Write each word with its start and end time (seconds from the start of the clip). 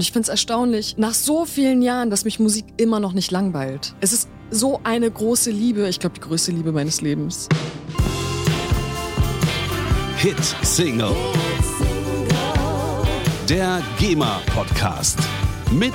Ich 0.00 0.12
finde 0.12 0.22
es 0.22 0.28
erstaunlich, 0.30 0.96
nach 0.96 1.12
so 1.12 1.44
vielen 1.44 1.82
Jahren, 1.82 2.08
dass 2.08 2.24
mich 2.24 2.40
Musik 2.40 2.64
immer 2.78 3.00
noch 3.00 3.12
nicht 3.12 3.30
langweilt. 3.30 3.94
Es 4.00 4.14
ist 4.14 4.28
so 4.50 4.80
eine 4.82 5.10
große 5.10 5.50
Liebe, 5.50 5.86
ich 5.88 6.00
glaube 6.00 6.14
die 6.14 6.22
größte 6.22 6.52
Liebe 6.52 6.72
meines 6.72 7.02
Lebens. 7.02 7.48
Hit 10.16 10.42
Single. 10.62 11.14
Der 13.46 13.82
GEMA 13.98 14.40
Podcast 14.46 15.18
mit 15.70 15.94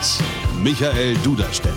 Michael 0.62 1.16
Duderstedt. 1.24 1.74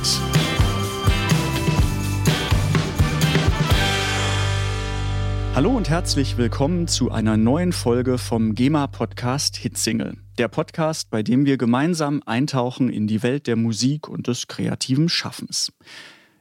Hallo 5.59 5.77
und 5.77 5.91
herzlich 5.91 6.39
willkommen 6.39 6.87
zu 6.87 7.11
einer 7.11 7.37
neuen 7.37 7.73
Folge 7.73 8.17
vom 8.17 8.55
GEMA-Podcast 8.55 9.57
Hitsingle. 9.57 10.17
Der 10.39 10.47
Podcast, 10.47 11.11
bei 11.11 11.25
dem 11.25 11.47
wir 11.47 11.57
gemeinsam 11.57 12.23
eintauchen 12.25 12.89
in 12.89 13.09
die 13.09 13.25
Welt 13.25 13.49
der 13.49 13.57
Musik 13.57 14.09
und 14.09 14.29
des 14.29 14.47
kreativen 14.47 15.09
Schaffens. 15.09 15.73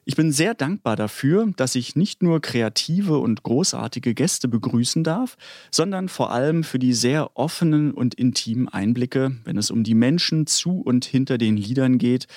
Ich 0.06 0.16
bin 0.16 0.32
sehr 0.32 0.54
dankbar 0.54 0.96
dafür, 0.96 1.52
dass 1.56 1.74
ich 1.74 1.96
nicht 1.96 2.22
nur 2.22 2.42
kreative 2.42 3.18
und 3.18 3.42
großartige 3.42 4.14
Gäste 4.14 4.48
begrüßen 4.48 5.04
darf, 5.04 5.36
sondern 5.72 6.10
vor 6.10 6.32
allem 6.32 6.64
für 6.64 6.78
die 6.78 6.94
sehr 6.94 7.36
offenen 7.36 7.96
und 7.96 8.14
intimen 8.14 8.70
Einblicke, 8.70 9.36
wenn 9.46 9.58
es 9.58 9.72
um 9.72 9.84
die 9.84 9.96
Menschen 9.96 10.46
zu 10.46 10.80
und 10.80 11.06
hinter 11.06 11.40
den 11.40 11.58
Liedern 11.58 11.98
geht 11.98 12.28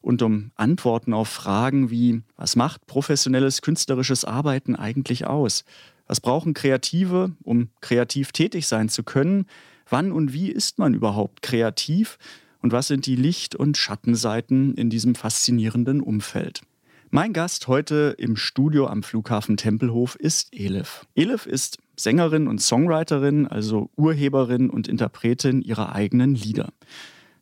und 0.00 0.22
um 0.22 0.52
Antworten 0.54 1.12
auf 1.12 1.28
Fragen 1.28 1.90
wie, 1.90 2.22
was 2.36 2.56
macht 2.56 2.86
professionelles 2.86 3.60
künstlerisches 3.60 4.24
Arbeiten 4.24 4.74
eigentlich 4.74 5.26
aus? 5.26 5.64
Was 6.10 6.20
brauchen 6.20 6.54
Kreative, 6.54 7.36
um 7.44 7.68
kreativ 7.80 8.32
tätig 8.32 8.66
sein 8.66 8.88
zu 8.88 9.04
können? 9.04 9.46
Wann 9.88 10.10
und 10.10 10.32
wie 10.32 10.50
ist 10.50 10.80
man 10.80 10.92
überhaupt 10.92 11.40
kreativ? 11.40 12.18
Und 12.60 12.72
was 12.72 12.88
sind 12.88 13.06
die 13.06 13.14
Licht- 13.14 13.54
und 13.54 13.76
Schattenseiten 13.76 14.74
in 14.74 14.90
diesem 14.90 15.14
faszinierenden 15.14 16.00
Umfeld? 16.00 16.62
Mein 17.10 17.32
Gast 17.32 17.68
heute 17.68 18.16
im 18.18 18.34
Studio 18.34 18.88
am 18.88 19.04
Flughafen 19.04 19.56
Tempelhof 19.56 20.16
ist 20.16 20.48
Elif. 20.52 21.06
Elif 21.14 21.46
ist 21.46 21.78
Sängerin 21.94 22.48
und 22.48 22.60
Songwriterin, 22.60 23.46
also 23.46 23.88
Urheberin 23.94 24.68
und 24.68 24.88
Interpretin 24.88 25.62
ihrer 25.62 25.94
eigenen 25.94 26.34
Lieder. 26.34 26.72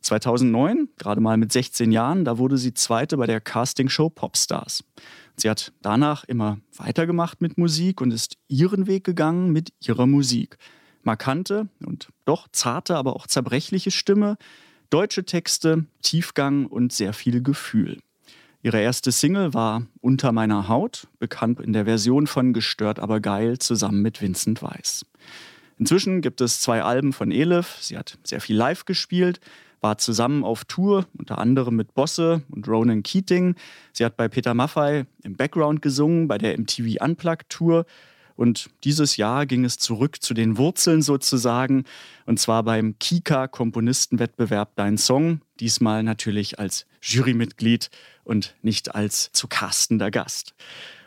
2009, 0.03 0.91
gerade 0.99 1.23
mal 1.23 1.39
mit 1.39 1.53
16 1.55 1.91
Jahren, 1.91 2.27
da 2.27 2.37
wurde 2.37 2.59
sie 2.59 2.75
Zweite 2.75 3.17
bei 3.17 3.27
der 3.27 3.41
Castingshow 3.41 4.11
Popstars. 4.11 4.85
Sie 5.39 5.49
hat 5.49 5.73
danach 5.83 6.25
immer 6.25 6.59
weitergemacht 6.77 7.41
mit 7.41 7.59
Musik 7.59 8.01
und 8.01 8.11
ist 8.11 8.37
ihren 8.49 8.87
Weg 8.89 9.05
gegangen 9.05 9.53
mit 9.53 9.73
ihrer 9.81 10.07
Musik. 10.07 10.59
Markante 11.05 11.69
und 11.87 12.09
doch 12.25 12.49
zarte, 12.51 12.97
aber 12.97 13.15
auch 13.15 13.27
zerbrechliche 13.29 13.93
Stimme, 13.93 14.37
deutsche 14.91 15.25
Texte, 15.25 15.87
Tiefgang 16.03 16.67
und 16.67 16.93
sehr 16.93 17.13
viel 17.13 17.41
Gefühl. 17.43 17.99
Ihre 18.63 18.81
erste 18.81 19.13
Single 19.13 19.55
war 19.55 19.87
Unter 20.01 20.33
meiner 20.33 20.67
Haut, 20.67 21.07
bekannt 21.21 21.61
in 21.61 21.73
der 21.73 21.85
Version 21.85 22.27
von 22.27 22.53
Gestört 22.53 22.99
aber 22.99 23.21
geil 23.21 23.59
zusammen 23.59 24.03
mit 24.03 24.21
Vincent 24.21 24.61
Weiss. 24.63 25.07
Inzwischen 25.79 26.21
gibt 26.21 26.41
es 26.41 26.59
zwei 26.59 26.83
Alben 26.83 27.13
von 27.13 27.31
Elif. 27.31 27.77
Sie 27.81 27.97
hat 27.97 28.19
sehr 28.25 28.41
viel 28.41 28.57
live 28.57 28.85
gespielt, 28.85 29.39
war 29.81 29.99
zusammen 29.99 30.45
auf 30.45 30.65
Tour, 30.65 31.07
unter 31.17 31.39
anderem 31.39 31.77
mit 31.77 31.95
Bosse 31.95 32.43
und 32.51 32.67
Ronan 32.69 33.03
Keating. 33.03 33.55
Sie 33.93 34.05
hat 34.05 34.17
bei 34.17 34.29
Peter 34.29 34.55
Maffay 34.55 35.05
im 35.23 35.37
Background 35.37 35.83
gesungen, 35.83 36.29
bei 36.29 36.39
der 36.39 36.59
MTV 36.59 37.03
Unplugged 37.03 37.49
Tour. 37.49 37.87
Und 38.37 38.71
dieses 38.85 39.17
Jahr 39.17 39.47
ging 39.47 39.65
es 39.65 39.79
zurück 39.79 40.23
zu 40.23 40.33
den 40.33 40.59
Wurzeln 40.59 41.03
sozusagen, 41.03 41.83
und 42.25 42.39
zwar 42.39 42.63
beim 42.63 42.97
Kika 43.01 43.49
Komponistenwettbewerb 43.49 44.77
Dein 44.77 44.97
Song, 44.97 45.41
diesmal 45.59 46.05
natürlich 46.05 46.61
als 46.61 46.87
Jurymitglied 47.03 47.91
und 48.23 48.55
nicht 48.63 48.95
als 48.95 49.33
zu 49.33 49.49
castender 49.49 50.13
Gast. 50.13 50.55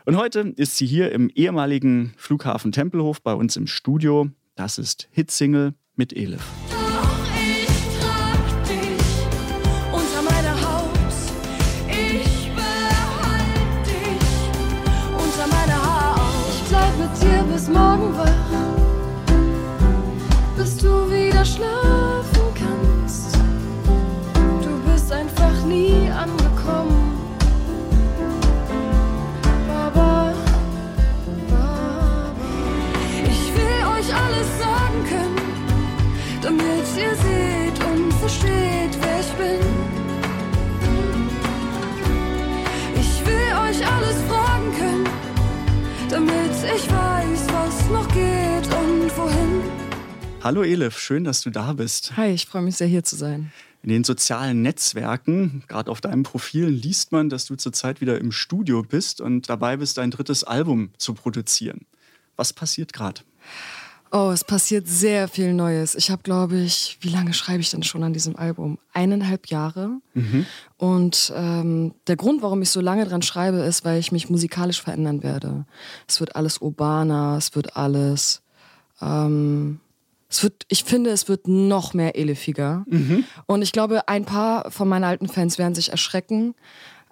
Und 0.06 0.18
heute 0.18 0.54
ist 0.58 0.76
sie 0.76 0.86
hier 0.86 1.14
im 1.14 1.30
ehemaligen 1.30 2.14
Flughafen 2.18 2.72
Tempelhof 2.74 3.22
bei 3.22 3.34
uns 3.34 3.56
im 3.56 3.68
Studio. 3.68 4.30
Das 4.56 4.78
ist 4.78 5.08
Hitsingle 5.12 5.74
mit 5.96 6.12
Elif. 6.12 6.44
Hallo 50.44 50.64
Elif, 50.64 50.98
schön, 50.98 51.24
dass 51.24 51.42
du 51.42 51.52
da 51.52 51.74
bist. 51.74 52.18
Hi, 52.18 52.32
ich 52.32 52.48
freue 52.48 52.64
mich 52.64 52.76
sehr 52.76 52.88
hier 52.88 53.04
zu 53.04 53.16
sein. 53.16 53.52
In 53.84 53.90
den 53.90 54.04
sozialen 54.04 54.64
Netzwerken, 54.64 55.64
gerade 55.68 55.92
auf 55.92 56.02
deinem 56.02 56.24
Profil, 56.24 56.66
liest 56.66 57.12
man, 57.12 57.30
dass 57.30 57.46
du 57.46 57.56
zurzeit 57.56 58.02
wieder 58.02 58.20
im 58.20 58.32
Studio 58.32 58.82
bist 58.82 59.22
und 59.22 59.50
dabei 59.50 59.78
bist, 59.78 60.00
dein 60.00 60.10
drittes 60.10 60.44
Album 60.44 60.90
zu 60.98 61.14
produzieren. 61.14 61.86
Was 62.38 62.54
passiert 62.54 62.92
gerade? 62.92 63.22
Oh, 64.12 64.32
es 64.34 64.44
passiert 64.44 64.88
sehr 64.88 65.28
viel 65.28 65.54
Neues. 65.54 65.94
Ich 65.94 66.10
habe, 66.10 66.24
glaube 66.24 66.58
ich, 66.58 66.98
wie 67.02 67.10
lange 67.10 67.34
schreibe 67.34 67.62
ich 67.62 67.70
denn 67.70 67.84
schon 67.84 68.04
an 68.04 68.14
diesem 68.14 68.36
Album? 68.36 68.80
Eineinhalb 68.94 69.48
Jahre. 69.48 69.92
Mhm. 70.16 70.48
Und 70.78 71.32
ähm, 71.36 71.94
der 72.08 72.16
Grund, 72.16 72.42
warum 72.42 72.64
ich 72.64 72.72
so 72.72 72.82
lange 72.82 73.06
dran 73.06 73.22
schreibe, 73.22 73.58
ist, 73.58 73.86
weil 73.86 74.00
ich 74.00 74.12
mich 74.12 74.28
musikalisch 74.28 74.82
verändern 74.82 75.22
werde. 75.22 75.66
Es 76.08 76.20
wird 76.20 76.36
alles 76.36 76.58
urbaner, 76.58 77.36
es 77.38 77.56
wird 77.56 77.78
alles. 77.78 78.42
Ähm, 79.02 79.80
es 80.32 80.44
wird, 80.44 80.66
ich 80.70 80.84
finde, 80.86 81.10
es 81.10 81.28
wird 81.28 81.48
noch 81.48 81.94
mehr 81.94 82.16
elefiger. 82.16 82.86
Mhm. 82.88 83.26
Und 83.48 83.62
ich 83.62 83.74
glaube, 83.74 84.08
ein 84.08 84.26
paar 84.26 84.72
von 84.72 84.88
meinen 84.88 85.04
alten 85.04 85.28
Fans 85.28 85.58
werden 85.58 85.76
sich 85.76 85.90
erschrecken. 85.92 86.56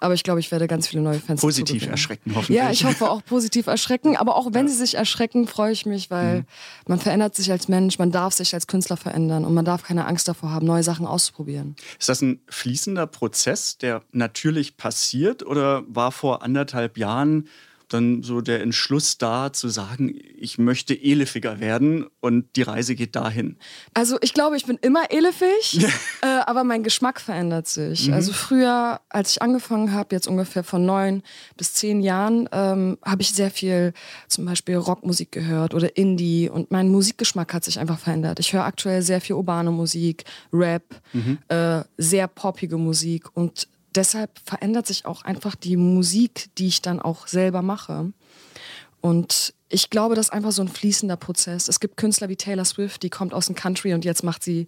Aber 0.02 0.13
ich 0.13 0.24
glaube, 0.24 0.40
ich 0.40 0.50
werde 0.50 0.68
ganz 0.68 0.88
viele 0.88 1.02
neue 1.02 1.19
Fans 1.19 1.41
Positiv 1.41 1.85
erschrecken, 1.85 2.31
hoffentlich. 2.34 2.57
Ja, 2.57 2.72
ich 2.72 2.85
hoffe 2.85 3.09
auch 3.09 3.22
positiv 3.25 3.68
erschrecken. 3.68 4.16
Aber 4.16 4.38
auch 4.38 4.47
wenn 4.53 4.69
sie 4.69 4.75
sich 4.75 4.96
erschrecken, 4.96 5.46
freue 5.46 5.74
ich 5.74 5.85
mich, 5.85 6.09
weil 6.09 6.46
man 6.88 7.00
verändert 7.00 7.35
sich 7.35 7.52
als 7.52 7.68
Mensch, 7.68 8.00
man 8.00 8.09
darf 8.09 8.34
sich 8.34 8.53
als 8.53 8.68
Künstler 8.68 8.96
verändern 8.96 9.44
und 9.44 9.53
man 9.53 9.66
darf 9.66 9.84
keine 9.84 10.06
Angst 10.06 10.30
davor 10.30 10.51
haben, 10.51 10.66
neue 10.66 10.84
Sachen 10.84 11.06
auszuprobieren. 11.06 11.75
Ist 12.00 12.07
das 12.07 12.22
ein 12.22 12.40
fließender 12.47 13.07
Prozess, 13.07 13.78
der 13.78 14.01
natürlich 14.13 14.78
passiert 14.78 15.46
oder 15.46 15.84
war 15.88 16.13
vor 16.13 16.44
anderthalb 16.44 16.97
Jahren 16.97 17.50
dann 17.90 18.24
so 18.24 18.42
der 18.42 18.62
Entschluss 18.62 19.18
da 19.18 19.52
zu 19.52 19.70
sagen, 19.70 20.14
ich 20.38 20.58
möchte 20.58 20.94
elefiger 20.94 21.60
werden 21.60 22.06
und 22.20 22.56
die 22.56 22.62
Reise 22.62 22.96
geht 22.96 23.16
dahin? 23.16 23.58
Also 23.94 24.18
ich 24.22 24.34
glaube, 24.34 24.58
ich 24.58 24.66
bin 24.66 24.78
immer 24.82 25.12
elefig, 25.12 25.84
äh, 26.22 26.28
aber 26.46 26.64
mein 26.64 26.84
Geschmack 26.84 27.20
verändert 27.20 27.68
sich. 27.68 28.14
Also 28.14 28.34
früher, 28.34 29.02
als 29.10 29.32
ich 29.32 29.42
angefangen 29.42 29.92
habe, 29.92 30.16
jetzt 30.16 30.28
ungefähr 30.28 30.64
von 30.64 30.86
neun 30.86 31.24
bis 31.58 31.74
zehn 31.74 32.02
Jahren, 32.02 32.48
ähm, 32.52 32.98
habe 33.04 33.22
ich 33.22 33.32
sehr 33.32 33.52
viel 33.52 33.94
zum 34.28 34.46
Beispiel 34.46 34.76
Rockmusik 34.76 35.32
gehört 35.32 35.74
oder 35.74 35.98
Indie 35.98 36.50
und 36.50 36.72
mein 36.72 36.90
Musikgeschmack 36.90 37.54
hat 37.54 37.64
sich 37.64 37.80
einfach 37.80 38.00
verändert. 38.00 38.40
Ich 38.40 38.54
höre 38.54 38.64
aktuell 38.64 39.02
sehr 39.02 39.22
viel 39.22 39.36
urbane 39.36 39.72
Musik, 39.72 40.26
Rap, 40.54 40.84
äh, 41.48 41.84
sehr 41.98 42.28
poppige 42.28 42.78
Musik 42.78 43.36
und 43.36 43.68
deshalb 43.95 44.39
verändert 44.44 44.88
sich 44.88 45.06
auch 45.06 45.24
einfach 45.24 45.56
die 45.56 45.77
Musik, 45.77 46.50
die 46.57 46.68
ich 46.68 46.81
dann 46.81 47.00
auch 47.00 47.27
selber 47.27 47.62
mache. 47.62 48.12
Und 49.01 49.53
ich 49.69 49.89
glaube, 49.89 50.15
das 50.15 50.27
ist 50.27 50.33
einfach 50.33 50.51
so 50.51 50.62
ein 50.62 50.68
fließender 50.68 51.15
Prozess. 51.15 51.68
Es 51.68 51.80
gibt 51.80 51.97
Künstler 51.97 52.30
wie 52.30 52.36
Taylor 52.36 52.65
Swift, 52.65 53.03
die 53.03 53.09
kommt 53.09 53.33
aus 53.33 53.45
dem 53.45 53.56
Country 53.56 53.94
und 53.94 54.03
jetzt 54.03 54.24
macht 54.24 54.44
sie 54.44 54.68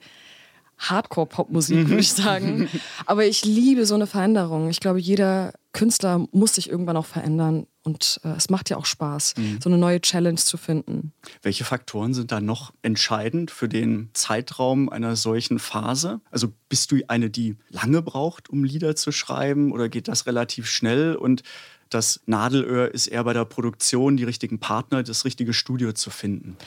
Hardcore-Pop-Musik, 0.81 1.89
würde 1.89 2.01
ich 2.01 2.11
sagen. 2.11 2.67
Aber 3.05 3.25
ich 3.25 3.45
liebe 3.45 3.85
so 3.85 3.95
eine 3.95 4.07
Veränderung. 4.07 4.69
Ich 4.69 4.79
glaube, 4.79 4.99
jeder 4.99 5.53
Künstler 5.73 6.25
muss 6.31 6.55
sich 6.55 6.69
irgendwann 6.69 6.97
auch 6.97 7.05
verändern. 7.05 7.67
Und 7.83 8.19
äh, 8.23 8.29
es 8.29 8.49
macht 8.49 8.69
ja 8.69 8.77
auch 8.77 8.85
Spaß, 8.85 9.35
so 9.61 9.69
eine 9.69 9.77
neue 9.77 10.01
Challenge 10.01 10.37
zu 10.37 10.57
finden. 10.57 11.13
Welche 11.41 11.65
Faktoren 11.65 12.13
sind 12.13 12.31
da 12.31 12.39
noch 12.39 12.73
entscheidend 12.81 13.49
für 13.49 13.67
den 13.67 14.09
Zeitraum 14.13 14.89
einer 14.89 15.15
solchen 15.15 15.57
Phase? 15.57 16.21
Also 16.29 16.53
bist 16.69 16.91
du 16.91 16.97
eine, 17.07 17.29
die 17.29 17.55
lange 17.69 18.01
braucht, 18.01 18.49
um 18.49 18.63
Lieder 18.63 18.95
zu 18.95 19.11
schreiben 19.11 19.71
oder 19.71 19.89
geht 19.89 20.07
das 20.07 20.27
relativ 20.27 20.67
schnell? 20.67 21.15
Und 21.15 21.43
das 21.91 22.21
Nadelöhr 22.25 22.93
ist 22.93 23.07
eher 23.07 23.23
bei 23.23 23.33
der 23.33 23.45
Produktion, 23.45 24.17
die 24.17 24.23
richtigen 24.23 24.59
Partner, 24.59 25.03
das 25.03 25.25
richtige 25.25 25.53
Studio 25.53 25.91
zu 25.91 26.09
finden. 26.09 26.57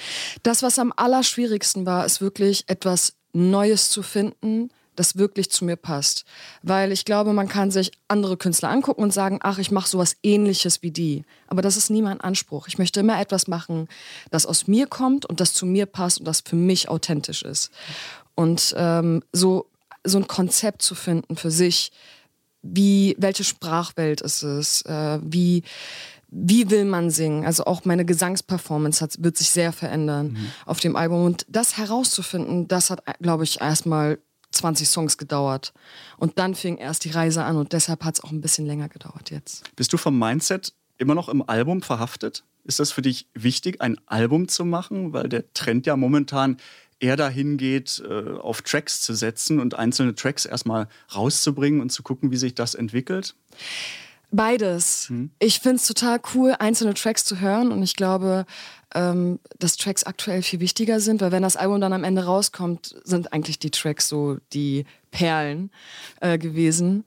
Das, 0.43 0.63
was 0.63 0.79
am 0.79 0.93
allerschwierigsten 0.95 1.87
war, 1.87 2.05
ist 2.05 2.21
wirklich 2.21 2.65
etwas 2.69 3.15
Neues 3.33 3.91
zu 3.91 4.03
finden, 4.03 4.71
das 4.97 5.17
wirklich 5.17 5.51
zu 5.51 5.65
mir 5.65 5.77
passt. 5.77 6.25
Weil 6.63 6.93
ich 6.93 7.05
glaube, 7.05 7.33
man 7.33 7.49
kann 7.49 7.71
sich 7.71 7.91
andere 8.07 8.37
Künstler 8.37 8.71
angucken 8.71 9.03
und 9.03 9.13
sagen, 9.13 9.41
ach, 9.43 9.59
ich 9.59 9.71
mache 9.71 9.89
sowas 9.89 10.17
ähnliches 10.23 10.83
wie 10.83 10.91
die. 10.91 11.25
Aber 11.49 11.63
das 11.63 11.77
ist 11.77 11.91
nie 11.91 12.03
mein 12.03 12.21
Anspruch. 12.21 12.69
Ich 12.69 12.79
möchte 12.79 13.01
immer 13.01 13.21
etwas 13.21 13.49
machen, 13.49 13.89
das 14.31 14.47
aus 14.47 14.69
mir 14.69 14.87
kommt 14.87 15.27
und 15.27 15.41
das 15.41 15.53
zu 15.53 15.67
mir 15.67 15.87
passt 15.87 16.21
und 16.21 16.27
das 16.27 16.43
für 16.43 16.57
mich 16.57 16.89
authentisch 16.89 17.43
ist. 17.43 17.71
Und 18.35 18.75
ähm, 18.77 19.23
so, 19.33 19.67
so 20.05 20.19
ein 20.19 20.29
Konzept 20.29 20.83
zu 20.83 20.95
finden 20.95 21.37
für 21.37 21.51
sich, 21.51 21.91
wie, 22.65 23.15
welche 23.19 23.45
Sprachwelt 23.45 24.23
ist 24.23 24.43
es, 24.43 24.83
äh, 24.83 25.19
wie, 25.23 25.63
wie 26.29 26.71
will 26.71 26.85
man 26.85 27.11
singen? 27.11 27.45
Also 27.45 27.65
auch 27.67 27.85
meine 27.85 28.05
Gesangsperformance 28.05 29.03
hat, 29.03 29.23
wird 29.23 29.37
sich 29.37 29.51
sehr 29.51 29.73
verändern 29.73 30.33
mhm. 30.33 30.51
auf 30.67 30.81
dem 30.81 30.97
Album. 30.97 31.25
Und 31.25 31.47
das 31.49 31.77
herauszufinden, 31.77 32.67
das 32.67 32.91
hat, 32.91 33.05
glaube 33.21 33.45
ich, 33.45 33.61
erstmal 33.61 34.19
20 34.51 34.89
Songs 34.89 35.19
gedauert. 35.19 35.73
Und 36.17 36.39
dann 36.39 36.55
fing 36.55 36.79
erst 36.79 37.05
die 37.05 37.11
Reise 37.11 37.45
an 37.45 37.57
und 37.57 37.73
deshalb 37.73 38.05
hat 38.05 38.15
es 38.15 38.25
auch 38.25 38.33
ein 38.33 38.41
bisschen 38.41 38.67
länger 38.67 38.89
gedauert 38.89 39.31
jetzt. 39.31 39.65
Bist 39.77 39.93
du 39.93 39.97
vom 39.97 40.19
Mindset 40.19 40.73
immer 40.97 41.15
noch 41.15 41.29
im 41.29 41.47
Album 41.49 41.83
verhaftet? 41.83 42.45
Ist 42.65 42.81
das 42.81 42.93
für 42.93 43.03
dich 43.03 43.29
wichtig, 43.35 43.83
ein 43.83 43.99
Album 44.07 44.49
zu 44.49 44.65
machen? 44.65 45.13
Weil 45.13 45.29
der 45.29 45.53
Trend 45.53 45.87
ja 45.87 45.97
momentan 45.97 46.57
eher 47.01 47.17
dahin 47.17 47.57
geht, 47.57 48.03
äh, 48.09 48.33
auf 48.39 48.63
Tracks 48.63 49.01
zu 49.01 49.15
setzen 49.15 49.61
und 49.61 49.75
einzelne 49.75 50.15
Tracks 50.15 50.45
erstmal 50.45 50.89
rauszubringen 51.15 51.81
und 51.81 51.91
zu 51.91 52.03
gucken, 52.03 52.31
wie 52.31 52.37
sich 52.37 52.55
das 52.55 52.75
entwickelt? 52.75 53.35
Beides. 54.31 55.09
Hm. 55.09 55.31
Ich 55.39 55.61
finde 55.61 55.77
es 55.77 55.87
total 55.87 56.21
cool, 56.35 56.57
einzelne 56.59 56.95
Tracks 56.95 57.25
zu 57.25 57.41
hören 57.41 57.71
und 57.71 57.83
ich 57.83 57.95
glaube, 57.95 58.47
ähm, 58.95 59.39
dass 59.59 59.77
Tracks 59.77 60.05
aktuell 60.05 60.43
viel 60.43 60.61
wichtiger 60.61 60.99
sind, 60.99 61.21
weil 61.21 61.31
wenn 61.31 61.43
das 61.43 61.57
Album 61.57 61.81
dann 61.81 61.93
am 61.93 62.05
Ende 62.05 62.25
rauskommt, 62.25 62.97
sind 63.05 63.33
eigentlich 63.33 63.59
die 63.59 63.71
Tracks 63.71 64.09
so 64.09 64.39
die 64.53 64.87
Perlen 65.11 65.71
äh, 66.21 66.39
gewesen. 66.39 67.05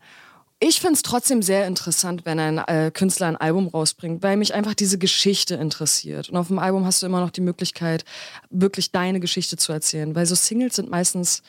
Ich 0.59 0.81
finde 0.81 0.95
es 0.95 1.03
trotzdem 1.03 1.43
sehr 1.43 1.67
interessant, 1.67 2.25
wenn 2.25 2.39
ein 2.39 2.57
äh, 2.57 2.89
Künstler 2.91 3.27
ein 3.27 3.35
Album 3.35 3.67
rausbringt, 3.67 4.23
weil 4.23 4.37
mich 4.37 4.55
einfach 4.55 4.73
diese 4.73 4.97
Geschichte 4.97 5.53
interessiert. 5.55 6.29
Und 6.29 6.37
auf 6.37 6.47
dem 6.47 6.57
Album 6.57 6.83
hast 6.85 7.03
du 7.03 7.05
immer 7.05 7.21
noch 7.21 7.29
die 7.29 7.41
Möglichkeit, 7.41 8.05
wirklich 8.49 8.91
deine 8.91 9.19
Geschichte 9.19 9.57
zu 9.57 9.71
erzählen, 9.71 10.15
weil 10.15 10.25
so 10.25 10.33
Singles 10.33 10.75
sind 10.77 10.89
meistens 10.89 11.43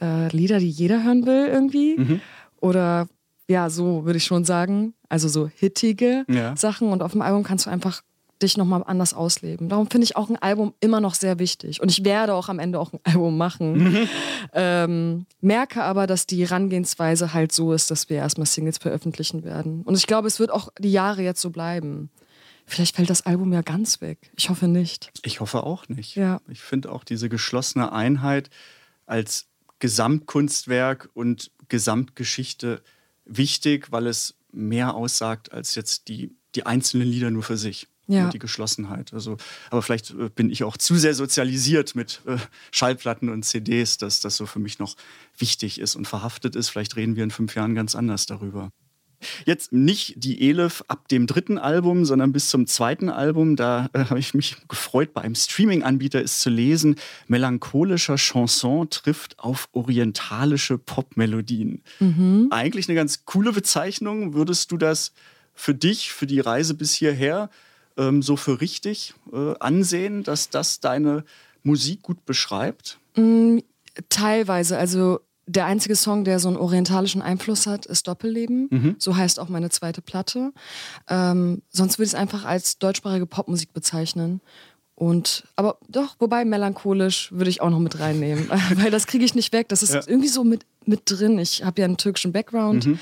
äh, 0.00 0.28
Lieder, 0.28 0.60
die 0.60 0.70
jeder 0.70 1.02
hören 1.02 1.26
will 1.26 1.48
irgendwie. 1.48 1.96
Mhm. 1.96 2.20
Oder 2.60 3.08
ja, 3.48 3.68
so 3.70 4.04
würde 4.04 4.18
ich 4.18 4.24
schon 4.24 4.44
sagen. 4.44 4.94
Also 5.08 5.28
so 5.28 5.48
hittige 5.48 6.24
ja. 6.28 6.56
Sachen. 6.56 6.90
Und 6.90 7.02
auf 7.02 7.12
dem 7.12 7.22
Album 7.22 7.42
kannst 7.42 7.66
du 7.66 7.70
einfach 7.70 8.02
dich 8.44 8.56
nochmal 8.56 8.82
anders 8.86 9.14
ausleben. 9.14 9.68
Darum 9.68 9.90
finde 9.90 10.04
ich 10.04 10.16
auch 10.16 10.28
ein 10.28 10.36
Album 10.36 10.74
immer 10.80 11.00
noch 11.00 11.14
sehr 11.14 11.38
wichtig. 11.38 11.80
Und 11.80 11.90
ich 11.90 12.04
werde 12.04 12.34
auch 12.34 12.48
am 12.48 12.58
Ende 12.58 12.78
auch 12.78 12.92
ein 12.92 13.00
Album 13.04 13.36
machen. 13.36 13.84
Mhm. 13.84 14.08
Ähm, 14.52 15.26
merke 15.40 15.82
aber, 15.82 16.06
dass 16.06 16.26
die 16.26 16.46
Herangehensweise 16.46 17.34
halt 17.34 17.52
so 17.52 17.72
ist, 17.72 17.90
dass 17.90 18.08
wir 18.08 18.18
erstmal 18.18 18.46
Singles 18.46 18.78
veröffentlichen 18.78 19.42
werden. 19.42 19.82
Und 19.82 19.96
ich 19.96 20.06
glaube, 20.06 20.28
es 20.28 20.38
wird 20.38 20.50
auch 20.50 20.68
die 20.78 20.92
Jahre 20.92 21.22
jetzt 21.22 21.40
so 21.40 21.50
bleiben. 21.50 22.10
Vielleicht 22.66 22.96
fällt 22.96 23.10
das 23.10 23.26
Album 23.26 23.52
ja 23.52 23.62
ganz 23.62 24.00
weg. 24.00 24.30
Ich 24.36 24.48
hoffe 24.48 24.68
nicht. 24.68 25.10
Ich 25.22 25.40
hoffe 25.40 25.64
auch 25.64 25.88
nicht. 25.88 26.14
Ja. 26.16 26.40
Ich 26.48 26.60
finde 26.60 26.92
auch 26.92 27.04
diese 27.04 27.28
geschlossene 27.28 27.92
Einheit 27.92 28.50
als 29.06 29.46
Gesamtkunstwerk 29.80 31.10
und 31.14 31.50
Gesamtgeschichte 31.68 32.82
wichtig, 33.24 33.90
weil 33.90 34.06
es 34.06 34.36
mehr 34.52 34.94
aussagt 34.94 35.52
als 35.52 35.74
jetzt 35.74 36.08
die, 36.08 36.34
die 36.54 36.64
einzelnen 36.64 37.08
Lieder 37.08 37.30
nur 37.30 37.42
für 37.42 37.56
sich 37.56 37.88
ja. 38.06 38.28
die 38.28 38.38
Geschlossenheit. 38.38 39.12
Also, 39.12 39.36
aber 39.70 39.82
vielleicht 39.82 40.10
äh, 40.10 40.28
bin 40.28 40.50
ich 40.50 40.64
auch 40.64 40.76
zu 40.76 40.96
sehr 40.96 41.14
sozialisiert 41.14 41.94
mit 41.94 42.20
äh, 42.26 42.36
Schallplatten 42.70 43.28
und 43.28 43.44
CDs, 43.44 43.98
dass 43.98 44.20
das 44.20 44.36
so 44.36 44.46
für 44.46 44.58
mich 44.58 44.78
noch 44.78 44.96
wichtig 45.38 45.80
ist 45.80 45.96
und 45.96 46.06
verhaftet 46.06 46.56
ist. 46.56 46.68
Vielleicht 46.68 46.96
reden 46.96 47.16
wir 47.16 47.24
in 47.24 47.30
fünf 47.30 47.54
Jahren 47.54 47.74
ganz 47.74 47.94
anders 47.94 48.26
darüber. 48.26 48.70
Jetzt 49.44 49.72
nicht 49.72 50.14
die 50.16 50.48
Elif 50.48 50.84
ab 50.88 51.08
dem 51.08 51.26
dritten 51.26 51.58
Album, 51.58 52.04
sondern 52.04 52.32
bis 52.32 52.48
zum 52.48 52.66
zweiten 52.66 53.08
Album. 53.08 53.56
Da 53.56 53.88
äh, 53.92 54.04
habe 54.04 54.18
ich 54.18 54.34
mich 54.34 54.56
gefreut, 54.68 55.14
bei 55.14 55.22
einem 55.22 55.34
Streaming-Anbieter 55.34 56.20
ist 56.20 56.40
zu 56.40 56.50
lesen, 56.50 56.96
melancholischer 57.26 58.16
Chanson 58.16 58.90
trifft 58.90 59.38
auf 59.38 59.68
orientalische 59.72 60.78
Popmelodien. 60.78 61.82
Mhm. 62.00 62.48
Eigentlich 62.50 62.88
eine 62.88 62.96
ganz 62.96 63.24
coole 63.24 63.52
Bezeichnung. 63.52 64.34
Würdest 64.34 64.70
du 64.72 64.76
das 64.76 65.12
für 65.54 65.74
dich, 65.74 66.12
für 66.12 66.26
die 66.26 66.40
Reise 66.40 66.74
bis 66.74 66.94
hierher 66.94 67.48
ähm, 67.96 68.22
so 68.22 68.36
für 68.36 68.60
richtig 68.60 69.14
äh, 69.32 69.54
ansehen, 69.60 70.22
dass 70.22 70.50
das 70.50 70.80
deine 70.80 71.24
Musik 71.62 72.02
gut 72.02 72.24
beschreibt? 72.24 72.98
Mm, 73.16 73.58
teilweise. 74.08 74.78
Also 74.78 75.20
der 75.46 75.66
einzige 75.66 75.96
Song, 75.96 76.24
der 76.24 76.38
so 76.38 76.48
einen 76.48 76.56
orientalischen 76.56 77.22
Einfluss 77.22 77.66
hat, 77.66 77.86
ist 77.86 78.08
Doppelleben. 78.08 78.68
Mhm. 78.70 78.96
So 78.98 79.16
heißt 79.16 79.38
auch 79.38 79.48
meine 79.48 79.70
zweite 79.70 80.00
Platte. 80.00 80.52
Ähm, 81.08 81.62
sonst 81.70 81.98
würde 81.98 82.06
ich 82.06 82.12
es 82.12 82.18
einfach 82.18 82.44
als 82.44 82.78
deutschsprachige 82.78 83.26
Popmusik 83.26 83.72
bezeichnen. 83.72 84.40
Und, 84.96 85.44
aber 85.56 85.78
doch, 85.88 86.16
wobei 86.20 86.44
melancholisch 86.44 87.30
würde 87.32 87.50
ich 87.50 87.60
auch 87.60 87.70
noch 87.70 87.80
mit 87.80 87.98
reinnehmen, 87.98 88.48
weil 88.76 88.90
das 88.90 89.06
kriege 89.06 89.24
ich 89.24 89.34
nicht 89.34 89.52
weg. 89.52 89.68
Das 89.68 89.82
ist 89.82 89.92
ja. 89.92 90.02
irgendwie 90.06 90.28
so 90.28 90.44
mit, 90.44 90.64
mit 90.86 91.02
drin. 91.06 91.38
Ich 91.38 91.64
habe 91.64 91.80
ja 91.80 91.84
einen 91.84 91.96
türkischen 91.96 92.32
Background. 92.32 92.86
Mhm. 92.86 92.98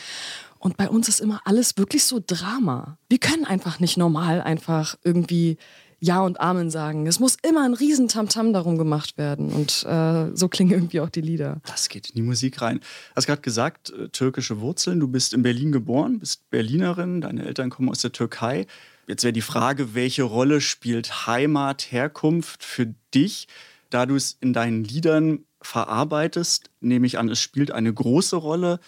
Und 0.62 0.76
bei 0.76 0.88
uns 0.88 1.08
ist 1.08 1.18
immer 1.18 1.40
alles 1.44 1.76
wirklich 1.76 2.04
so 2.04 2.22
Drama. 2.24 2.96
Wir 3.08 3.18
können 3.18 3.44
einfach 3.44 3.80
nicht 3.80 3.96
normal 3.96 4.40
einfach 4.40 4.96
irgendwie 5.02 5.56
Ja 5.98 6.20
und 6.20 6.38
Amen 6.38 6.70
sagen. 6.70 7.08
Es 7.08 7.18
muss 7.18 7.36
immer 7.42 7.64
ein 7.64 7.74
Riesentamtam 7.74 8.52
darum 8.52 8.78
gemacht 8.78 9.18
werden. 9.18 9.50
Und 9.50 9.84
äh, 9.84 10.30
so 10.36 10.46
klingen 10.46 10.70
irgendwie 10.70 11.00
auch 11.00 11.08
die 11.08 11.20
Lieder. 11.20 11.60
Das 11.66 11.88
geht 11.88 12.10
in 12.10 12.14
die 12.14 12.22
Musik 12.22 12.62
rein. 12.62 12.78
Du 12.78 13.16
hast 13.16 13.26
gerade 13.26 13.42
gesagt, 13.42 13.90
äh, 13.90 14.08
türkische 14.10 14.60
Wurzeln. 14.60 15.00
Du 15.00 15.08
bist 15.08 15.34
in 15.34 15.42
Berlin 15.42 15.72
geboren, 15.72 16.20
bist 16.20 16.48
Berlinerin. 16.50 17.22
Deine 17.22 17.44
Eltern 17.44 17.68
kommen 17.68 17.88
aus 17.88 17.98
der 17.98 18.12
Türkei. 18.12 18.66
Jetzt 19.08 19.24
wäre 19.24 19.32
die 19.32 19.40
Frage, 19.40 19.96
welche 19.96 20.22
Rolle 20.22 20.60
spielt 20.60 21.26
Heimat, 21.26 21.90
Herkunft 21.90 22.62
für 22.62 22.94
dich, 23.14 23.48
da 23.90 24.06
du 24.06 24.14
es 24.14 24.36
in 24.40 24.52
deinen 24.52 24.84
Liedern 24.84 25.40
verarbeitest? 25.60 26.70
Nehme 26.80 27.08
ich 27.08 27.18
an, 27.18 27.28
es 27.28 27.40
spielt 27.40 27.72
eine 27.72 27.92
große 27.92 28.36
Rolle. 28.36 28.78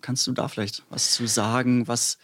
Kannst 0.00 0.26
du 0.26 0.32
da 0.32 0.48
vielleicht 0.48 0.82
was 0.90 1.12
zu 1.12 1.26
sagen, 1.26 1.86
was 1.88 2.18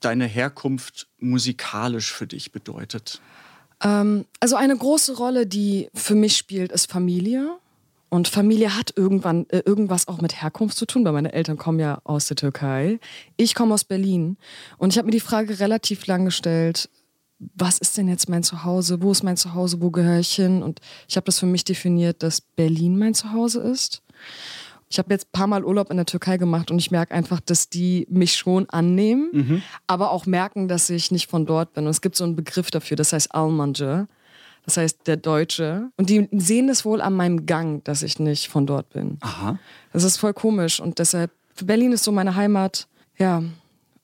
deine 0.00 0.26
Herkunft 0.26 1.08
musikalisch 1.18 2.12
für 2.12 2.26
dich 2.26 2.52
bedeutet? 2.52 3.20
Ähm, 3.82 4.24
also 4.40 4.56
eine 4.56 4.76
große 4.76 5.16
Rolle, 5.16 5.46
die 5.46 5.88
für 5.94 6.14
mich 6.14 6.36
spielt, 6.36 6.72
ist 6.72 6.90
Familie. 6.90 7.58
Und 8.08 8.26
Familie 8.26 8.76
hat 8.76 8.92
irgendwann 8.96 9.48
äh, 9.50 9.62
irgendwas 9.64 10.08
auch 10.08 10.20
mit 10.20 10.42
Herkunft 10.42 10.76
zu 10.76 10.84
tun, 10.84 11.04
weil 11.04 11.12
meine 11.12 11.32
Eltern 11.32 11.56
kommen 11.56 11.78
ja 11.78 12.00
aus 12.04 12.26
der 12.26 12.36
Türkei. 12.36 12.98
Ich 13.36 13.54
komme 13.54 13.72
aus 13.72 13.84
Berlin. 13.84 14.36
Und 14.78 14.92
ich 14.92 14.98
habe 14.98 15.06
mir 15.06 15.12
die 15.12 15.20
Frage 15.20 15.60
relativ 15.60 16.06
lang 16.06 16.24
gestellt, 16.24 16.90
was 17.54 17.78
ist 17.78 17.96
denn 17.96 18.08
jetzt 18.08 18.28
mein 18.28 18.42
Zuhause? 18.42 19.00
Wo 19.00 19.12
ist 19.12 19.22
mein 19.22 19.36
Zuhause? 19.36 19.80
Wo 19.80 19.90
gehöre 19.90 20.18
ich 20.18 20.34
hin? 20.34 20.62
Und 20.62 20.80
ich 21.08 21.16
habe 21.16 21.24
das 21.24 21.38
für 21.38 21.46
mich 21.46 21.64
definiert, 21.64 22.22
dass 22.22 22.40
Berlin 22.42 22.98
mein 22.98 23.14
Zuhause 23.14 23.60
ist. 23.60 24.02
Ich 24.90 24.98
habe 24.98 25.12
jetzt 25.14 25.28
ein 25.28 25.32
paar 25.32 25.46
Mal 25.46 25.64
Urlaub 25.64 25.90
in 25.90 25.96
der 25.96 26.06
Türkei 26.06 26.36
gemacht 26.36 26.70
und 26.70 26.78
ich 26.78 26.90
merke 26.90 27.14
einfach, 27.14 27.38
dass 27.40 27.68
die 27.68 28.06
mich 28.10 28.34
schon 28.34 28.68
annehmen, 28.70 29.30
mhm. 29.32 29.62
aber 29.86 30.10
auch 30.10 30.26
merken, 30.26 30.66
dass 30.66 30.90
ich 30.90 31.12
nicht 31.12 31.30
von 31.30 31.46
dort 31.46 31.74
bin. 31.74 31.84
Und 31.84 31.90
es 31.90 32.00
gibt 32.00 32.16
so 32.16 32.24
einen 32.24 32.34
Begriff 32.34 32.72
dafür, 32.72 32.96
das 32.96 33.12
heißt 33.12 33.32
Almanje. 33.32 34.08
Das 34.64 34.76
heißt 34.76 35.06
der 35.06 35.16
Deutsche. 35.16 35.90
Und 35.96 36.10
die 36.10 36.28
sehen 36.32 36.68
es 36.68 36.84
wohl 36.84 37.00
an 37.00 37.14
meinem 37.14 37.46
Gang, 37.46 37.82
dass 37.84 38.02
ich 38.02 38.18
nicht 38.18 38.48
von 38.48 38.66
dort 38.66 38.90
bin. 38.90 39.16
Aha. 39.20 39.58
Das 39.92 40.04
ist 40.04 40.18
voll 40.18 40.34
komisch. 40.34 40.80
Und 40.80 40.98
deshalb, 40.98 41.30
Berlin 41.64 41.92
ist 41.92 42.04
so 42.04 42.12
meine 42.12 42.34
Heimat, 42.34 42.86
ja, 43.16 43.42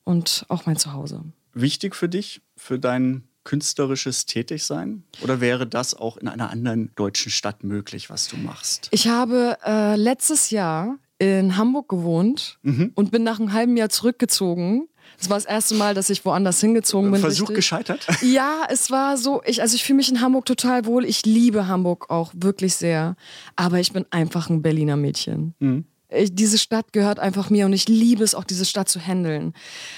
und 0.03 0.45
auch 0.47 0.65
mein 0.65 0.77
Zuhause. 0.77 1.21
Wichtig 1.53 1.95
für 1.95 2.09
dich, 2.09 2.41
für 2.55 2.79
deinen 2.79 3.26
künstlerisches 3.47 4.25
Tätigsein? 4.25 5.03
Oder 5.23 5.39
wäre 5.39 5.65
das 5.65 5.95
auch 5.95 6.17
in 6.17 6.27
einer 6.27 6.49
anderen 6.49 6.91
deutschen 6.97 7.31
Stadt 7.31 7.63
möglich, 7.63 8.09
was 8.09 8.27
du 8.27 8.35
machst? 8.35 8.89
Ich 8.91 9.07
habe 9.07 9.57
äh, 9.65 9.95
letztes 9.95 10.49
Jahr 10.49 10.97
in 11.17 11.55
Hamburg 11.55 11.87
gewohnt 11.87 12.59
mhm. 12.63 12.91
und 12.93 13.09
bin 13.09 13.23
nach 13.23 13.39
einem 13.39 13.53
halben 13.53 13.77
Jahr 13.77 13.87
zurückgezogen. 13.87 14.89
Das 15.17 15.29
war 15.29 15.37
das 15.37 15.45
erste 15.45 15.75
Mal, 15.75 15.93
dass 15.93 16.09
ich 16.09 16.25
woanders 16.25 16.59
hingezogen 16.59 17.09
bin. 17.09 17.21
Versuch 17.21 17.43
richtig. 17.43 17.55
gescheitert? 17.55 18.05
Ja, 18.21 18.67
es 18.69 18.91
war 18.91 19.15
so, 19.15 19.41
ich, 19.45 19.61
also 19.61 19.75
ich 19.75 19.85
fühle 19.85 19.95
mich 19.95 20.09
in 20.09 20.19
Hamburg 20.19 20.45
total 20.45 20.85
wohl. 20.85 21.05
Ich 21.05 21.25
liebe 21.25 21.67
Hamburg 21.67 22.09
auch 22.09 22.33
wirklich 22.35 22.75
sehr. 22.75 23.15
Aber 23.55 23.79
ich 23.79 23.93
bin 23.93 24.05
einfach 24.11 24.49
ein 24.49 24.61
Berliner 24.61 24.97
Mädchen. 24.97 25.55
Mhm. 25.59 25.85
Ich, 26.09 26.33
diese 26.33 26.57
Stadt 26.57 26.93
gehört 26.93 27.19
einfach 27.19 27.49
mir 27.49 27.65
und 27.65 27.73
ich 27.73 27.89
liebe 27.89 28.23
es 28.23 28.33
auch, 28.33 28.45
diese 28.45 28.65
Stadt 28.65 28.87
zu 28.87 28.99
handeln. 28.99 29.53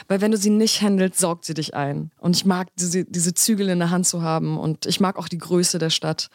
Weil 0.07 0.21
wenn 0.21 0.31
du 0.31 0.37
sie 0.37 0.49
nicht 0.49 0.81
handelst, 0.81 1.19
saugt 1.19 1.45
sie 1.45 1.53
dich 1.53 1.75
ein. 1.75 2.11
Und 2.17 2.35
ich 2.35 2.45
mag 2.45 2.67
diese, 2.77 3.05
diese 3.05 3.33
Zügel 3.33 3.69
in 3.69 3.79
der 3.79 3.91
Hand 3.91 4.07
zu 4.07 4.21
haben 4.21 4.57
und 4.57 4.85
ich 4.87 4.99
mag 4.99 5.17
auch 5.17 5.27
die 5.27 5.37
Größe 5.37 5.77
der 5.77 5.91
Stadt 5.91 6.29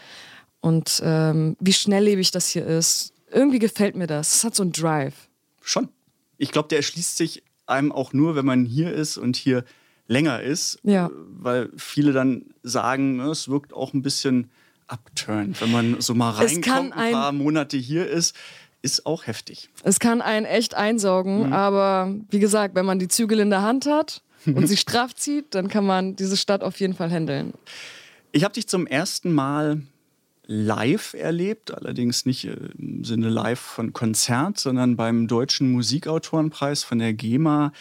und 0.60 1.02
ähm, 1.04 1.56
wie 1.60 1.72
schnelllebig 1.72 2.30
das 2.30 2.48
hier 2.48 2.66
ist. 2.66 3.12
Irgendwie 3.30 3.58
gefällt 3.58 3.96
mir 3.96 4.06
das. 4.06 4.36
Es 4.36 4.44
hat 4.44 4.54
so 4.54 4.62
einen 4.62 4.72
Drive. 4.72 5.28
Schon. 5.60 5.88
Ich 6.38 6.52
glaube, 6.52 6.68
der 6.68 6.78
erschließt 6.78 7.16
sich 7.16 7.42
einem 7.66 7.90
auch 7.90 8.12
nur, 8.12 8.36
wenn 8.36 8.46
man 8.46 8.64
hier 8.64 8.92
ist 8.92 9.16
und 9.16 9.36
hier 9.36 9.64
länger 10.06 10.40
ist. 10.40 10.78
Ja. 10.84 11.10
Weil 11.28 11.70
viele 11.76 12.12
dann 12.12 12.44
sagen, 12.62 13.16
ne, 13.16 13.24
es 13.24 13.48
wirkt 13.48 13.72
auch 13.72 13.92
ein 13.92 14.02
bisschen 14.02 14.50
upturned, 14.86 15.60
wenn 15.60 15.72
man 15.72 16.00
so 16.00 16.14
mal 16.14 16.30
reinkommt, 16.30 16.92
ein, 16.92 16.98
ein 16.98 17.12
paar 17.12 17.32
Monate 17.32 17.76
hier 17.76 18.06
ist 18.06 18.36
ist 18.84 19.06
auch 19.06 19.26
heftig. 19.26 19.70
Es 19.82 19.98
kann 19.98 20.20
einen 20.20 20.44
echt 20.44 20.74
einsaugen, 20.74 21.54
aber 21.54 22.14
wie 22.28 22.38
gesagt, 22.38 22.74
wenn 22.74 22.84
man 22.84 22.98
die 22.98 23.08
Zügel 23.08 23.40
in 23.40 23.48
der 23.48 23.62
Hand 23.62 23.86
hat 23.86 24.22
und 24.44 24.66
sie 24.66 24.76
straff 24.76 25.14
zieht, 25.14 25.54
dann 25.54 25.68
kann 25.68 25.86
man 25.86 26.16
diese 26.16 26.36
Stadt 26.36 26.62
auf 26.62 26.78
jeden 26.78 26.94
Fall 26.94 27.10
handeln. 27.10 27.54
Ich 28.30 28.44
habe 28.44 28.52
dich 28.52 28.68
zum 28.68 28.86
ersten 28.86 29.32
Mal 29.32 29.80
live 30.46 31.14
erlebt, 31.14 31.72
allerdings 31.72 32.26
nicht 32.26 32.44
äh, 32.44 32.56
im 32.78 33.04
Sinne 33.04 33.30
live 33.30 33.58
von 33.58 33.94
Konzert, 33.94 34.58
sondern 34.58 34.96
beim 34.96 35.28
Deutschen 35.28 35.72
Musikautorenpreis 35.72 36.84
von 36.84 36.98
der 36.98 37.14
GEMA 37.14 37.72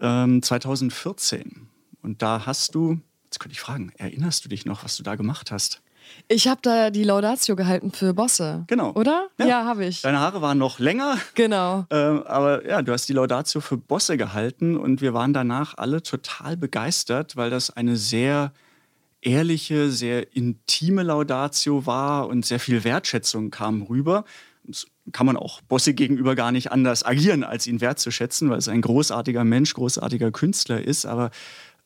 ähm, 0.00 0.40
2014. 0.40 1.66
Und 2.02 2.22
da 2.22 2.46
hast 2.46 2.76
du, 2.76 3.00
jetzt 3.24 3.40
könnte 3.40 3.54
ich 3.54 3.60
fragen, 3.60 3.92
erinnerst 3.96 4.44
du 4.44 4.48
dich 4.48 4.66
noch, 4.66 4.84
was 4.84 4.96
du 4.96 5.02
da 5.02 5.16
gemacht 5.16 5.50
hast? 5.50 5.82
Ich 6.28 6.48
habe 6.48 6.60
da 6.62 6.90
die 6.90 7.04
Laudatio 7.04 7.56
gehalten 7.56 7.92
für 7.92 8.14
Bosse. 8.14 8.64
Genau. 8.66 8.92
Oder? 8.92 9.28
Ja. 9.38 9.46
Ja, 9.46 9.64
habe 9.64 9.84
ich. 9.86 10.02
Deine 10.02 10.20
Haare 10.20 10.40
waren 10.42 10.58
noch 10.58 10.78
länger, 10.78 11.18
Genau. 11.34 11.86
ähm, 11.90 12.22
aber 12.24 12.66
ja, 12.66 12.82
du 12.82 12.92
hast 12.92 13.08
die 13.08 13.12
Laudatio 13.12 13.60
für 13.60 13.76
Bosse 13.76 14.16
gehalten 14.16 14.76
und 14.76 15.00
wir 15.00 15.14
waren 15.14 15.32
danach 15.32 15.76
alle 15.76 16.02
total 16.02 16.56
begeistert, 16.56 17.36
weil 17.36 17.50
das 17.50 17.70
eine 17.70 17.96
sehr 17.96 18.52
ehrliche, 19.20 19.90
sehr 19.90 20.34
intime 20.36 21.02
Laudatio 21.02 21.86
war 21.86 22.28
und 22.28 22.44
sehr 22.44 22.60
viel 22.60 22.84
Wertschätzung 22.84 23.50
kam 23.50 23.82
rüber. 23.82 24.24
Das 24.64 24.86
kann 25.12 25.26
man 25.26 25.36
auch 25.36 25.60
Bosse 25.62 25.94
gegenüber 25.94 26.34
gar 26.34 26.52
nicht 26.52 26.72
anders 26.72 27.04
agieren, 27.04 27.44
als 27.44 27.66
ihn 27.66 27.80
wertzuschätzen, 27.80 28.48
weil 28.50 28.58
es 28.58 28.68
ein 28.68 28.80
großartiger 28.80 29.44
Mensch, 29.44 29.74
großartiger 29.74 30.30
Künstler 30.30 30.80
ist, 30.82 31.04
aber 31.06 31.30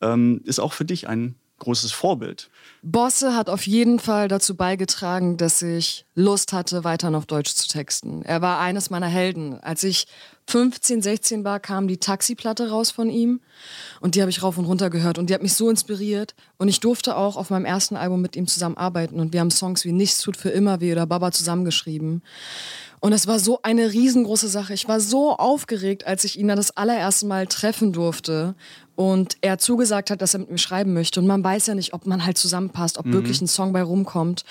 ähm, 0.01 0.41
ist 0.45 0.61
auch 0.61 0.73
für 0.73 0.85
dich 0.85 1.09
ein 1.09 1.35
großes 1.59 1.93
Vorbild. 1.93 2.51
Bosse 2.83 3.35
hat 3.35 3.51
auf 3.51 3.67
jeden 3.67 3.99
Fall 3.99 4.29
dazu 4.29 4.57
beigetragen, 4.57 5.37
dass 5.37 5.63
ich 5.63 6.07
Lust 6.15 6.53
hatte, 6.53 6.85
weiterhin 6.85 7.15
auf 7.15 7.27
Deutsch 7.27 7.55
zu 7.55 7.69
texten. 7.69 8.23
Er 8.23 8.41
war 8.41 8.61
eines 8.61 8.91
meiner 8.91 9.09
Helden. 9.09 9.59
Als 9.61 9.85
ich 9.85 10.07
15, 10.49 11.03
16 11.03 11.45
war, 11.45 11.61
kam 11.61 11.89
die 11.89 11.99
Taxiplatte 11.99 12.71
raus 12.71 12.91
von 12.91 13.11
ihm 13.11 13.41
und 14.01 14.15
die 14.15 14.23
habe 14.23 14.31
ich 14.31 14.43
rauf 14.43 14.57
und 14.57 14.65
runter 14.65 14.89
gehört 14.89 15.19
und 15.19 15.29
die 15.29 15.35
hat 15.35 15.43
mich 15.43 15.53
so 15.53 15.69
inspiriert 15.69 16.35
und 16.57 16.69
ich 16.69 16.81
durfte 16.81 17.17
auch 17.19 17.37
auf 17.37 17.51
meinem 17.51 17.67
ersten 17.67 17.97
Album 17.97 18.23
mit 18.23 18.35
ihm 18.35 18.47
zusammenarbeiten 18.47 19.21
und 19.21 19.35
wir 19.35 19.41
haben 19.41 19.51
Songs 19.51 19.85
wie 19.85 19.93
Nichts 19.93 20.23
tut 20.23 20.39
für 20.39 20.49
immer 20.49 20.81
weh 20.81 20.93
oder 20.93 21.05
Baba 21.05 21.33
zusammengeschrieben. 21.33 22.23
Und 23.01 23.13
es 23.13 23.27
war 23.27 23.39
so 23.39 23.61
eine 23.63 23.93
riesengroße 23.93 24.49
Sache. 24.49 24.73
Ich 24.73 24.89
war 24.89 25.01
so 25.01 25.37
aufgeregt, 25.37 26.07
als 26.07 26.25
ich 26.25 26.39
ihn 26.39 26.49
dann 26.49 26.57
das 26.57 26.77
allererste 26.77 27.27
Mal 27.27 27.47
treffen 27.47 27.93
durfte 27.93 28.57
und 28.97 29.37
er 29.41 29.59
zugesagt 29.59 30.11
hat, 30.11 30.21
dass 30.21 30.35
er 30.35 30.41
mit 30.41 30.51
mir 30.51 30.59
schreiben 30.59 30.95
möchte. 30.95 31.21
Und 31.21 31.27
man 31.27 31.45
weiß 31.45 31.69
ja 31.69 31.75
nicht, 31.77 31.93
ob 31.93 32.07
man 32.07 32.25
halt 32.25 32.39
zusammenpasst, 32.39 32.99
ob 32.99 33.07
wirklich 33.07 33.41
ein 33.41 33.47
Song 33.47 33.73
bei 33.73 33.83
rumkommt. 33.83 34.45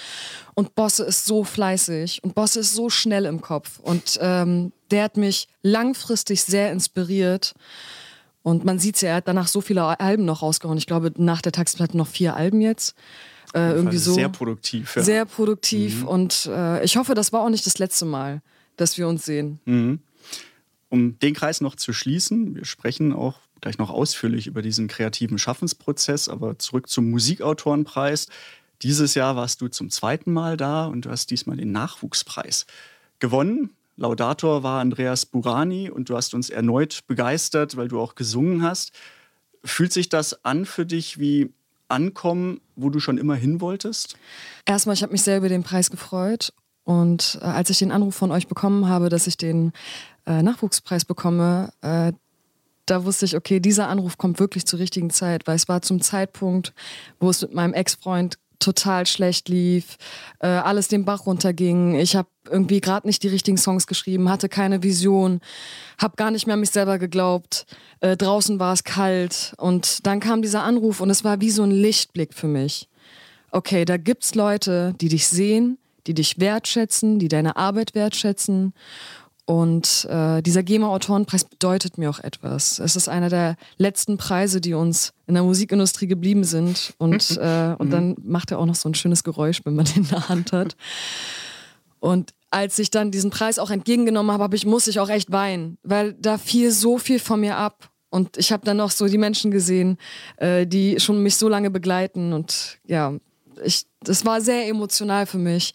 Und 0.53 0.75
Bosse 0.75 1.03
ist 1.03 1.25
so 1.25 1.43
fleißig 1.43 2.23
und 2.23 2.35
Bosse 2.35 2.61
ist 2.61 2.73
so 2.73 2.89
schnell 2.89 3.25
im 3.25 3.41
Kopf. 3.41 3.79
Und 3.79 4.17
ähm, 4.21 4.71
der 4.91 5.03
hat 5.03 5.17
mich 5.17 5.47
langfristig 5.61 6.43
sehr 6.43 6.71
inspiriert. 6.71 7.53
Und 8.43 8.63
man 8.63 8.79
sieht 8.79 9.01
ja, 9.01 9.09
er 9.09 9.15
hat 9.15 9.27
danach 9.27 9.47
so 9.47 9.61
viele 9.61 9.99
Alben 9.99 10.25
noch 10.25 10.41
rausgehauen. 10.41 10.77
Ich 10.77 10.87
glaube, 10.87 11.11
nach 11.17 11.41
der 11.41 11.51
Taxiplatte 11.51 11.97
noch 11.97 12.07
vier 12.07 12.35
Alben 12.35 12.61
jetzt. 12.61 12.95
Äh, 13.53 13.71
irgendwie 13.71 13.97
so. 13.97 14.13
Sehr 14.13 14.29
produktiv. 14.29 14.95
Ja. 14.95 15.03
Sehr 15.03 15.25
produktiv 15.25 16.03
und 16.05 16.49
äh, 16.51 16.83
ich 16.83 16.97
hoffe, 16.97 17.13
das 17.13 17.31
war 17.31 17.41
auch 17.41 17.49
nicht 17.49 17.65
das 17.65 17.77
letzte 17.77 18.05
Mal, 18.05 18.41
dass 18.75 18.97
wir 18.97 19.07
uns 19.07 19.25
sehen. 19.25 19.59
Um 20.89 21.19
den 21.19 21.33
Kreis 21.33 21.61
noch 21.61 21.75
zu 21.75 21.93
schließen, 21.93 22.55
wir 22.55 22.65
sprechen 22.65 23.13
auch 23.13 23.39
gleich 23.61 23.77
noch 23.77 23.89
ausführlich 23.89 24.47
über 24.47 24.61
diesen 24.61 24.87
kreativen 24.87 25.37
Schaffensprozess, 25.39 26.29
aber 26.29 26.59
zurück 26.59 26.89
zum 26.89 27.09
Musikautorenpreis. 27.09 28.27
Dieses 28.81 29.15
Jahr 29.15 29.35
warst 29.35 29.61
du 29.61 29.67
zum 29.69 29.89
zweiten 29.89 30.31
Mal 30.31 30.57
da 30.57 30.85
und 30.85 31.05
du 31.05 31.09
hast 31.09 31.31
diesmal 31.31 31.57
den 31.57 31.71
Nachwuchspreis 31.71 32.67
gewonnen. 33.19 33.71
Laudator 33.97 34.63
war 34.63 34.79
Andreas 34.79 35.25
Burani 35.25 35.89
und 35.89 36.09
du 36.09 36.15
hast 36.15 36.33
uns 36.33 36.49
erneut 36.49 37.01
begeistert, 37.07 37.75
weil 37.75 37.87
du 37.87 37.99
auch 37.99 38.15
gesungen 38.15 38.63
hast. 38.63 38.91
Fühlt 39.63 39.91
sich 39.91 40.07
das 40.07 40.45
an 40.45 40.65
für 40.65 40.85
dich 40.85 41.19
wie 41.19 41.51
Ankommen, 41.89 42.61
wo 42.75 42.89
du 42.89 42.99
schon 42.99 43.17
immer 43.17 43.35
hin 43.35 43.59
wolltest? 43.59 44.17
Erstmal, 44.65 44.93
ich 44.93 45.03
habe 45.03 45.13
mich 45.13 45.23
sehr 45.23 45.37
über 45.37 45.49
den 45.49 45.63
Preis 45.63 45.89
gefreut 45.89 46.53
und 46.83 47.39
äh, 47.41 47.45
als 47.45 47.69
ich 47.69 47.79
den 47.79 47.91
Anruf 47.91 48.15
von 48.15 48.31
euch 48.31 48.47
bekommen 48.47 48.87
habe, 48.87 49.09
dass 49.09 49.25
ich 49.25 49.37
den 49.37 49.73
äh, 50.25 50.43
Nachwuchspreis 50.43 51.05
bekomme, 51.05 51.71
äh, 51.81 52.13
da 52.85 53.03
wusste 53.03 53.25
ich, 53.25 53.35
okay, 53.35 53.59
dieser 53.59 53.89
Anruf 53.89 54.17
kommt 54.17 54.39
wirklich 54.39 54.65
zur 54.65 54.79
richtigen 54.79 55.09
Zeit, 55.09 55.47
weil 55.47 55.55
es 55.55 55.67
war 55.67 55.81
zum 55.81 56.01
Zeitpunkt, 56.01 56.73
wo 57.19 57.29
es 57.29 57.41
mit 57.41 57.53
meinem 57.53 57.73
Ex-Freund 57.73 58.37
total 58.59 59.05
schlecht 59.05 59.49
lief, 59.49 59.97
äh, 60.39 60.47
alles 60.47 60.87
den 60.87 61.05
Bach 61.05 61.25
runterging. 61.25 61.95
Ich 61.95 62.15
habe 62.15 62.29
irgendwie 62.49 62.81
gerade 62.81 63.07
nicht 63.07 63.23
die 63.23 63.27
richtigen 63.27 63.57
Songs 63.57 63.87
geschrieben, 63.87 64.29
hatte 64.29 64.49
keine 64.49 64.83
Vision, 64.83 65.41
habe 65.97 66.15
gar 66.15 66.31
nicht 66.31 66.47
mehr 66.47 66.55
an 66.55 66.61
mich 66.61 66.71
selber 66.71 66.97
geglaubt. 66.97 67.65
Äh, 67.99 68.17
draußen 68.17 68.59
war 68.59 68.73
es 68.73 68.83
kalt 68.83 69.53
und 69.57 70.05
dann 70.05 70.19
kam 70.19 70.41
dieser 70.41 70.63
Anruf 70.63 71.01
und 71.01 71.09
es 71.09 71.23
war 71.23 71.41
wie 71.41 71.51
so 71.51 71.63
ein 71.63 71.71
Lichtblick 71.71 72.33
für 72.33 72.47
mich. 72.47 72.89
Okay, 73.51 73.85
da 73.85 73.97
gibt's 73.97 74.35
Leute, 74.35 74.93
die 74.99 75.09
dich 75.09 75.27
sehen, 75.27 75.77
die 76.07 76.13
dich 76.13 76.39
wertschätzen, 76.39 77.19
die 77.19 77.27
deine 77.27 77.55
Arbeit 77.57 77.95
wertschätzen. 77.95 78.73
Und 79.47 80.05
äh, 80.09 80.41
dieser 80.41 80.61
GEMA-Autorenpreis 80.61 81.45
bedeutet 81.45 81.97
mir 81.97 82.09
auch 82.09 82.19
etwas. 82.19 82.79
Es 82.79 82.97
ist 82.97 83.07
einer 83.07 83.29
der 83.29 83.55
letzten 83.77 84.17
Preise, 84.17 84.59
die 84.59 84.73
uns 84.73 85.13
in 85.25 85.35
der 85.35 85.43
Musikindustrie 85.43 86.07
geblieben 86.07 86.43
sind. 86.43 86.93
Und, 86.97 87.37
äh, 87.41 87.73
und 87.77 87.91
dann 87.91 88.17
macht 88.21 88.51
er 88.51 88.59
auch 88.59 88.65
noch 88.65 88.75
so 88.75 88.89
ein 88.89 88.93
schönes 88.93 89.23
Geräusch, 89.23 89.61
wenn 89.63 89.73
man 89.73 89.85
den 89.95 90.03
in 90.03 90.09
der 90.09 90.27
Hand 90.27 90.51
hat. 90.51 90.75
Und 92.01 92.33
als 92.51 92.77
ich 92.77 92.91
dann 92.91 93.09
diesen 93.09 93.29
Preis 93.29 93.57
auch 93.57 93.71
entgegengenommen 93.71 94.33
habe, 94.33 94.43
hab 94.43 94.53
ich, 94.53 94.65
muss 94.65 94.85
ich 94.87 94.99
auch 94.99 95.09
echt 95.09 95.31
weinen, 95.31 95.77
weil 95.81 96.11
da 96.13 96.37
fiel 96.37 96.71
so 96.71 96.97
viel 96.97 97.19
von 97.19 97.39
mir 97.39 97.55
ab. 97.55 97.89
Und 98.09 98.35
ich 98.35 98.51
habe 98.51 98.65
dann 98.65 98.77
noch 98.77 98.91
so 98.91 99.07
die 99.07 99.17
Menschen 99.17 99.51
gesehen, 99.51 99.97
äh, 100.35 100.67
die 100.67 100.99
schon 100.99 101.23
mich 101.23 101.37
so 101.37 101.47
lange 101.47 101.71
begleiten. 101.71 102.33
Und 102.33 102.79
ja, 102.85 103.13
ich, 103.63 103.85
das 104.01 104.25
war 104.25 104.41
sehr 104.41 104.67
emotional 104.67 105.25
für 105.25 105.37
mich. 105.37 105.73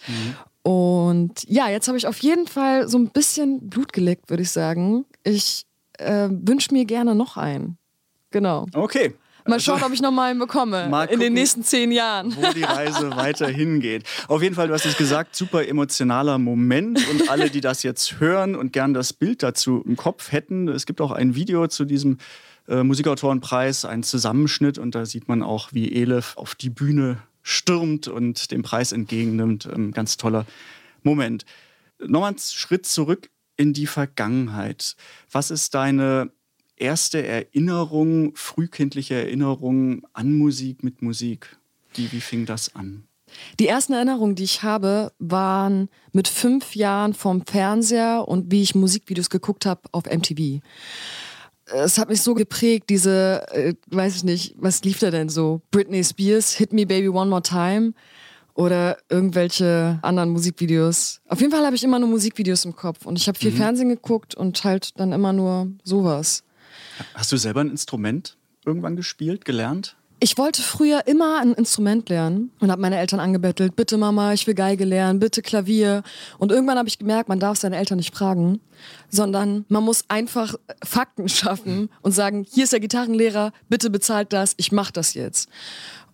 Und 0.62 1.44
ja, 1.48 1.68
jetzt 1.68 1.88
habe 1.88 1.98
ich 1.98 2.06
auf 2.06 2.18
jeden 2.18 2.46
Fall 2.46 2.88
so 2.88 2.98
ein 2.98 3.08
bisschen 3.08 3.68
Blut 3.68 3.92
geleckt, 3.92 4.30
würde 4.30 4.42
ich 4.42 4.50
sagen. 4.50 5.04
Ich 5.24 5.66
äh, 5.98 6.28
wünsche 6.30 6.72
mir 6.72 6.84
gerne 6.84 7.14
noch 7.14 7.36
einen. 7.36 7.78
Genau. 8.30 8.66
Okay. 8.74 9.14
Mal 9.44 9.58
schauen, 9.58 9.82
ob 9.82 9.92
ich 9.92 10.00
noch 10.00 10.12
mal 10.12 10.30
einen 10.30 10.38
bekomme 10.38 10.84
in 10.84 10.90
den 10.90 11.18
gucken. 11.18 11.32
nächsten 11.34 11.64
zehn 11.64 11.90
Jahren. 11.90 12.34
wo 12.36 12.52
die 12.52 12.62
Reise 12.62 13.10
weiter 13.16 13.48
hingeht. 13.48 14.04
Auf 14.28 14.40
jeden 14.40 14.54
Fall, 14.54 14.68
du 14.68 14.74
hast 14.74 14.86
es 14.86 14.96
gesagt, 14.96 15.34
super 15.34 15.66
emotionaler 15.66 16.38
Moment. 16.38 17.00
Und 17.10 17.28
alle, 17.28 17.50
die 17.50 17.60
das 17.60 17.82
jetzt 17.82 18.20
hören 18.20 18.54
und 18.54 18.72
gern 18.72 18.94
das 18.94 19.12
Bild 19.12 19.42
dazu 19.42 19.82
im 19.84 19.96
Kopf 19.96 20.30
hätten, 20.30 20.68
es 20.68 20.86
gibt 20.86 21.00
auch 21.00 21.10
ein 21.10 21.34
Video 21.34 21.66
zu 21.66 21.84
diesem 21.84 22.18
äh, 22.68 22.84
Musikautorenpreis, 22.84 23.84
einen 23.84 24.04
Zusammenschnitt. 24.04 24.78
Und 24.78 24.94
da 24.94 25.06
sieht 25.06 25.26
man 25.26 25.42
auch, 25.42 25.72
wie 25.72 25.92
Elif 25.92 26.36
auf 26.36 26.54
die 26.54 26.70
Bühne 26.70 27.18
stürmt 27.42 28.08
und 28.08 28.50
den 28.50 28.62
Preis 28.62 28.92
entgegennimmt. 28.92 29.66
Ein 29.66 29.92
ganz 29.92 30.16
toller 30.16 30.46
Moment. 31.02 31.44
Nochmal 31.98 32.30
einen 32.30 32.38
Schritt 32.38 32.86
zurück 32.86 33.30
in 33.56 33.72
die 33.72 33.86
Vergangenheit. 33.86 34.96
Was 35.30 35.50
ist 35.50 35.74
deine 35.74 36.30
erste 36.76 37.24
Erinnerung, 37.24 38.34
frühkindliche 38.34 39.14
Erinnerung 39.14 40.06
an 40.12 40.32
Musik 40.32 40.82
mit 40.82 41.02
Musik? 41.02 41.56
Wie, 41.94 42.10
wie 42.12 42.20
fing 42.20 42.46
das 42.46 42.74
an? 42.74 43.04
Die 43.58 43.68
ersten 43.68 43.94
Erinnerungen, 43.94 44.34
die 44.34 44.44
ich 44.44 44.62
habe, 44.62 45.12
waren 45.18 45.88
mit 46.12 46.28
fünf 46.28 46.76
Jahren 46.76 47.14
vom 47.14 47.46
Fernseher 47.46 48.26
und 48.28 48.50
wie 48.50 48.62
ich 48.62 48.74
Musikvideos 48.74 49.30
geguckt 49.30 49.64
habe 49.64 49.82
auf 49.92 50.04
MTV. 50.04 50.60
Es 51.66 51.98
hat 51.98 52.08
mich 52.08 52.22
so 52.22 52.34
geprägt, 52.34 52.90
diese, 52.90 53.46
äh, 53.52 53.74
weiß 53.86 54.16
ich 54.16 54.24
nicht, 54.24 54.54
was 54.58 54.82
lief 54.82 54.98
da 54.98 55.10
denn 55.10 55.28
so? 55.28 55.62
Britney 55.70 56.02
Spears, 56.02 56.52
Hit 56.52 56.72
Me 56.72 56.86
Baby 56.86 57.08
One 57.08 57.30
More 57.30 57.42
Time 57.42 57.94
oder 58.54 58.98
irgendwelche 59.08 59.98
anderen 60.02 60.30
Musikvideos. 60.30 61.20
Auf 61.28 61.40
jeden 61.40 61.52
Fall 61.52 61.64
habe 61.64 61.76
ich 61.76 61.84
immer 61.84 61.98
nur 61.98 62.08
Musikvideos 62.08 62.64
im 62.64 62.74
Kopf 62.76 63.06
und 63.06 63.18
ich 63.18 63.28
habe 63.28 63.38
viel 63.38 63.52
Fernsehen 63.52 63.88
geguckt 63.88 64.34
und 64.34 64.62
halt 64.64 64.98
dann 64.98 65.12
immer 65.12 65.32
nur 65.32 65.68
sowas. 65.84 66.44
Hast 67.14 67.32
du 67.32 67.36
selber 67.36 67.60
ein 67.60 67.70
Instrument 67.70 68.36
irgendwann 68.66 68.96
gespielt, 68.96 69.44
gelernt? 69.44 69.96
Ich 70.22 70.38
wollte 70.38 70.62
früher 70.62 71.08
immer 71.08 71.40
ein 71.40 71.52
Instrument 71.52 72.08
lernen 72.08 72.52
und 72.60 72.70
habe 72.70 72.80
meine 72.80 72.96
Eltern 72.96 73.18
angebettelt, 73.18 73.74
bitte 73.74 73.96
Mama, 73.96 74.32
ich 74.32 74.46
will 74.46 74.54
Geige 74.54 74.84
lernen, 74.84 75.18
bitte 75.18 75.42
Klavier. 75.42 76.04
Und 76.38 76.52
irgendwann 76.52 76.78
habe 76.78 76.88
ich 76.88 77.00
gemerkt, 77.00 77.28
man 77.28 77.40
darf 77.40 77.58
seine 77.58 77.76
Eltern 77.76 77.96
nicht 77.96 78.14
fragen, 78.14 78.60
sondern 79.10 79.64
man 79.68 79.82
muss 79.82 80.04
einfach 80.06 80.54
Fakten 80.84 81.28
schaffen 81.28 81.90
und 82.02 82.12
sagen, 82.12 82.46
hier 82.48 82.62
ist 82.62 82.72
der 82.72 82.78
Gitarrenlehrer, 82.78 83.50
bitte 83.68 83.90
bezahlt 83.90 84.32
das, 84.32 84.54
ich 84.58 84.70
mache 84.70 84.92
das 84.92 85.14
jetzt. 85.14 85.48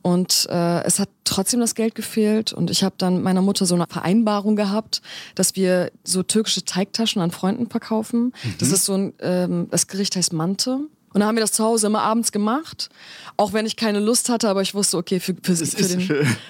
Und 0.00 0.48
äh, 0.50 0.84
es 0.84 1.00
hat 1.00 1.10
trotzdem 1.24 1.60
das 1.60 1.74
Geld 1.74 1.94
gefehlt 1.94 2.54
und 2.54 2.70
ich 2.70 2.84
habe 2.84 2.94
dann 2.96 3.22
meiner 3.22 3.42
Mutter 3.42 3.66
so 3.66 3.74
eine 3.74 3.84
Vereinbarung 3.90 4.56
gehabt, 4.56 5.02
dass 5.34 5.54
wir 5.54 5.92
so 6.02 6.22
türkische 6.22 6.64
Teigtaschen 6.64 7.20
an 7.20 7.30
Freunden 7.30 7.68
verkaufen. 7.68 8.32
Das 8.58 8.72
ist 8.72 8.86
so 8.86 8.94
ein, 8.94 9.12
ähm, 9.20 9.68
das 9.70 9.86
Gericht 9.86 10.16
heißt 10.16 10.32
Mante. 10.32 10.88
Und 11.12 11.20
dann 11.20 11.28
haben 11.28 11.36
wir 11.36 11.40
das 11.42 11.52
zu 11.52 11.64
Hause 11.64 11.86
immer 11.86 12.02
abends 12.02 12.32
gemacht, 12.32 12.90
auch 13.36 13.52
wenn 13.52 13.66
ich 13.66 13.76
keine 13.76 14.00
Lust 14.00 14.28
hatte, 14.28 14.48
aber 14.48 14.62
ich 14.62 14.74
wusste, 14.74 14.96
okay, 14.98 15.20
für, 15.20 15.34
für, 15.42 15.56
für, 15.56 15.88
den, 15.88 16.00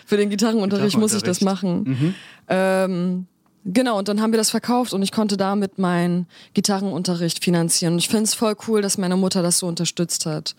für- 0.07 0.17
den 0.17 0.31
Gitarrenunterricht 0.31 0.97
muss 0.99 1.15
ich 1.15 1.23
das 1.23 1.41
machen. 1.41 2.15
Ähm, 2.49 3.27
Genau, 3.71 3.99
und 3.99 4.09
dann 4.09 4.23
haben 4.23 4.33
wir 4.33 4.38
das 4.38 4.49
verkauft 4.50 4.95
und 4.95 5.03
ich 5.03 5.12
konnte 5.12 5.37
damit 5.37 5.79
meinen 5.79 6.27
Gitarrenunterricht 6.55 7.45
finanzieren. 7.45 7.95
Und 7.95 7.99
ich 7.99 8.09
finde 8.09 8.23
es 8.25 8.33
voll 8.33 8.57
cool, 8.67 8.81
dass 8.81 8.97
meine 8.97 9.17
Mutter 9.17 9.43
das 9.43 9.59
so 9.59 9.67
unterstützt 9.67 10.25
hat. 10.25 10.55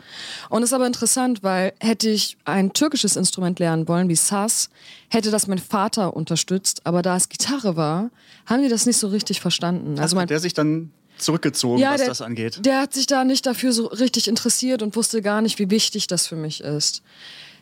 Und 0.49 0.61
es 0.61 0.69
ist 0.69 0.73
aber 0.73 0.85
interessant, 0.85 1.41
weil 1.41 1.73
hätte 1.79 2.07
ich 2.09 2.37
ein 2.45 2.71
türkisches 2.73 3.15
Instrument 3.15 3.57
lernen 3.57 3.87
wollen, 3.87 4.09
wie 4.09 4.15
Saz, 4.15 4.69
hätte 5.09 5.31
das 5.31 5.47
mein 5.47 5.57
Vater 5.57 6.15
unterstützt. 6.15 6.81
Aber 6.85 7.01
da 7.01 7.15
es 7.15 7.29
Gitarre 7.29 7.75
war, 7.75 8.11
haben 8.45 8.61
die 8.61 8.69
das 8.69 8.85
nicht 8.85 8.97
so 8.97 9.07
richtig 9.07 9.41
verstanden. 9.41 9.91
Also 9.91 10.01
Also 10.03 10.15
mein 10.17 10.27
der 10.27 10.39
sich 10.39 10.53
dann 10.53 10.91
zurückgezogen, 11.21 11.81
was 11.93 12.01
das 12.07 12.21
angeht. 12.21 12.65
der 12.65 12.81
hat 12.81 12.93
sich 12.93 13.07
da 13.07 13.23
nicht 13.23 13.45
dafür 13.45 13.71
so 13.73 13.87
richtig 13.87 14.27
interessiert 14.27 14.81
und 14.81 14.95
wusste 14.95 15.21
gar 15.21 15.41
nicht, 15.41 15.59
wie 15.59 15.69
wichtig 15.69 16.07
das 16.07 16.27
für 16.27 16.35
mich 16.35 16.61
ist. 16.61 17.01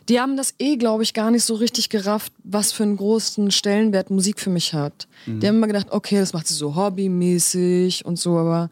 Die 0.08 0.20
haben 0.20 0.38
das 0.38 0.54
eh, 0.58 0.76
glaube 0.76 1.02
ich, 1.02 1.12
gar 1.12 1.30
nicht 1.30 1.44
so 1.44 1.54
richtig 1.54 1.90
gerafft, 1.90 2.32
was 2.42 2.72
für 2.72 2.82
einen 2.82 2.96
großen 2.96 3.50
Stellenwert 3.50 4.08
Musik 4.08 4.40
für 4.40 4.48
mich 4.48 4.72
hat. 4.72 5.06
Die 5.26 5.46
haben 5.46 5.56
immer 5.56 5.66
gedacht, 5.66 5.88
okay, 5.90 6.18
das 6.18 6.32
macht 6.32 6.46
sie 6.46 6.54
so 6.54 6.74
hobbymäßig 7.22 8.04
und 8.06 8.18
so, 8.18 8.38
aber 8.38 8.70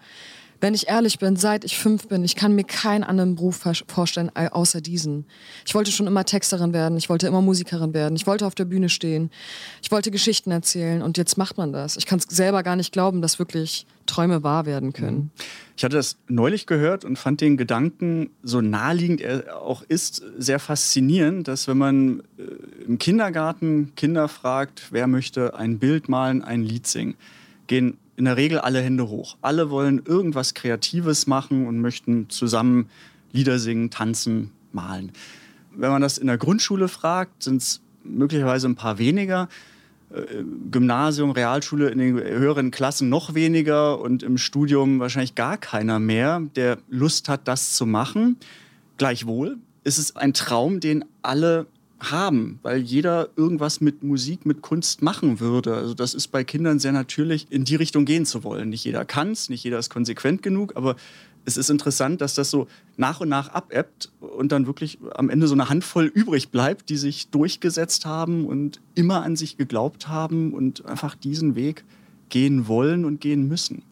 wenn 0.62 0.72
ich 0.72 0.88
ehrlich 0.88 1.18
bin, 1.18 1.36
seit 1.36 1.64
ich 1.66 1.76
fünf 1.76 2.08
bin, 2.08 2.24
ich 2.24 2.34
kann 2.34 2.54
mir 2.54 2.64
keinen 2.64 3.04
anderen 3.04 3.34
Beruf 3.34 3.60
vorstellen 3.88 4.30
au- 4.34 4.46
außer 4.48 4.80
diesen. 4.80 5.26
Ich 5.66 5.74
wollte 5.74 5.92
schon 5.92 6.06
immer 6.06 6.24
Texterin 6.24 6.72
werden, 6.72 6.96
ich 6.96 7.10
wollte 7.10 7.26
immer 7.26 7.42
Musikerin 7.42 7.92
werden, 7.92 8.16
ich 8.16 8.26
wollte 8.26 8.46
auf 8.46 8.54
der 8.54 8.64
Bühne 8.64 8.88
stehen, 8.88 9.30
ich 9.82 9.90
wollte 9.90 10.10
Geschichten 10.10 10.50
erzählen 10.50 11.02
und 11.02 11.18
jetzt 11.18 11.36
macht 11.36 11.58
man 11.58 11.74
das. 11.74 11.98
Ich 11.98 12.06
kann 12.06 12.18
es 12.18 12.34
selber 12.34 12.62
gar 12.62 12.76
nicht 12.76 12.90
glauben, 12.92 13.20
dass 13.20 13.38
wirklich 13.38 13.86
Träume 14.06 14.42
wahr 14.42 14.66
werden 14.66 14.92
können. 14.92 15.30
Ich 15.76 15.84
hatte 15.84 15.96
das 15.96 16.16
neulich 16.28 16.66
gehört 16.66 17.04
und 17.04 17.18
fand 17.18 17.40
den 17.40 17.56
Gedanken, 17.56 18.30
so 18.42 18.60
naheliegend 18.60 19.20
er 19.20 19.60
auch 19.60 19.82
ist, 19.82 20.22
sehr 20.38 20.58
faszinierend, 20.58 21.48
dass 21.48 21.68
wenn 21.68 21.78
man 21.78 22.20
äh, 22.38 22.84
im 22.86 22.98
Kindergarten 22.98 23.92
Kinder 23.94 24.28
fragt, 24.28 24.88
wer 24.90 25.06
möchte 25.06 25.54
ein 25.54 25.78
Bild 25.78 26.08
malen, 26.08 26.42
ein 26.42 26.62
Lied 26.62 26.86
singen, 26.86 27.14
gehen 27.66 27.98
in 28.16 28.24
der 28.24 28.36
Regel 28.36 28.58
alle 28.58 28.80
Hände 28.80 29.08
hoch. 29.08 29.36
Alle 29.42 29.70
wollen 29.70 30.02
irgendwas 30.04 30.54
Kreatives 30.54 31.26
machen 31.26 31.66
und 31.66 31.80
möchten 31.80 32.30
zusammen 32.30 32.88
Lieder 33.32 33.58
singen, 33.58 33.90
tanzen, 33.90 34.52
malen. 34.72 35.12
Wenn 35.74 35.90
man 35.90 36.00
das 36.00 36.16
in 36.16 36.26
der 36.26 36.38
Grundschule 36.38 36.88
fragt, 36.88 37.42
sind 37.42 37.60
es 37.60 37.82
möglicherweise 38.02 38.66
ein 38.66 38.76
paar 38.76 38.98
weniger. 38.98 39.48
Gymnasium, 40.70 41.32
Realschule 41.32 41.88
in 41.88 41.98
den 41.98 42.16
höheren 42.16 42.70
Klassen 42.70 43.08
noch 43.08 43.34
weniger 43.34 44.00
und 44.00 44.22
im 44.22 44.38
Studium 44.38 45.00
wahrscheinlich 45.00 45.34
gar 45.34 45.56
keiner 45.56 45.98
mehr, 45.98 46.42
der 46.54 46.78
Lust 46.88 47.28
hat, 47.28 47.48
das 47.48 47.74
zu 47.74 47.86
machen. 47.86 48.36
Gleichwohl 48.98 49.58
ist 49.84 49.98
es 49.98 50.16
ein 50.16 50.32
Traum, 50.32 50.80
den 50.80 51.04
alle 51.22 51.66
haben, 51.98 52.58
weil 52.62 52.80
jeder 52.80 53.30
irgendwas 53.36 53.80
mit 53.80 54.02
Musik, 54.02 54.46
mit 54.46 54.62
Kunst 54.62 55.02
machen 55.02 55.40
würde. 55.40 55.74
Also 55.74 55.94
das 55.94 56.14
ist 56.14 56.28
bei 56.28 56.44
Kindern 56.44 56.78
sehr 56.78 56.92
natürlich, 56.92 57.46
in 57.50 57.64
die 57.64 57.76
Richtung 57.76 58.04
gehen 58.04 58.26
zu 58.26 58.44
wollen. 58.44 58.68
Nicht 58.68 58.84
jeder 58.84 59.04
kann 59.04 59.32
es, 59.32 59.48
nicht 59.48 59.64
jeder 59.64 59.78
ist 59.78 59.90
konsequent 59.90 60.42
genug, 60.42 60.76
aber 60.76 60.96
es 61.46 61.56
ist 61.56 61.70
interessant, 61.70 62.20
dass 62.20 62.34
das 62.34 62.50
so 62.50 62.66
nach 62.96 63.20
und 63.20 63.28
nach 63.28 63.48
abebbt 63.54 64.10
und 64.20 64.52
dann 64.52 64.66
wirklich 64.66 64.98
am 65.14 65.30
Ende 65.30 65.46
so 65.46 65.54
eine 65.54 65.68
Handvoll 65.68 66.06
übrig 66.06 66.50
bleibt, 66.50 66.90
die 66.90 66.96
sich 66.96 67.28
durchgesetzt 67.28 68.04
haben 68.04 68.44
und 68.44 68.80
immer 68.94 69.22
an 69.22 69.36
sich 69.36 69.56
geglaubt 69.56 70.08
haben 70.08 70.52
und 70.52 70.84
einfach 70.84 71.14
diesen 71.14 71.54
Weg 71.54 71.84
gehen 72.28 72.66
wollen 72.66 73.04
und 73.04 73.20
gehen 73.20 73.46
müssen. 73.46 73.82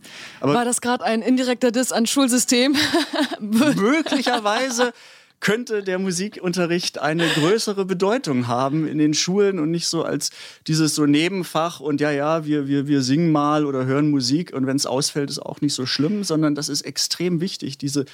Aber 0.41 0.55
War 0.55 0.65
das 0.65 0.81
gerade 0.81 1.05
ein 1.05 1.23
indirekter 1.23 1.71
Diss 1.71 1.93
an 1.93 2.07
Schulsystem? 2.07 2.75
möglicherweise 3.41 4.93
könnte 5.41 5.83
der 5.83 5.99
Musikunterricht 5.99 6.99
eine 6.99 7.27
größere 7.27 7.85
Bedeutung 7.85 8.47
haben 8.47 8.87
in 8.87 8.99
den 8.99 9.15
Schulen 9.15 9.59
und 9.59 9.71
nicht 9.71 9.87
so 9.87 10.03
als 10.03 10.31
dieses 10.67 10.95
so 10.95 11.07
Nebenfach 11.07 11.81
und 11.81 12.01
ja, 12.01 12.11
ja, 12.11 12.47
wir, 12.47 12.67
wir, 12.67 12.87
wir 12.87 13.03
singen 13.03 13.31
mal 13.31 13.67
oder 13.67 13.85
hören 13.85 14.11
Musik 14.11 14.55
und 14.55 14.67
wenn 14.67 14.77
es 14.77 14.87
ausfällt, 14.87 15.31
ist 15.31 15.41
auch 15.41 15.61
nicht 15.61 15.75
so 15.75 15.87
schlimm, 15.87 16.25
sondern 16.25 16.55
das 16.55 16.69
ist 16.69 16.83
extrem 16.83 17.41
wichtig, 17.41 17.77
diese 17.77 18.07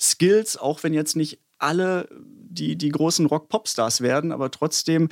Skills, 0.00 0.56
auch 0.56 0.82
wenn 0.82 0.92
jetzt 0.92 1.14
nicht 1.14 1.38
alle 1.58 2.08
die, 2.10 2.76
die 2.76 2.88
großen 2.88 3.26
Rock-Pop-Stars 3.26 4.00
werden, 4.00 4.32
aber 4.32 4.50
trotzdem 4.50 5.08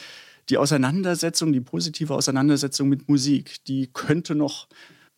die 0.48 0.58
Auseinandersetzung, 0.58 1.52
die 1.52 1.61
positive 1.61 2.14
Auseinandersetzung 2.14 2.88
mit 2.88 3.08
Musik, 3.08 3.64
die 3.66 3.88
könnte 3.92 4.34
noch 4.34 4.66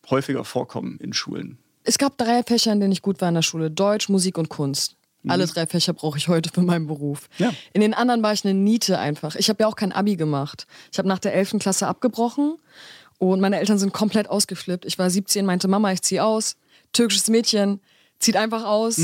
häufiger 0.09 0.45
vorkommen 0.45 0.99
in 0.99 1.13
Schulen. 1.13 1.57
Es 1.83 1.97
gab 1.97 2.17
drei 2.17 2.43
Fächer, 2.43 2.71
in 2.71 2.79
denen 2.79 2.93
ich 2.93 3.01
gut 3.01 3.19
war 3.19 3.29
in 3.29 3.35
der 3.35 3.41
Schule. 3.41 3.69
Deutsch, 3.71 4.09
Musik 4.09 4.37
und 4.37 4.49
Kunst. 4.49 4.95
Alle 5.27 5.45
drei 5.47 5.65
Fächer 5.67 5.93
brauche 5.93 6.17
ich 6.17 6.27
heute 6.27 6.49
für 6.53 6.61
meinen 6.61 6.87
Beruf. 6.87 7.29
Ja. 7.37 7.51
In 7.71 7.81
den 7.81 7.93
anderen 7.93 8.23
war 8.23 8.33
ich 8.33 8.43
eine 8.43 8.53
Niete 8.53 8.99
einfach. 8.99 9.35
Ich 9.35 9.49
habe 9.49 9.63
ja 9.63 9.67
auch 9.67 9.75
kein 9.75 9.91
Abi 9.91 10.15
gemacht. 10.15 10.67
Ich 10.91 10.97
habe 10.97 11.07
nach 11.07 11.19
der 11.19 11.33
11. 11.33 11.59
Klasse 11.59 11.87
abgebrochen 11.87 12.57
und 13.19 13.39
meine 13.39 13.57
Eltern 13.59 13.77
sind 13.77 13.93
komplett 13.93 14.29
ausgeflippt. 14.29 14.85
Ich 14.85 14.99
war 14.99 15.09
17, 15.09 15.45
meinte 15.45 15.67
Mama, 15.67 15.91
ich 15.91 16.01
ziehe 16.01 16.23
aus. 16.23 16.57
Türkisches 16.91 17.29
Mädchen 17.29 17.79
zieht 18.19 18.35
einfach 18.35 18.65
aus. 18.65 18.97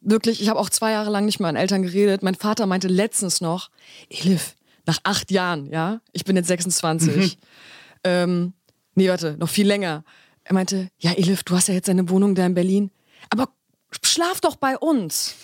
Wirklich, 0.00 0.42
ich 0.42 0.50
habe 0.50 0.60
auch 0.60 0.68
zwei 0.68 0.90
Jahre 0.92 1.10
lang 1.10 1.24
nicht 1.24 1.40
mit 1.40 1.44
meinen 1.44 1.56
Eltern 1.56 1.82
geredet. 1.82 2.22
Mein 2.22 2.34
Vater 2.34 2.66
meinte 2.66 2.88
letztens 2.88 3.40
noch, 3.40 3.70
Elif, 4.10 4.54
nach 4.84 4.98
acht 5.02 5.30
Jahren, 5.30 5.70
ja, 5.72 6.00
ich 6.12 6.24
bin 6.26 6.36
jetzt 6.36 6.48
26. 6.48 7.38
ähm, 8.04 8.52
nee, 8.94 9.08
warte, 9.08 9.36
noch 9.38 9.48
viel 9.48 9.66
länger. 9.66 10.04
Er 10.44 10.52
meinte, 10.52 10.88
ja, 10.98 11.12
Elif, 11.12 11.42
du 11.42 11.56
hast 11.56 11.68
ja 11.68 11.74
jetzt 11.74 11.88
eine 11.88 12.10
Wohnung 12.10 12.34
da 12.34 12.44
in 12.44 12.52
Berlin, 12.52 12.90
aber 13.30 13.48
schlaf 14.02 14.42
doch 14.42 14.56
bei 14.56 14.76
uns. 14.76 15.34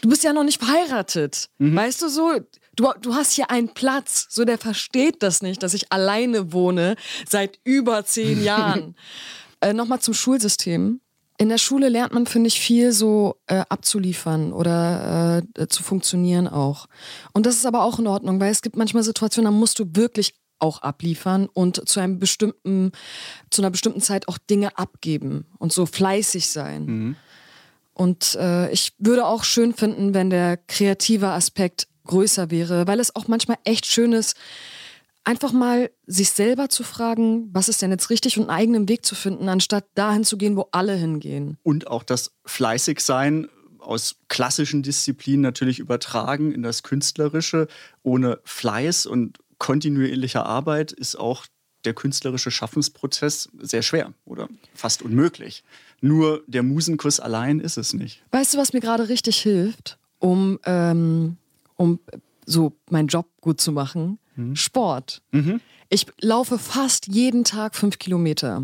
Du 0.00 0.08
bist 0.08 0.24
ja 0.24 0.32
noch 0.32 0.44
nicht 0.44 0.62
verheiratet. 0.62 1.50
Weißt 1.58 2.02
du 2.02 2.08
so? 2.08 2.32
Du, 2.76 2.90
du 3.00 3.14
hast 3.14 3.32
hier 3.32 3.50
einen 3.50 3.68
Platz. 3.74 4.26
So, 4.30 4.44
der 4.44 4.58
versteht 4.58 5.22
das 5.22 5.42
nicht, 5.42 5.62
dass 5.62 5.74
ich 5.74 5.92
alleine 5.92 6.52
wohne 6.52 6.96
seit 7.28 7.58
über 7.64 8.04
zehn 8.04 8.42
Jahren. 8.44 8.94
äh, 9.60 9.72
Nochmal 9.72 10.00
zum 10.00 10.14
Schulsystem. 10.14 11.00
In 11.40 11.48
der 11.48 11.58
Schule 11.58 11.88
lernt 11.88 12.12
man, 12.12 12.26
finde 12.26 12.48
ich, 12.48 12.58
viel 12.60 12.90
so 12.90 13.36
äh, 13.46 13.62
abzuliefern 13.68 14.52
oder 14.52 15.42
äh, 15.56 15.68
zu 15.68 15.84
funktionieren 15.84 16.48
auch. 16.48 16.86
Und 17.32 17.46
das 17.46 17.54
ist 17.54 17.66
aber 17.66 17.84
auch 17.84 18.00
in 18.00 18.08
Ordnung, 18.08 18.40
weil 18.40 18.50
es 18.50 18.62
gibt 18.62 18.76
manchmal 18.76 19.04
Situationen, 19.04 19.52
da 19.52 19.56
musst 19.56 19.78
du 19.78 19.84
wirklich 19.94 20.34
auch 20.58 20.82
abliefern 20.82 21.48
und 21.52 21.88
zu 21.88 22.00
einem 22.00 22.18
bestimmten, 22.18 22.90
zu 23.50 23.62
einer 23.62 23.70
bestimmten 23.70 24.00
Zeit 24.00 24.26
auch 24.26 24.38
Dinge 24.38 24.76
abgeben 24.76 25.46
und 25.58 25.72
so 25.72 25.86
fleißig 25.86 26.48
sein. 26.50 27.14
Und 27.98 28.36
äh, 28.40 28.70
ich 28.70 28.92
würde 28.98 29.26
auch 29.26 29.42
schön 29.42 29.74
finden, 29.74 30.14
wenn 30.14 30.30
der 30.30 30.56
kreative 30.56 31.30
Aspekt 31.30 31.88
größer 32.06 32.50
wäre, 32.50 32.86
weil 32.86 33.00
es 33.00 33.14
auch 33.16 33.26
manchmal 33.26 33.58
echt 33.64 33.86
schön 33.86 34.12
ist, 34.12 34.36
einfach 35.24 35.50
mal 35.50 35.90
sich 36.06 36.30
selber 36.30 36.68
zu 36.68 36.84
fragen, 36.84 37.50
was 37.52 37.68
ist 37.68 37.82
denn 37.82 37.90
jetzt 37.90 38.08
richtig 38.08 38.38
und 38.38 38.44
einen 38.44 38.58
eigenen 38.58 38.88
Weg 38.88 39.04
zu 39.04 39.16
finden, 39.16 39.48
anstatt 39.48 39.84
dahin 39.96 40.22
zu 40.22 40.38
gehen, 40.38 40.56
wo 40.56 40.68
alle 40.70 40.94
hingehen. 40.94 41.58
und 41.64 41.88
auch 41.88 42.04
das 42.04 42.30
Fleißigsein 42.46 43.48
aus 43.80 44.16
klassischen 44.28 44.82
Disziplinen 44.84 45.40
natürlich 45.40 45.80
übertragen 45.80 46.52
in 46.52 46.62
das 46.62 46.84
Künstlerische. 46.84 47.66
Ohne 48.02 48.38
Fleiß 48.44 49.06
und 49.06 49.38
kontinuierlicher 49.58 50.46
Arbeit 50.46 50.92
ist 50.92 51.16
auch 51.16 51.46
der 51.84 51.94
künstlerische 51.94 52.50
Schaffensprozess 52.50 53.48
sehr 53.60 53.82
schwer 53.82 54.12
oder 54.24 54.48
fast 54.74 55.02
unmöglich. 55.02 55.64
Nur 56.00 56.42
der 56.46 56.62
Musenkuss 56.62 57.20
allein 57.20 57.60
ist 57.60 57.76
es 57.76 57.92
nicht. 57.92 58.22
Weißt 58.30 58.54
du, 58.54 58.58
was 58.58 58.72
mir 58.72 58.80
gerade 58.80 59.08
richtig 59.08 59.38
hilft, 59.40 59.98
um, 60.18 60.58
ähm, 60.64 61.36
um 61.76 61.98
so 62.46 62.72
meinen 62.90 63.08
Job 63.08 63.26
gut 63.40 63.60
zu 63.60 63.72
machen? 63.72 64.18
Sport. 64.54 65.22
Ich 65.88 66.06
laufe 66.20 66.58
fast 66.58 67.08
jeden 67.08 67.42
Tag 67.44 67.74
fünf 67.74 67.98
Kilometer. 67.98 68.62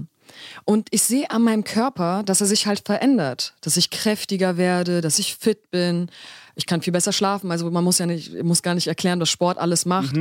Und 0.65 0.89
ich 0.91 1.03
sehe 1.03 1.31
an 1.31 1.43
meinem 1.43 1.65
Körper, 1.65 2.23
dass 2.25 2.41
er 2.41 2.47
sich 2.47 2.67
halt 2.67 2.83
verändert, 2.85 3.55
dass 3.61 3.77
ich 3.77 3.91
kräftiger 3.91 4.57
werde, 4.57 5.01
dass 5.01 5.19
ich 5.19 5.35
fit 5.37 5.71
bin. 5.71 6.09
Ich 6.55 6.67
kann 6.67 6.81
viel 6.83 6.93
besser 6.93 7.13
schlafen. 7.13 7.51
Also 7.51 7.71
man 7.71 7.85
muss 7.85 7.99
ja 7.99 8.07
nicht, 8.07 8.43
muss 8.43 8.63
gar 8.63 8.75
nicht 8.75 8.87
erklären, 8.87 9.21
dass 9.21 9.31
Sport 9.31 9.59
alles 9.59 9.85
macht. 9.85 10.15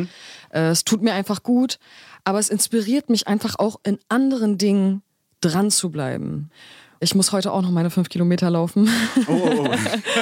Äh, 0.49 0.69
es 0.69 0.83
tut 0.83 1.01
mir 1.01 1.13
einfach 1.13 1.43
gut. 1.43 1.77
Aber 2.23 2.39
es 2.39 2.49
inspiriert 2.49 3.09
mich 3.09 3.27
einfach 3.27 3.59
auch 3.59 3.79
in 3.83 3.99
anderen 4.09 4.57
Dingen 4.57 5.03
dran 5.41 5.71
zu 5.71 5.91
bleiben. 5.91 6.49
Ich 7.03 7.15
muss 7.15 7.31
heute 7.31 7.51
auch 7.51 7.61
noch 7.61 7.71
meine 7.71 7.89
fünf 7.89 8.09
Kilometer 8.09 8.49
laufen. 8.49 8.89
Oh, 9.27 9.69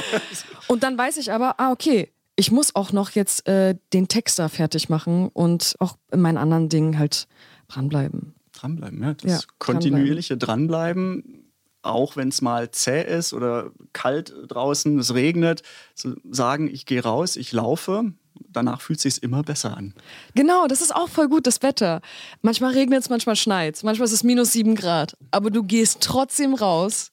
Und 0.67 0.83
dann 0.83 0.97
weiß 0.97 1.17
ich 1.17 1.31
aber, 1.31 1.59
ah, 1.59 1.71
okay, 1.71 2.11
ich 2.35 2.51
muss 2.51 2.75
auch 2.75 2.91
noch 2.91 3.11
jetzt 3.11 3.47
äh, 3.47 3.75
den 3.93 4.07
Text 4.07 4.39
da 4.39 4.49
fertig 4.49 4.89
machen 4.89 5.29
und 5.29 5.75
auch 5.79 5.97
in 6.11 6.21
meinen 6.21 6.37
anderen 6.37 6.69
Dingen 6.69 6.97
halt 6.97 7.27
dranbleiben. 7.67 8.33
dranbleiben, 8.51 9.01
ja. 9.03 9.13
Das 9.13 9.31
Ja, 9.31 9.39
kontinuierliche 9.59 10.37
Dranbleiben, 10.37 11.51
auch 11.83 12.15
wenn 12.15 12.29
es 12.29 12.41
mal 12.41 12.71
zäh 12.71 13.03
ist 13.03 13.33
oder 13.33 13.71
kalt 13.93 14.33
draußen, 14.47 14.97
es 14.99 15.13
regnet, 15.13 15.61
zu 15.93 16.15
sagen, 16.29 16.67
ich 16.67 16.85
gehe 16.85 17.03
raus, 17.03 17.35
ich 17.35 17.51
laufe, 17.51 18.13
danach 18.49 18.81
fühlt 18.81 18.97
es 18.97 19.15
sich 19.15 19.23
immer 19.23 19.43
besser 19.43 19.75
an. 19.77 19.93
Genau, 20.35 20.67
das 20.67 20.81
ist 20.81 20.95
auch 20.95 21.09
voll 21.09 21.29
gut, 21.29 21.47
das 21.47 21.61
Wetter. 21.61 22.01
Manchmal 22.41 22.73
regnet 22.73 23.01
es, 23.01 23.09
manchmal 23.09 23.35
schneit 23.35 23.75
es, 23.75 23.83
manchmal 23.83 24.05
ist 24.05 24.13
es 24.13 24.23
minus 24.23 24.53
sieben 24.53 24.75
Grad. 24.75 25.17
Aber 25.31 25.49
du 25.49 25.63
gehst 25.63 25.99
trotzdem 26.01 26.53
raus 26.53 27.11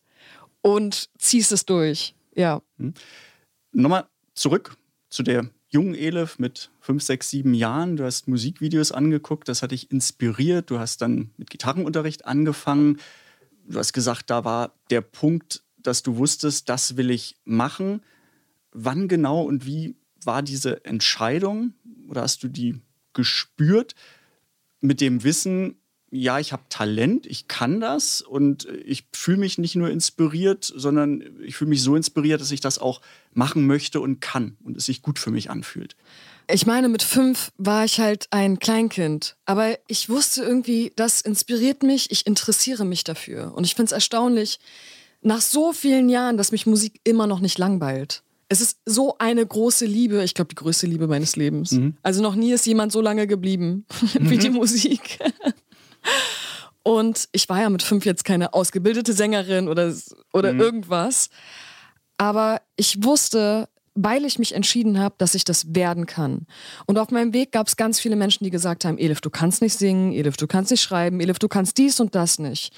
und 0.63 1.09
ziehst 1.19 1.53
es 1.53 1.67
durch. 1.67 2.15
Ja. 2.35 2.63
Nochmal 3.73 4.07
zurück 4.35 4.77
zu 5.11 5.23
der 5.23 5.51
jungen 5.71 5.95
Elif 5.95 6.39
mit 6.39 6.71
fünf, 6.81 7.03
sechs, 7.03 7.31
sieben 7.31 7.55
Jahren. 7.55 7.97
Du 7.97 8.05
hast 8.05 8.29
Musikvideos 8.29 8.93
angeguckt, 8.93 9.49
das 9.49 9.63
hat 9.63 9.73
dich 9.73 9.91
inspiriert. 9.91 10.71
Du 10.71 10.79
hast 10.79 11.03
dann 11.03 11.31
mit 11.37 11.51
Gitarrenunterricht 11.51 12.27
angefangen. 12.27 12.99
Du 13.67 13.79
hast 13.79 13.93
gesagt, 13.93 14.31
da 14.31 14.45
war 14.45 14.73
der 14.91 15.03
Punkt, 15.03 15.63
dass 15.77 16.03
du 16.03 16.17
wusstest, 16.17 16.69
das 16.69 16.97
will 16.97 17.11
ich 17.11 17.37
machen. 17.45 18.03
Wann 18.73 19.09
genau 19.09 19.43
und 19.43 19.67
wie 19.67 19.97
war 20.25 20.43
diese 20.43 20.85
Entscheidung? 20.85 21.75
Oder 22.09 22.23
hast 22.23 22.43
du 22.43 22.49
die 22.49 22.81
gespürt 23.13 23.95
mit 24.81 25.01
dem 25.01 25.25
Wissen, 25.25 25.77
ja, 26.11 26.39
ich 26.39 26.53
habe 26.53 26.63
Talent, 26.71 27.27
ich 27.27 27.49
kann 27.49 27.81
das 27.81 28.23
und 28.23 28.67
ich 28.85 29.07
fühle 29.13 29.39
mich 29.39 29.59
nicht 29.59 29.77
nur 29.77 29.91
inspiriert, 29.91 30.65
sondern 30.65 31.23
ich 31.43 31.57
fühle 31.57 31.71
mich 31.71 31.83
so 31.83 31.97
inspiriert, 31.97 32.41
dass 32.41 32.51
ich 32.51 32.61
das 32.61 32.79
auch 32.79 33.03
machen 33.35 33.67
möchte 33.67 34.01
und 34.01 34.21
kann 34.21 34.57
und 34.63 34.77
es 34.77 34.87
sich 34.87 35.03
gut 35.03 35.19
für 35.19 35.31
mich 35.31 35.51
anfühlt. 35.51 35.97
Ich 36.51 36.65
meine, 36.65 36.89
mit 36.89 37.03
fünf 37.03 37.53
war 37.59 37.85
ich 37.85 38.01
halt 38.01 38.27
ein 38.31 38.59
Kleinkind, 38.59 39.37
aber 39.45 39.79
ich 39.87 40.09
wusste 40.09 40.43
irgendwie, 40.43 40.93
das 40.97 41.21
inspiriert 41.21 41.83
mich, 41.83 42.11
ich 42.11 42.27
interessiere 42.27 42.87
mich 42.87 43.05
dafür. 43.05 43.53
Und 43.55 43.65
ich 43.65 43.75
finde 43.75 43.87
es 43.87 43.93
erstaunlich, 43.93 44.59
nach 45.21 45.43
so 45.43 45.75
vielen 45.75 46.09
Jahren, 46.09 46.39
dass 46.39 46.53
mich 46.53 46.65
Musik 46.65 47.01
immer 47.05 47.27
noch 47.27 47.41
nicht 47.41 47.59
langweilt. 47.59 48.23
Es 48.49 48.61
ist 48.61 48.79
so 48.87 49.17
eine 49.19 49.45
große 49.45 49.85
Liebe, 49.85 50.23
ich 50.25 50.35
glaube, 50.35 50.49
die 50.49 50.55
größte 50.55 50.87
Liebe 50.87 51.07
meines 51.07 51.37
Lebens. 51.37 51.73
Mhm. 51.73 51.97
Also 52.03 52.23
noch 52.23 52.35
nie 52.35 52.53
ist 52.53 52.67
jemand 52.67 52.93
so 52.93 53.01
lange 53.01 53.27
geblieben 53.27 53.85
wie 54.19 54.39
die 54.39 54.51
Musik. 54.51 55.19
Und 56.83 57.29
ich 57.33 57.49
war 57.51 57.61
ja 57.61 57.69
mit 57.69 57.83
fünf 57.83 58.07
jetzt 58.07 58.25
keine 58.25 58.55
ausgebildete 58.55 59.13
Sängerin 59.13 59.69
oder, 59.69 59.93
oder 60.33 60.55
mhm. 60.55 60.61
irgendwas. 60.61 61.29
Aber 62.17 62.63
ich 62.77 63.05
wusste, 63.05 63.69
weil 63.95 64.25
ich 64.25 64.39
mich 64.39 64.55
entschieden 64.55 64.99
habe, 64.99 65.15
dass 65.19 65.35
ich 65.35 65.45
das 65.45 65.75
werden 65.75 66.07
kann. 66.07 66.47
Und 66.87 66.99
auf 66.99 67.11
meinem 67.11 67.35
Weg 67.35 67.53
gab 67.53 67.67
es 67.67 67.77
ganz 67.77 68.01
viele 68.01 68.17
Menschen, 68.17 68.45
die 68.45 68.51
gesagt 68.51 68.85
haben, 68.85 68.97
Elif, 68.97 69.21
du 69.21 69.29
kannst 69.29 69.61
nicht 69.61 69.77
singen, 69.77 70.13
Elif, 70.13 70.37
du 70.37 70.47
kannst 70.47 70.71
nicht 70.71 70.83
schreiben, 70.83 71.21
Elif, 71.21 71.39
du 71.39 71.49
kannst 71.49 71.79
dies 71.79 72.01
und 72.01 72.15
das 72.15 72.39
nicht. 72.39 72.73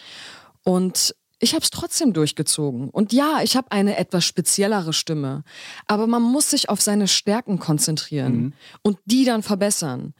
Und 0.65 1.15
ich 1.41 1.55
habe 1.55 1.63
es 1.63 1.71
trotzdem 1.71 2.13
durchgezogen. 2.13 2.91
Und 2.91 3.13
ja, 3.13 3.41
ich 3.43 3.57
habe 3.57 3.73
eine 3.73 3.97
etwas 3.97 4.25
speziellere 4.25 4.93
Stimme. 4.93 5.43
Aber 5.87 6.07
man 6.07 6.23
muss 6.23 6.51
sich 6.51 6.69
auf 6.69 6.81
seine 6.81 7.09
Stärken 7.09 7.59
konzentrieren 7.59 8.33
mhm. 8.33 8.53
und 8.83 8.99
die 9.07 9.25
dann 9.25 9.43
verbessern. 9.43 10.15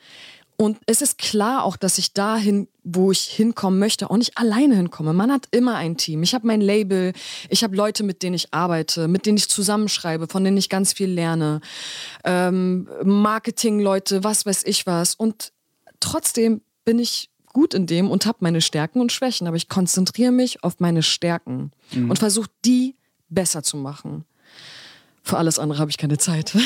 Und 0.57 0.79
es 0.85 1.01
ist 1.01 1.17
klar 1.17 1.65
auch, 1.65 1.79
dass 1.79 1.97
ich 1.97 2.13
dahin, 2.13 2.69
wo 2.85 3.11
ich 3.11 3.21
hinkommen 3.21 3.79
möchte, 3.79 4.11
auch 4.11 4.17
nicht 4.19 4.37
alleine 4.37 4.77
hinkomme. 4.77 5.15
Man 5.15 5.33
hat 5.33 5.49
immer 5.53 5.77
ein 5.77 5.97
Team. 5.97 6.23
Ich 6.23 6.35
habe 6.35 6.47
mein 6.47 6.61
Label, 6.61 7.15
ich 7.49 7.65
habe 7.65 7.75
Leute, 7.75 8.03
mit 8.03 8.23
denen 8.23 8.35
ich 8.35 8.53
arbeite, 8.53 9.09
mit 9.09 9.25
denen 9.25 9.39
ich 9.39 9.49
zusammenschreibe, 9.49 10.27
von 10.27 10.45
denen 10.45 10.59
ich 10.59 10.69
ganz 10.69 10.93
viel 10.93 11.09
lerne. 11.09 11.63
Ähm, 12.25 12.91
Marketing-Leute, 13.03 14.23
was 14.23 14.45
weiß 14.45 14.65
ich 14.67 14.87
was. 14.87 15.15
Und 15.15 15.53
trotzdem 15.99 16.61
bin 16.85 16.99
ich 16.99 17.31
gut 17.53 17.75
in 17.75 17.87
dem 17.87 18.11
und 18.11 18.27
habe 18.27 18.39
meine 18.41 18.61
Stärken 18.61 19.01
und 19.01 19.13
Schwächen, 19.13 19.47
aber 19.47 19.57
ich 19.57 19.69
konzentriere 19.69 20.33
mich 20.33 20.65
auf 20.65 20.81
meine 20.81 21.03
Stärken 21.03 21.73
mhm. 21.93 22.11
und 22.11 22.19
versuche 22.19 22.51
die 22.65 22.97
besser 23.29 23.63
zu 23.63 23.77
machen. 23.77 24.25
Für 25.23 25.39
alles 25.39 25.59
andere 25.59 25.79
habe 25.79 25.91
ich 25.91 25.99
keine 25.99 26.19
Zeit. 26.19 26.57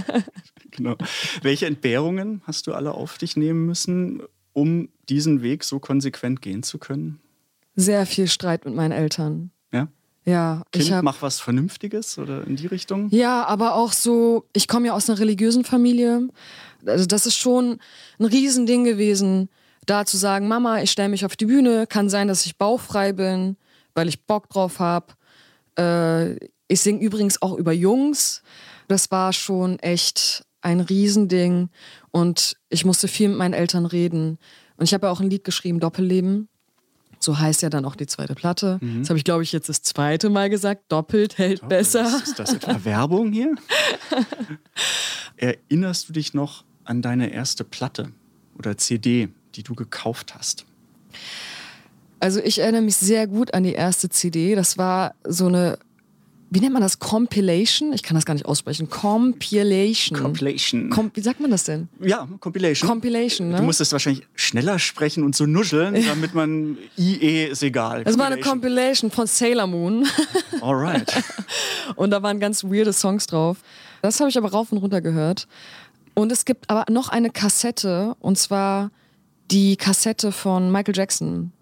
genau. 0.70 0.96
Welche 1.42 1.66
Entbehrungen 1.66 2.42
hast 2.44 2.66
du 2.66 2.74
alle 2.74 2.92
auf 2.92 3.18
dich 3.18 3.36
nehmen 3.36 3.66
müssen, 3.66 4.22
um 4.52 4.88
diesen 5.08 5.42
Weg 5.42 5.64
so 5.64 5.78
konsequent 5.78 6.42
gehen 6.42 6.62
zu 6.62 6.78
können? 6.78 7.20
Sehr 7.76 8.06
viel 8.06 8.28
Streit 8.28 8.64
mit 8.64 8.74
meinen 8.74 8.92
Eltern. 8.92 9.50
Ja? 9.72 9.88
Ja. 10.24 10.62
Kind, 10.72 10.84
ich 10.84 10.92
hab, 10.92 11.04
mach 11.04 11.22
was 11.22 11.40
Vernünftiges 11.40 12.18
oder 12.18 12.46
in 12.46 12.56
die 12.56 12.66
Richtung? 12.66 13.08
Ja, 13.10 13.44
aber 13.44 13.74
auch 13.74 13.92
so, 13.92 14.46
ich 14.52 14.68
komme 14.68 14.88
ja 14.88 14.92
aus 14.94 15.08
einer 15.08 15.18
religiösen 15.18 15.64
Familie. 15.64 16.28
Also 16.86 17.06
das 17.06 17.26
ist 17.26 17.36
schon 17.36 17.78
ein 18.18 18.24
Riesending 18.24 18.84
gewesen, 18.84 19.48
da 19.86 20.04
zu 20.04 20.16
sagen, 20.16 20.48
Mama, 20.48 20.82
ich 20.82 20.90
stelle 20.90 21.08
mich 21.08 21.24
auf 21.24 21.36
die 21.36 21.46
Bühne, 21.46 21.86
kann 21.86 22.08
sein, 22.08 22.28
dass 22.28 22.46
ich 22.46 22.56
bauchfrei 22.56 23.12
bin, 23.12 23.56
weil 23.94 24.08
ich 24.08 24.24
Bock 24.26 24.48
drauf 24.48 24.78
habe. 24.78 25.14
Äh, 25.78 26.34
ich 26.68 26.80
singe 26.80 27.00
übrigens 27.00 27.40
auch 27.42 27.54
über 27.54 27.72
Jungs. 27.72 28.42
Das 28.88 29.10
war 29.10 29.32
schon 29.32 29.78
echt 29.78 30.44
ein 30.60 30.80
Riesending 30.80 31.68
und 32.10 32.56
ich 32.70 32.84
musste 32.84 33.06
viel 33.06 33.28
mit 33.28 33.38
meinen 33.38 33.54
Eltern 33.54 33.86
reden. 33.86 34.38
Und 34.76 34.84
ich 34.84 34.94
habe 34.94 35.06
ja 35.06 35.12
auch 35.12 35.20
ein 35.20 35.30
Lied 35.30 35.44
geschrieben, 35.44 35.78
Doppelleben. 35.78 36.48
So 37.20 37.38
heißt 37.38 37.62
ja 37.62 37.70
dann 37.70 37.84
auch 37.84 37.96
die 37.96 38.06
zweite 38.06 38.34
Platte. 38.34 38.78
Mhm. 38.80 39.00
Das 39.00 39.08
habe 39.08 39.18
ich, 39.18 39.24
glaube 39.24 39.42
ich, 39.42 39.52
jetzt 39.52 39.68
das 39.68 39.82
zweite 39.82 40.30
Mal 40.30 40.50
gesagt. 40.50 40.84
Doppelt 40.90 41.38
hält 41.38 41.62
Doppelt. 41.62 41.68
besser. 41.68 42.20
Ist 42.22 42.38
das 42.38 42.52
etwa 42.52 42.84
Werbung 42.84 43.32
hier? 43.32 43.54
Erinnerst 45.36 46.08
du 46.08 46.12
dich 46.12 46.34
noch 46.34 46.64
an 46.84 47.02
deine 47.02 47.32
erste 47.32 47.64
Platte 47.64 48.12
oder 48.58 48.76
CD, 48.76 49.30
die 49.56 49.62
du 49.62 49.74
gekauft 49.74 50.34
hast? 50.34 50.64
Also 52.20 52.40
ich 52.40 52.60
erinnere 52.60 52.82
mich 52.82 52.96
sehr 52.96 53.26
gut 53.26 53.54
an 53.54 53.64
die 53.64 53.72
erste 53.72 54.08
CD. 54.08 54.54
Das 54.54 54.78
war 54.78 55.14
so 55.24 55.46
eine 55.46 55.78
wie 56.54 56.60
nennt 56.60 56.72
man 56.72 56.82
das? 56.82 57.00
Compilation? 57.00 57.92
Ich 57.92 58.04
kann 58.04 58.14
das 58.14 58.24
gar 58.24 58.34
nicht 58.34 58.46
aussprechen. 58.46 58.88
Compilation. 58.88 60.16
Compilation. 60.16 60.88
Com 60.88 61.10
wie 61.12 61.20
sagt 61.20 61.40
man 61.40 61.50
das 61.50 61.64
denn? 61.64 61.88
Ja, 62.00 62.28
Compilation. 62.38 62.88
Compilation, 62.88 63.50
ne? 63.50 63.56
Du 63.56 63.64
musstest 63.64 63.90
wahrscheinlich 63.90 64.24
schneller 64.36 64.78
sprechen 64.78 65.24
und 65.24 65.34
so 65.34 65.46
nuscheln, 65.46 65.94
damit 66.06 66.32
man 66.32 66.78
IE 66.96 67.46
ist 67.46 67.64
egal. 67.64 68.04
Das 68.04 68.16
war 68.18 68.26
eine 68.26 68.38
Compilation 68.38 69.10
von 69.10 69.26
Sailor 69.26 69.66
Moon. 69.66 70.06
Alright. 70.60 71.12
und 71.96 72.10
da 72.10 72.22
waren 72.22 72.38
ganz 72.38 72.62
weirde 72.62 72.92
Songs 72.92 73.26
drauf. 73.26 73.56
Das 74.02 74.20
habe 74.20 74.30
ich 74.30 74.38
aber 74.38 74.52
rauf 74.52 74.70
und 74.70 74.78
runter 74.78 75.00
gehört. 75.00 75.48
Und 76.14 76.30
es 76.30 76.44
gibt 76.44 76.70
aber 76.70 76.84
noch 76.88 77.08
eine 77.08 77.30
Kassette, 77.30 78.14
und 78.20 78.38
zwar 78.38 78.92
die 79.50 79.76
Kassette 79.76 80.32
von 80.32 80.70
Michael 80.70 80.96
Jackson, 80.96 81.52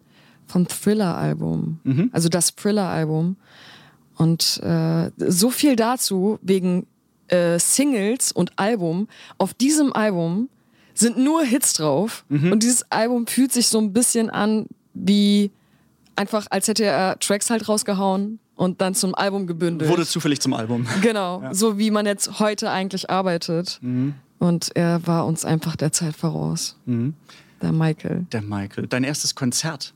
vom 0.47 0.67
Thriller-Album. 0.69 1.81
Mhm. 1.85 2.11
Also 2.13 2.29
das 2.29 2.55
Thriller-Album. 2.55 3.37
Und 4.17 4.61
äh, 4.63 5.11
so 5.19 5.51
viel 5.51 5.77
dazu 5.77 6.39
wegen 6.43 6.87
äh, 7.29 7.59
Singles 7.59 8.33
und 8.33 8.59
Album. 8.59 9.09
Auf 9.39 9.55
diesem 9.55 9.93
Album 9.93 10.49
sind 10.95 11.19
nur 11.19 11.43
Hits 11.43 11.73
drauf. 11.75 12.25
Mhm. 12.29 12.53
Und 12.53 12.63
dieses 12.63 12.91
Album 12.91 13.27
fühlt 13.27 13.53
sich 13.53 13.69
so 13.69 13.79
ein 13.79 13.93
bisschen 13.93 14.31
an 14.31 14.67
wie 14.95 15.51
einfach, 16.17 16.47
als 16.51 16.69
hätte 16.69 16.85
er 16.85 17.19
Tracks 17.19 17.51
halt 17.51 17.69
rausgehauen 17.69 18.39
und 18.55 18.81
dann 18.81 18.95
zum 18.95 19.15
Album 19.15 19.47
gebündelt. 19.47 19.91
Wurde 19.91 20.07
zufällig 20.07 20.41
zum 20.41 20.53
Album. 20.53 20.87
Genau, 21.01 21.43
ja. 21.43 21.55
so 21.55 21.79
wie 21.79 21.91
man 21.91 22.07
jetzt 22.07 22.39
heute 22.39 22.71
eigentlich 22.71 23.11
arbeitet. 23.11 23.79
Mhm. 23.81 24.15
Und 24.39 24.75
er 24.75 25.07
war 25.07 25.27
uns 25.27 25.45
einfach 25.45 25.77
der 25.77 25.93
Zeit 25.93 26.17
voraus. 26.17 26.77
Mhm. 26.85 27.15
Der 27.63 27.73
Michael. 27.73 28.27
Der 28.33 28.43
Michael. 28.43 28.87
Dein 28.87 29.05
erstes 29.05 29.35
Konzert 29.35 29.95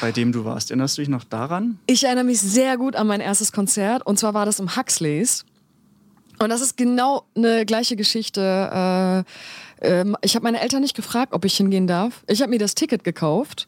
bei 0.00 0.12
dem 0.12 0.32
du 0.32 0.44
warst. 0.44 0.70
Erinnerst 0.70 0.98
du 0.98 1.02
dich 1.02 1.08
noch 1.08 1.24
daran? 1.24 1.78
Ich 1.86 2.04
erinnere 2.04 2.24
mich 2.24 2.40
sehr 2.40 2.76
gut 2.76 2.96
an 2.96 3.06
mein 3.06 3.20
erstes 3.20 3.52
Konzert 3.52 4.04
und 4.04 4.18
zwar 4.18 4.34
war 4.34 4.46
das 4.46 4.60
im 4.60 4.76
Huxleys. 4.76 5.44
Und 6.38 6.50
das 6.50 6.60
ist 6.60 6.76
genau 6.76 7.24
eine 7.34 7.66
gleiche 7.66 7.96
Geschichte. 7.96 9.24
Äh, 9.80 10.00
äh, 10.00 10.04
ich 10.22 10.36
habe 10.36 10.44
meine 10.44 10.60
Eltern 10.60 10.82
nicht 10.82 10.94
gefragt, 10.94 11.32
ob 11.32 11.44
ich 11.44 11.56
hingehen 11.56 11.88
darf. 11.88 12.22
Ich 12.28 12.42
habe 12.42 12.50
mir 12.50 12.60
das 12.60 12.76
Ticket 12.76 13.02
gekauft. 13.02 13.66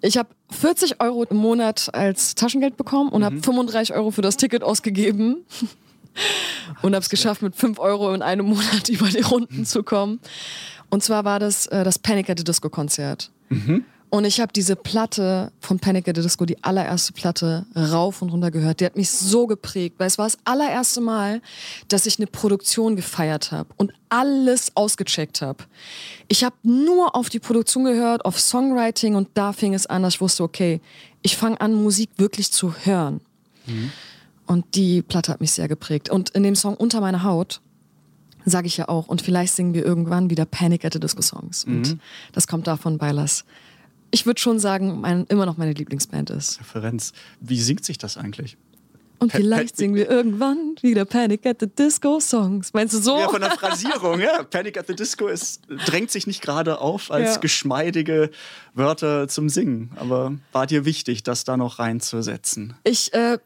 Ich 0.00 0.16
habe 0.16 0.28
40 0.50 1.00
Euro 1.00 1.24
im 1.24 1.36
Monat 1.36 1.90
als 1.92 2.34
Taschengeld 2.34 2.76
bekommen 2.76 3.10
und 3.10 3.20
mhm. 3.20 3.24
habe 3.24 3.40
35 3.40 3.94
Euro 3.94 4.10
für 4.10 4.22
das 4.22 4.36
Ticket 4.36 4.64
ausgegeben. 4.64 5.44
und 6.82 6.94
habe 6.94 7.02
es 7.02 7.08
geschafft, 7.08 7.42
mit 7.42 7.54
5 7.54 7.78
Euro 7.78 8.12
in 8.12 8.22
einem 8.22 8.46
Monat 8.46 8.88
über 8.88 9.08
die 9.08 9.20
Runden 9.20 9.64
zu 9.64 9.82
kommen. 9.84 10.20
Und 10.90 11.02
zwar 11.02 11.24
war 11.24 11.38
das 11.38 11.66
äh, 11.66 11.84
das 11.84 11.98
Panic 11.98 12.30
at 12.30 12.38
the 12.38 12.44
Disco 12.44 12.68
Konzert. 12.68 13.30
Mhm. 13.48 13.84
Und 14.10 14.24
ich 14.24 14.40
habe 14.40 14.52
diese 14.52 14.74
Platte 14.74 15.52
von 15.60 15.78
Panic 15.78 16.08
at 16.08 16.16
the 16.16 16.22
Disco, 16.22 16.46
die 16.46 16.62
allererste 16.64 17.12
Platte, 17.12 17.66
rauf 17.76 18.22
und 18.22 18.30
runter 18.30 18.50
gehört. 18.50 18.80
Die 18.80 18.86
hat 18.86 18.96
mich 18.96 19.10
so 19.10 19.46
geprägt, 19.46 19.96
weil 19.98 20.06
es 20.06 20.16
war 20.16 20.24
das 20.24 20.38
allererste 20.44 21.02
Mal, 21.02 21.42
dass 21.88 22.06
ich 22.06 22.18
eine 22.18 22.26
Produktion 22.26 22.96
gefeiert 22.96 23.52
habe 23.52 23.68
und 23.76 23.92
alles 24.08 24.74
ausgecheckt 24.74 25.42
habe. 25.42 25.64
Ich 26.28 26.42
habe 26.42 26.56
nur 26.62 27.14
auf 27.14 27.28
die 27.28 27.38
Produktion 27.38 27.84
gehört, 27.84 28.24
auf 28.24 28.40
Songwriting 28.40 29.14
und 29.14 29.28
da 29.34 29.52
fing 29.52 29.74
es 29.74 29.86
an, 29.86 30.02
dass 30.02 30.14
ich 30.14 30.20
wusste, 30.22 30.42
okay, 30.42 30.80
ich 31.20 31.36
fange 31.36 31.60
an, 31.60 31.74
Musik 31.74 32.08
wirklich 32.16 32.50
zu 32.50 32.74
hören. 32.84 33.20
Mhm. 33.66 33.92
Und 34.46 34.74
die 34.74 35.02
Platte 35.02 35.32
hat 35.32 35.42
mich 35.42 35.52
sehr 35.52 35.68
geprägt. 35.68 36.08
Und 36.08 36.30
in 36.30 36.42
dem 36.42 36.56
Song 36.56 36.74
Unter 36.74 37.02
meiner 37.02 37.24
Haut 37.24 37.60
sage 38.44 38.66
ich 38.66 38.76
ja 38.76 38.88
auch, 38.88 39.08
und 39.08 39.22
vielleicht 39.22 39.54
singen 39.54 39.74
wir 39.74 39.84
irgendwann 39.84 40.30
wieder 40.30 40.44
Panic 40.44 40.84
at 40.84 40.92
the 40.92 41.00
Disco 41.00 41.22
Songs. 41.22 41.64
Und 41.64 41.94
mhm. 41.94 42.00
das 42.32 42.46
kommt 42.46 42.66
davon, 42.66 43.00
weil 43.00 43.16
das 43.16 43.44
ich 44.10 44.26
würde 44.26 44.40
schon 44.40 44.58
sagen, 44.58 45.00
mein, 45.00 45.24
immer 45.26 45.46
noch 45.46 45.56
meine 45.56 45.72
Lieblingsband 45.72 46.30
ist. 46.30 46.60
Referenz. 46.60 47.12
Wie 47.40 47.60
singt 47.60 47.84
sich 47.84 47.98
das 47.98 48.16
eigentlich? 48.16 48.56
Und 49.18 49.32
vielleicht 49.32 49.76
singen 49.76 49.94
wir 49.94 50.08
irgendwann 50.08 50.76
wieder 50.80 51.04
Panic 51.04 51.44
at 51.46 51.58
the 51.60 51.66
Disco 51.66 52.20
Songs. 52.20 52.72
Meinst 52.72 52.94
du 52.94 52.98
so? 52.98 53.18
Ja, 53.18 53.28
von 53.28 53.40
der 53.40 53.50
Phrasierung, 53.52 54.20
ja. 54.20 54.42
Panic 54.44 54.78
at 54.78 54.86
the 54.86 54.94
Disco 54.94 55.26
ist, 55.26 55.62
drängt 55.86 56.10
sich 56.10 56.26
nicht 56.26 56.40
gerade 56.40 56.80
auf 56.80 57.10
als 57.10 57.34
Ja. 57.34 57.40
geschmeidige 57.40 58.30
Wörter 58.74 59.26
zum 59.28 59.48
Singen. 59.48 59.90
Aber 59.96 60.34
war 60.52 60.66
dir 60.66 60.84
wichtig, 60.84 61.22
das 61.24 61.44
da 61.44 61.56
noch 61.56 61.78
reinzusetzen? 61.78 62.76
Ich, 62.84 63.12
äh, 63.12 63.38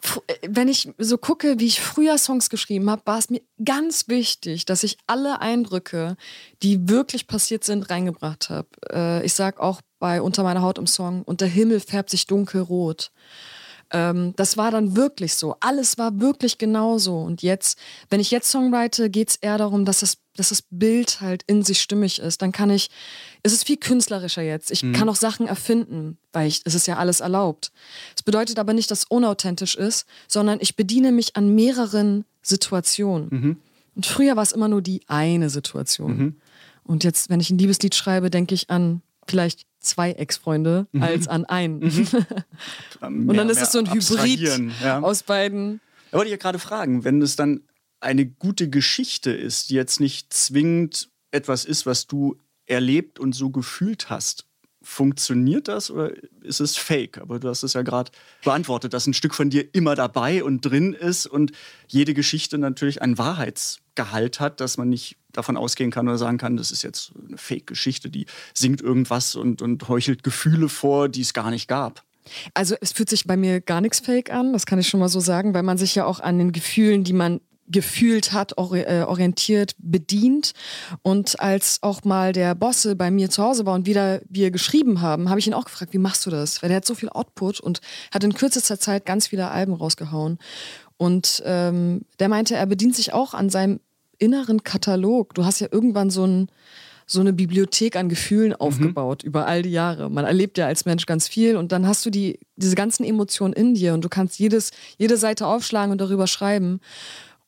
wenn 0.47 0.69
ich 0.69 0.91
so 0.99 1.17
gucke, 1.17 1.59
wie 1.59 1.67
ich 1.67 1.81
früher 1.81 2.19
Songs 2.19 2.51
geschrieben 2.51 2.91
habe, 2.91 3.03
war 3.07 3.19
es 3.19 3.31
mir 3.31 3.41
ganz 3.65 4.09
wichtig, 4.09 4.65
dass 4.67 4.83
ich 4.83 4.99
alle 5.07 5.41
Eindrücke, 5.41 6.17
die 6.63 6.89
wirklich 6.89 7.27
passiert 7.27 7.65
sind, 7.65 7.89
reingebracht 7.89 8.51
habe. 8.51 8.69
Äh, 8.91 9.25
ich 9.25 9.35
sag 9.35 9.59
auch 9.59 9.81
bei 9.99 10.21
Unter 10.21 10.43
meiner 10.43 10.63
Haut 10.63 10.79
im 10.79 10.87
Song, 10.87 11.23
und 11.23 11.41
der 11.41 11.49
Himmel 11.49 11.81
färbt 11.81 12.11
sich 12.11 12.27
dunkelrot. 12.27 13.13
Ähm, 13.93 14.33
das 14.37 14.57
war 14.57 14.71
dann 14.71 14.97
wirklich 14.97 15.35
so. 15.35 15.57
Alles 15.61 15.99
war 15.99 16.21
wirklich 16.21 16.59
genauso. 16.59 17.19
Und 17.19 17.43
jetzt, 17.43 17.79
wenn 18.11 18.21
ich 18.21 18.31
jetzt 18.31 18.51
Songwrite, 18.51 19.11
geht 19.11 19.31
es 19.31 19.37
eher 19.37 19.59
darum, 19.59 19.85
dass 19.85 20.01
das, 20.01 20.19
dass 20.37 20.49
das 20.49 20.63
Bild 20.71 21.21
halt 21.21 21.43
in 21.47 21.63
sich 21.63 21.81
stimmig 21.81 22.19
ist. 22.19 22.41
Dann 22.43 22.53
kann 22.53 22.71
ich, 22.71 22.91
es 23.43 23.53
ist 23.53 23.65
viel 23.67 23.77
künstlerischer 23.77 24.43
jetzt. 24.43 24.71
Ich 24.71 24.83
kann 24.93 25.09
auch 25.09 25.17
Sachen 25.17 25.47
erfinden, 25.47 26.17
weil 26.33 26.49
ich, 26.49 26.63
es 26.65 26.75
ist 26.75 26.87
ja 26.87 26.97
alles 26.97 27.21
erlaubt. 27.21 27.71
Es 28.17 28.23
bedeutet 28.23 28.59
aber 28.59 28.73
nicht, 28.73 28.91
dass 28.91 29.01
es 29.01 29.05
unauthentisch 29.05 29.77
ist, 29.77 30.07
sondern 30.27 30.59
ich 30.61 30.75
bediene 30.75 31.13
mich 31.13 31.37
an 31.37 31.55
mehreren 31.55 32.25
Situationen. 32.41 33.29
Und 33.95 34.07
früher 34.07 34.37
war 34.37 34.43
es 34.43 34.53
immer 34.53 34.69
nur 34.69 34.81
die 34.81 35.03
eine 35.07 35.51
Situation. 35.51 36.11
Und 36.85 37.05
jetzt, 37.05 37.29
wenn 37.29 37.41
ich 37.41 37.51
ein 37.51 37.59
Liebeslied 37.59 37.95
schreibe, 37.95 38.31
denke 38.31 38.55
ich 38.55 38.71
an 38.71 39.03
vielleicht 39.27 39.67
zwei 39.81 40.13
Ex-Freunde 40.13 40.87
als 41.01 41.27
an 41.29 41.45
einen. 41.45 41.83
Und 43.01 43.37
dann 43.37 43.49
ist 43.49 43.61
es 43.61 43.73
so 43.73 43.79
ein 43.81 43.93
Hybrid 43.93 44.41
Ja. 44.83 45.01
aus 45.01 45.23
beiden. 45.23 45.81
Da 46.11 46.19
wollte 46.19 46.29
ich 46.29 46.33
ja 46.33 46.37
gerade 46.39 46.59
fragen, 46.59 47.05
wenn 47.05 47.21
es 47.23 47.37
dann 47.37 47.63
eine 48.01 48.27
gute 48.27 48.69
Geschichte 48.69 49.33
ist, 49.33 49.71
die 49.71 49.75
jetzt 49.75 50.01
nicht 50.01 50.33
zwingend 50.33 51.09
etwas 51.31 51.65
ist, 51.65 51.87
was 51.87 52.07
du 52.07 52.37
erlebt 52.67 53.19
und 53.19 53.35
so 53.35 53.51
gefühlt 53.51 54.11
hast, 54.11 54.45
funktioniert 54.83 55.69
das 55.69 55.91
oder 55.91 56.13
ist 56.43 56.61
es 56.61 56.77
fake? 56.77 57.19
Aber 57.19 57.39
du 57.39 57.49
hast 57.49 57.63
es 57.63 57.73
ja 57.73 57.83
gerade 57.83 58.11
beantwortet, 58.45 58.93
dass 58.93 59.07
ein 59.07 59.15
Stück 59.15 59.35
von 59.35 59.51
dir 59.51 59.65
immer 59.73 59.95
dabei 59.95 60.45
und 60.45 60.61
drin 60.61 60.93
ist 60.93 61.27
und 61.27 61.53
jede 61.89 62.15
Geschichte 62.15 62.59
natürlich 62.59 63.03
einen 63.03 63.19
Wahrheitsgehalt 63.19 64.41
hat, 64.41 64.61
dass 64.61 64.77
man 64.77 64.89
nicht 64.89 65.17
davon 65.33 65.57
ausgehen 65.57 65.91
kann 65.91 66.09
oder 66.09 66.19
sagen 66.19 66.39
kann, 66.39 66.57
das 66.57 66.71
ist 66.71 66.83
jetzt 66.83 67.13
eine 67.27 67.39
Fake-Geschichte, 67.39 68.11
die 68.11 68.27
singt 68.55 68.81
irgendwas 68.81 69.35
und, 69.35 69.63
und 69.63 69.89
heuchelt 69.89 70.23
Gefühle 70.23 70.69
vor, 70.69 71.09
die 71.09 71.23
es 71.23 71.33
gar 71.33 71.51
nicht 71.51 71.69
gab. 71.69 72.03
Also 72.55 72.77
es 72.81 72.93
fühlt 72.93 73.11
sich 73.11 73.27
bei 73.27 73.37
mir 73.37 73.61
gar 73.61 73.81
nichts 73.81 74.01
fake 74.01 74.31
an, 74.33 74.53
das 74.53 74.67
kann 74.67 74.79
ich 74.79 74.89
schon 74.89 75.01
mal 75.01 75.09
so 75.09 75.21
sagen, 75.21 75.55
weil 75.55 75.63
man 75.63 75.79
sich 75.79 75.95
ja 75.95 76.05
auch 76.05 76.21
an 76.21 76.39
den 76.39 76.53
Gefühlen, 76.53 77.05
die 77.05 77.13
man 77.13 77.41
gefühlt 77.69 78.33
hat, 78.33 78.53
äh, 78.53 79.03
orientiert, 79.03 79.75
bedient. 79.79 80.53
Und 81.03 81.41
als 81.41 81.79
auch 81.83 82.05
mal 82.05 82.33
der 82.33 82.55
Bosse 82.55 82.97
bei 82.97 83.11
mir 83.11 83.31
zu 83.31 83.43
Hause 83.43 83.67
war 83.67 83.75
und 83.75 83.87
wieder 83.87 84.21
wir 84.29 84.51
geschrieben 84.51 85.01
haben, 85.01 85.31
habe 85.31 85.41
ich 85.41 85.47
ihn 85.47 85.55
auch 85.55 85.65
gefragt, 85.65 85.93
wie 85.93 85.99
machst 85.99 86.27
du 86.27 86.31
das? 86.31 86.63
Weil 86.63 86.69
der 86.69 86.77
hat 86.79 86.87
so 86.87 86.95
viel 86.95 87.09
Output 87.09 87.61
und 87.61 87.81
hat 88.13 88.25
in 88.25 88.35
kürzester 88.35 88.79
Zeit 88.79 89.07
ganz 89.07 89.29
viele 89.29 89.51
Alben 89.51 89.75
rausgehauen. 89.75 90.39
Und 90.97 91.43
ähm, 91.47 92.03
der 92.19 92.29
meinte, 92.29 92.55
er 92.55 92.67
bedient 92.67 92.95
sich 92.95 93.13
auch 93.13 93.35
an 93.35 93.51
seinem 93.51 93.81
inneren 94.19 94.63
Katalog. 94.63 95.35
Du 95.35 95.45
hast 95.45 95.61
ja 95.61 95.69
irgendwann 95.71 96.11
so 96.11 96.27
ein 96.27 96.49
so 97.07 97.21
eine 97.21 97.33
Bibliothek 97.33 97.97
an 97.97 98.09
Gefühlen 98.09 98.55
aufgebaut 98.55 99.23
über 99.23 99.47
all 99.47 99.63
die 99.63 99.73
Jahre. 99.73 100.11
Man 100.11 100.25
erlebt 100.25 100.57
ja 100.57 100.67
als 100.67 100.85
Mensch 100.85 101.05
ganz 101.07 101.29
viel 101.29 101.57
und 101.57 101.73
dann 101.73 101.87
hast 101.87 102.07
du 102.07 102.11
die, 102.11 102.39
diese 102.57 102.75
ganzen 102.75 103.05
Emotionen 103.05 103.53
in 103.53 103.75
dir 103.75 103.95
und 103.95 104.05
du 104.05 104.09
kannst 104.09 104.39
jedes, 104.39 104.71
jede 104.99 105.17
Seite 105.17 105.47
aufschlagen 105.47 105.93
und 105.93 106.01
darüber 106.01 106.27
schreiben. 106.27 106.81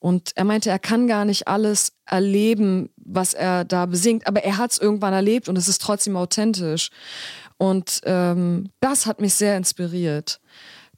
Und 0.05 0.33
er 0.35 0.45
meinte, 0.45 0.69
er 0.69 0.79
kann 0.79 1.07
gar 1.07 1.25
nicht 1.25 1.49
alles 1.49 1.95
erleben, 2.05 2.91
was 2.97 3.33
er 3.33 3.65
da 3.65 3.87
besingt, 3.87 4.27
aber 4.27 4.45
er 4.45 4.59
hat 4.59 4.73
es 4.73 4.79
irgendwann 4.79 5.15
erlebt 5.15 5.49
und 5.49 5.57
es 5.57 5.67
ist 5.67 5.81
trotzdem 5.81 6.15
authentisch. 6.19 6.91
Und 7.57 8.03
ähm, 8.05 8.69
das 8.81 9.07
hat 9.07 9.23
mich 9.23 9.33
sehr 9.33 9.57
inspiriert. 9.57 10.43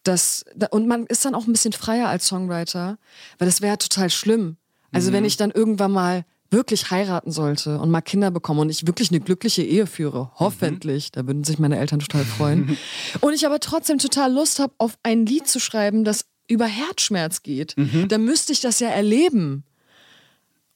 Das, 0.02 0.44
da- 0.56 0.66
und 0.72 0.88
man 0.88 1.06
ist 1.06 1.24
dann 1.24 1.36
auch 1.36 1.46
ein 1.46 1.52
bisschen 1.52 1.72
freier 1.72 2.08
als 2.08 2.26
Songwriter, 2.26 2.98
weil 3.38 3.46
das 3.46 3.60
wäre 3.60 3.78
total 3.78 4.10
schlimm. 4.10 4.56
Also 4.90 5.12
wenn 5.12 5.24
ich 5.24 5.36
dann 5.36 5.52
irgendwann 5.52 5.92
mal 5.92 6.24
wirklich 6.50 6.90
heiraten 6.90 7.30
sollte 7.30 7.78
und 7.78 7.90
mal 7.90 8.00
Kinder 8.00 8.32
bekomme 8.32 8.62
und 8.62 8.70
ich 8.70 8.88
wirklich 8.88 9.12
eine 9.12 9.20
glückliche 9.20 9.62
Ehe 9.62 9.86
führe, 9.86 10.32
hoffentlich, 10.34 11.12
da 11.12 11.24
würden 11.28 11.44
sich 11.44 11.60
meine 11.60 11.78
Eltern 11.78 12.00
total 12.00 12.24
freuen. 12.24 12.76
und 13.20 13.34
ich 13.34 13.46
aber 13.46 13.60
trotzdem 13.60 13.98
total 13.98 14.32
Lust 14.32 14.58
habe, 14.58 14.74
auf 14.78 14.98
ein 15.04 15.26
Lied 15.26 15.46
zu 15.46 15.60
schreiben, 15.60 16.02
das 16.02 16.24
über 16.48 16.66
Herzschmerz 16.66 17.42
geht, 17.42 17.74
dann 18.08 18.24
müsste 18.24 18.52
ich 18.52 18.60
das 18.60 18.80
ja 18.80 18.88
erleben. 18.88 19.64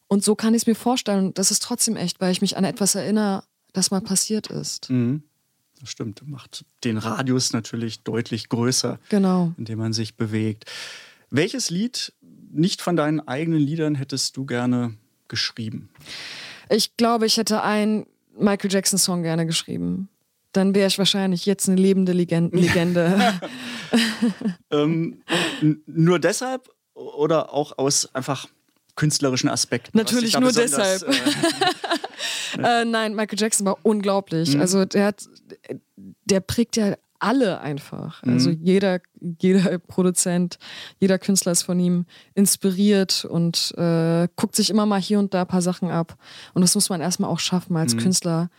Und 0.08 0.24
so 0.24 0.34
kann 0.34 0.54
ich 0.54 0.62
es 0.62 0.66
mir 0.66 0.74
vorstellen. 0.74 1.26
Und 1.26 1.38
das 1.38 1.50
ist 1.50 1.62
trotzdem 1.62 1.96
echt, 1.96 2.20
weil 2.20 2.32
ich 2.32 2.40
mich 2.40 2.56
an 2.56 2.64
etwas 2.64 2.94
erinnere, 2.94 3.44
das 3.72 3.90
mal 3.92 4.00
passiert 4.00 4.48
ist. 4.48 4.90
Das 5.80 5.88
stimmt, 5.90 6.26
macht 6.28 6.64
den 6.84 6.98
Radius 6.98 7.52
natürlich 7.52 8.00
deutlich 8.02 8.48
größer, 8.48 8.98
Genau. 9.08 9.52
in 9.56 9.64
dem 9.64 9.78
man 9.78 9.92
sich 9.92 10.16
bewegt. 10.16 10.64
Welches 11.30 11.70
Lied 11.70 12.12
nicht 12.50 12.82
von 12.82 12.96
deinen 12.96 13.20
eigenen 13.20 13.60
Liedern 13.60 13.94
hättest 13.94 14.36
du 14.36 14.44
gerne 14.44 14.94
geschrieben? 15.28 15.88
Ich 16.68 16.96
glaube, 16.96 17.26
ich 17.26 17.36
hätte 17.36 17.62
einen 17.62 18.06
Michael 18.36 18.72
Jackson-Song 18.72 19.22
gerne 19.22 19.46
geschrieben. 19.46 20.08
Dann 20.52 20.74
wäre 20.74 20.88
ich 20.88 20.98
wahrscheinlich 20.98 21.46
jetzt 21.46 21.68
eine 21.68 21.80
lebende 21.80 22.12
Legende. 22.12 22.56
Legende. 22.56 23.34
Ähm, 24.70 25.22
nur 25.86 26.20
deshalb 26.20 26.68
oder 26.94 27.52
auch 27.52 27.76
aus 27.76 28.14
einfach 28.14 28.46
künstlerischen 28.94 29.48
Aspekten? 29.48 29.96
Natürlich 29.98 30.38
nur 30.38 30.52
deshalb. 30.52 31.02
Äh, 31.02 31.12
äh, 32.82 32.84
nein, 32.84 33.16
Michael 33.16 33.38
Jackson 33.38 33.66
war 33.66 33.78
unglaublich. 33.82 34.54
Mhm. 34.54 34.60
Also 34.60 34.84
der 34.84 35.06
hat, 35.06 35.28
der 36.24 36.40
prägt 36.40 36.76
ja 36.76 36.94
alle 37.18 37.60
einfach. 37.60 38.22
Mhm. 38.22 38.32
Also 38.32 38.50
jeder, 38.50 39.00
jeder 39.40 39.78
Produzent, 39.78 40.58
jeder 40.98 41.18
Künstler 41.18 41.52
ist 41.52 41.62
von 41.62 41.80
ihm 41.80 42.06
inspiriert 42.34 43.24
und 43.24 43.74
äh, 43.76 44.28
guckt 44.36 44.54
sich 44.54 44.70
immer 44.70 44.86
mal 44.86 45.00
hier 45.00 45.18
und 45.18 45.34
da 45.34 45.42
ein 45.42 45.48
paar 45.48 45.62
Sachen 45.62 45.90
ab. 45.90 46.16
Und 46.54 46.62
das 46.62 46.74
muss 46.74 46.88
man 46.88 47.00
erstmal 47.00 47.30
auch 47.30 47.40
schaffen, 47.40 47.76
als 47.76 47.94
Mhm. 47.94 47.98
Künstler 48.00 48.50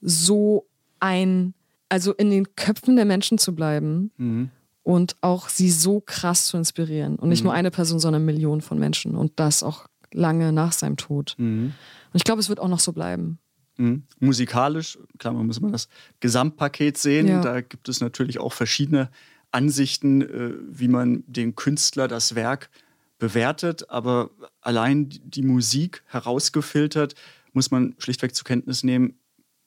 so 0.00 0.66
ein, 1.02 1.54
also 1.88 2.12
in 2.14 2.30
den 2.30 2.54
Köpfen 2.56 2.96
der 2.96 3.04
Menschen 3.04 3.36
zu 3.38 3.54
bleiben 3.54 4.10
Mhm. 4.16 4.50
und 4.82 5.16
auch 5.20 5.48
sie 5.48 5.70
so 5.70 6.00
krass 6.00 6.46
zu 6.46 6.56
inspirieren. 6.56 7.16
Und 7.16 7.28
nicht 7.28 7.44
nur 7.44 7.52
eine 7.52 7.70
Person, 7.70 7.98
sondern 8.00 8.24
Millionen 8.24 8.62
von 8.62 8.78
Menschen. 8.78 9.14
Und 9.16 9.32
das 9.36 9.62
auch 9.62 9.86
lange 10.12 10.52
nach 10.52 10.72
seinem 10.72 10.96
Tod. 10.96 11.34
Und 11.38 11.72
ich 12.14 12.24
glaube, 12.24 12.40
es 12.40 12.48
wird 12.48 12.60
auch 12.60 12.68
noch 12.68 12.80
so 12.80 12.92
bleiben. 12.92 13.38
Mhm. 13.78 14.04
Musikalisch, 14.20 14.98
klar, 15.18 15.32
man 15.34 15.46
muss 15.46 15.60
mal 15.60 15.72
das 15.72 15.88
Gesamtpaket 16.20 16.98
sehen. 16.98 17.26
Ja. 17.26 17.40
Da 17.42 17.60
gibt 17.62 17.88
es 17.88 18.00
natürlich 18.00 18.38
auch 18.38 18.52
verschiedene 18.52 19.10
Ansichten, 19.50 20.22
äh, 20.22 20.52
wie 20.68 20.88
man 20.88 21.24
den 21.26 21.54
Künstler, 21.56 22.08
das 22.08 22.34
Werk 22.34 22.70
bewertet. 23.18 23.88
Aber 23.90 24.30
allein 24.60 25.08
die 25.24 25.42
Musik 25.42 26.02
herausgefiltert, 26.06 27.14
muss 27.54 27.70
man 27.70 27.94
schlichtweg 27.98 28.34
zur 28.34 28.44
Kenntnis 28.44 28.82
nehmen, 28.82 29.14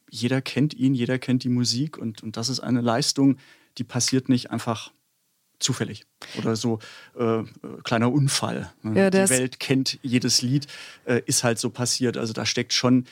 jeder 0.10 0.42
kennt 0.42 0.74
ihn, 0.74 0.94
jeder 0.94 1.20
kennt 1.20 1.44
die 1.44 1.50
Musik 1.50 1.98
und, 1.98 2.24
und 2.24 2.38
das 2.38 2.50
ist 2.50 2.60
eine 2.60 2.82
Leistung, 2.82 3.38
die 3.78 3.84
passiert 3.84 4.30
nicht 4.30 4.52
einfach 4.52 4.92
zufällig 5.60 6.06
oder 6.38 6.56
so 6.56 6.80
äh, 7.18 7.40
äh, 7.40 7.46
kleiner 7.84 8.12
Unfall. 8.12 8.72
ne? 8.82 9.00
Ja, 9.00 9.10
die 9.10 9.30
Welt 9.30 9.60
kennt 9.60 10.00
jedes 10.02 10.42
Lied, 10.42 10.68
äh, 11.06 11.22
ist 11.26 11.44
halt 11.44 11.60
so 11.60 11.70
passiert. 11.70 12.18
Also 12.18 12.34
da 12.34 12.46
steckt 12.46 12.74
schon 12.74 13.06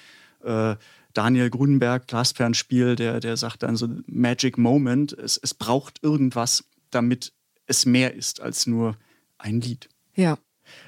äh, 0.44 0.76
Daniel 1.14 1.50
Grunenberg, 1.50 2.08
Glasperlenspiel, 2.08 2.96
der, 2.96 3.20
der 3.20 3.38
sagt 3.38 3.64
dann 3.64 3.76
so 3.76 3.88
Magic 4.08 4.58
Moment. 4.58 5.14
Es, 5.14 5.38
es 5.38 5.54
braucht 5.54 6.04
irgendwas, 6.04 6.66
damit 6.90 7.34
es 7.66 7.86
mehr 7.86 8.14
ist 8.14 8.42
als 8.42 8.68
nur 8.68 8.98
ein 9.38 9.62
Lied. 9.62 9.90
Ja. 10.16 10.38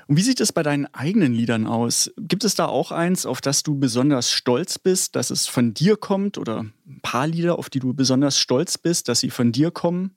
Und 0.08 0.18
wie 0.18 0.22
sieht 0.22 0.40
es 0.40 0.52
bei 0.52 0.64
deinen 0.64 0.86
eigenen 0.94 1.34
Liedern 1.34 1.68
aus? 1.68 2.12
Gibt 2.18 2.44
es 2.44 2.56
da 2.56 2.66
auch 2.66 2.92
eins, 2.92 3.26
auf 3.26 3.42
das 3.42 3.64
du 3.64 3.78
besonders 3.78 4.32
stolz 4.32 4.78
bist, 4.78 5.16
dass 5.16 5.32
es 5.32 5.48
von 5.48 5.74
dir 5.74 5.98
kommt? 5.98 6.38
Oder 6.38 6.66
ein 6.88 7.00
paar 7.02 7.28
Lieder, 7.28 7.58
auf 7.58 7.70
die 7.70 7.80
du 7.80 7.94
besonders 7.94 8.40
stolz 8.40 8.78
bist, 8.78 9.08
dass 9.08 9.20
sie 9.20 9.30
von 9.30 9.52
dir 9.52 9.72
kommen? 9.72 10.16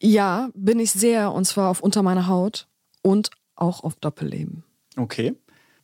Ja, 0.00 0.50
bin 0.54 0.78
ich 0.78 0.92
sehr. 0.92 1.32
Und 1.32 1.44
zwar 1.46 1.70
auf 1.70 1.80
Unter 1.80 2.02
meiner 2.02 2.28
Haut 2.28 2.68
und 3.02 3.30
auch 3.56 3.82
auf 3.82 3.96
Doppelleben. 3.96 4.64
Okay. 4.96 5.34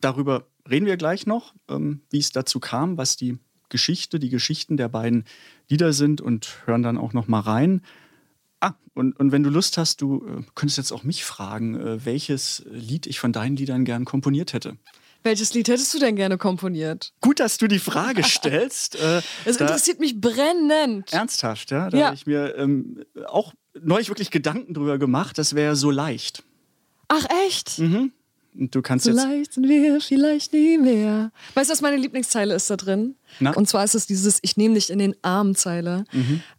Darüber 0.01 0.47
reden 0.69 0.87
wir 0.87 0.97
gleich 0.97 1.27
noch, 1.27 1.55
ähm, 1.69 2.03
wie 2.11 2.19
es 2.19 2.31
dazu 2.31 2.61
kam, 2.61 2.97
was 2.97 3.17
die 3.17 3.39
Geschichte, 3.69 4.19
die 4.19 4.29
Geschichten 4.29 4.77
der 4.77 4.89
beiden 4.89 5.25
Lieder 5.69 5.93
sind 5.93 6.21
und 6.21 6.59
hören 6.67 6.83
dann 6.83 6.99
auch 6.99 7.13
noch 7.13 7.27
mal 7.27 7.41
rein. 7.41 7.83
Und, 8.95 9.19
und 9.19 9.33
wenn 9.33 9.43
du 9.43 9.51
Lust 9.51 9.77
hast, 9.77 10.01
du 10.01 10.25
äh, 10.27 10.43
könntest 10.55 10.79
jetzt 10.79 10.93
auch 10.93 11.03
mich 11.03 11.25
fragen, 11.25 11.75
äh, 11.75 12.05
welches 12.05 12.63
Lied 12.71 13.07
ich 13.07 13.19
von 13.19 13.33
deinen 13.33 13.57
Liedern 13.57 13.85
gern 13.85 14.05
komponiert 14.05 14.53
hätte. 14.53 14.77
Welches 15.25 15.53
Lied 15.55 15.69
hättest 15.69 15.93
du 15.95 15.99
denn 15.99 16.17
gerne 16.17 16.37
komponiert? 16.39 17.13
Gut, 17.21 17.41
dass 17.41 17.57
du 17.59 17.67
die 17.67 17.79
Frage 17.79 18.23
stellst. 18.25 18.95
Äh, 18.97 19.23
Es 19.45 19.57
interessiert 19.57 19.99
mich 19.99 20.21
brennend. 20.21 21.13
Ernsthaft, 21.13 21.71
ja. 21.71 21.91
Da 21.91 21.97
Ja. 21.99 22.07
habe 22.07 22.15
ich 22.17 22.27
mir 22.27 22.55
ähm, 22.57 23.05
auch 23.27 23.53
neulich 23.81 24.09
wirklich 24.11 24.31
Gedanken 24.31 24.75
drüber 24.75 24.99
gemacht, 24.99 25.39
das 25.39 25.55
wäre 25.55 25.75
so 25.77 25.91
leicht. 25.91 26.45
Ach 27.09 27.25
echt? 27.49 27.79
Und 27.81 28.13
du 28.75 28.83
kannst 28.83 29.07
So 29.07 29.11
jetzt. 29.11 29.25
leicht 29.25 29.53
sind 29.55 29.67
wir 29.69 30.01
vielleicht 30.01 30.53
nie 30.53 30.79
mehr. 30.79 31.33
Weißt 31.55 31.69
du, 31.69 31.73
was 31.73 31.81
meine 31.81 31.97
Lieblingszeile 31.97 32.55
ist 32.55 32.71
da 32.71 32.77
drin? 32.77 33.17
Na? 33.41 33.53
Und 33.55 33.69
zwar 33.69 33.83
ist 33.85 33.95
es 33.97 34.07
dieses 34.07 34.39
Ich 34.43 34.57
nehme 34.57 34.75
dich 34.75 34.91
in 34.91 35.01
den 35.01 35.17
Arm 35.23 35.57
Zeile. 35.57 36.05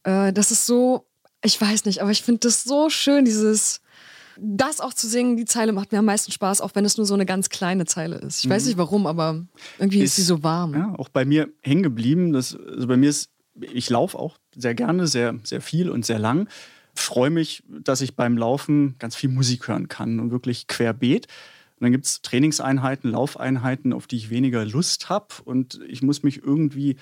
Äh, 0.04 0.34
das 0.34 0.52
ist 0.52 0.66
so, 0.66 1.06
ich 1.46 1.60
weiß 1.60 1.86
nicht, 1.86 2.02
aber 2.02 2.12
ich 2.12 2.22
finde 2.24 2.40
das 2.42 2.64
so 2.64 2.90
schön, 2.90 3.26
dieses, 3.26 3.82
das 4.38 4.82
auch 4.82 4.94
zu 4.94 5.08
singen, 5.08 5.38
die 5.38 5.46
Zeile 5.46 5.72
macht 5.72 5.92
mir 5.92 6.00
am 6.00 6.06
meisten 6.06 6.32
Spaß, 6.32 6.62
auch 6.62 6.72
wenn 6.76 6.86
es 6.86 6.98
nur 6.98 7.06
so 7.06 7.14
eine 7.14 7.26
ganz 7.26 7.50
kleine 7.50 7.86
Zeile 7.86 8.18
ist. 8.18 8.44
Ich 8.44 8.50
weiß 8.50 8.66
nicht 8.66 8.78
warum, 8.78 9.08
aber 9.08 9.46
irgendwie 9.80 10.00
ist, 10.00 10.12
Ist- 10.12 10.16
sie 10.18 10.22
so 10.24 10.44
warm. 10.44 10.74
Ja, 10.74 10.94
auch 10.98 11.10
bei 11.10 11.24
mir 11.26 11.50
hängen 11.62 11.84
geblieben. 11.84 12.34
Das, 12.34 12.56
also 12.56 12.88
bei 12.88 12.98
mir 12.98 13.10
ist, 13.10 13.30
ich 13.60 13.90
laufe 13.90 14.18
auch 14.20 14.38
sehr 14.56 14.76
gerne, 14.76 15.08
sehr, 15.08 15.36
sehr 15.44 15.62
viel 15.62 15.90
und 15.90 16.06
sehr 16.06 16.20
lang. 16.20 16.50
Freue 16.94 17.30
mich, 17.30 17.64
dass 17.68 18.02
ich 18.02 18.16
beim 18.16 18.38
Laufen 18.38 18.96
ganz 19.00 19.16
viel 19.16 19.30
Musik 19.30 19.68
hören 19.68 19.88
kann 19.88 20.20
und 20.20 20.32
wirklich 20.32 20.68
querbeet. 20.68 21.28
Und 21.78 21.84
dann 21.84 21.92
gibt 21.92 22.06
es 22.06 22.22
Trainingseinheiten, 22.22 23.12
Laufeinheiten, 23.12 23.92
auf 23.92 24.08
die 24.08 24.16
ich 24.16 24.30
weniger 24.30 24.64
Lust 24.66 25.10
habe. 25.10 25.28
Und 25.44 25.80
ich 25.90 26.02
muss 26.02 26.24
mich 26.24 26.42
irgendwie 26.42 26.96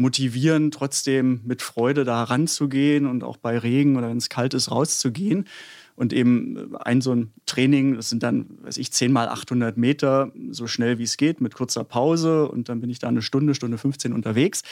motivieren, 0.00 0.70
trotzdem 0.70 1.40
mit 1.44 1.60
Freude 1.60 2.04
da 2.04 2.24
ranzugehen 2.24 3.06
und 3.06 3.22
auch 3.22 3.36
bei 3.36 3.58
Regen 3.58 3.96
oder 3.96 4.08
wenn 4.08 4.16
es 4.16 4.30
kalt 4.30 4.54
ist, 4.54 4.70
rauszugehen. 4.70 5.46
Und 5.94 6.14
eben 6.14 6.74
ein 6.76 7.02
so 7.02 7.14
ein 7.14 7.32
Training, 7.44 7.96
das 7.96 8.08
sind 8.08 8.22
dann, 8.22 8.46
weiß 8.62 8.78
ich, 8.78 8.90
10 8.90 9.12
mal 9.12 9.28
800 9.28 9.76
Meter, 9.76 10.32
so 10.50 10.66
schnell 10.66 10.98
wie 10.98 11.02
es 11.02 11.18
geht, 11.18 11.42
mit 11.42 11.54
kurzer 11.54 11.84
Pause. 11.84 12.48
Und 12.48 12.70
dann 12.70 12.80
bin 12.80 12.88
ich 12.88 12.98
da 12.98 13.08
eine 13.08 13.20
Stunde, 13.20 13.54
Stunde 13.54 13.76
15 13.76 14.14
unterwegs. 14.14 14.62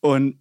Und 0.00 0.38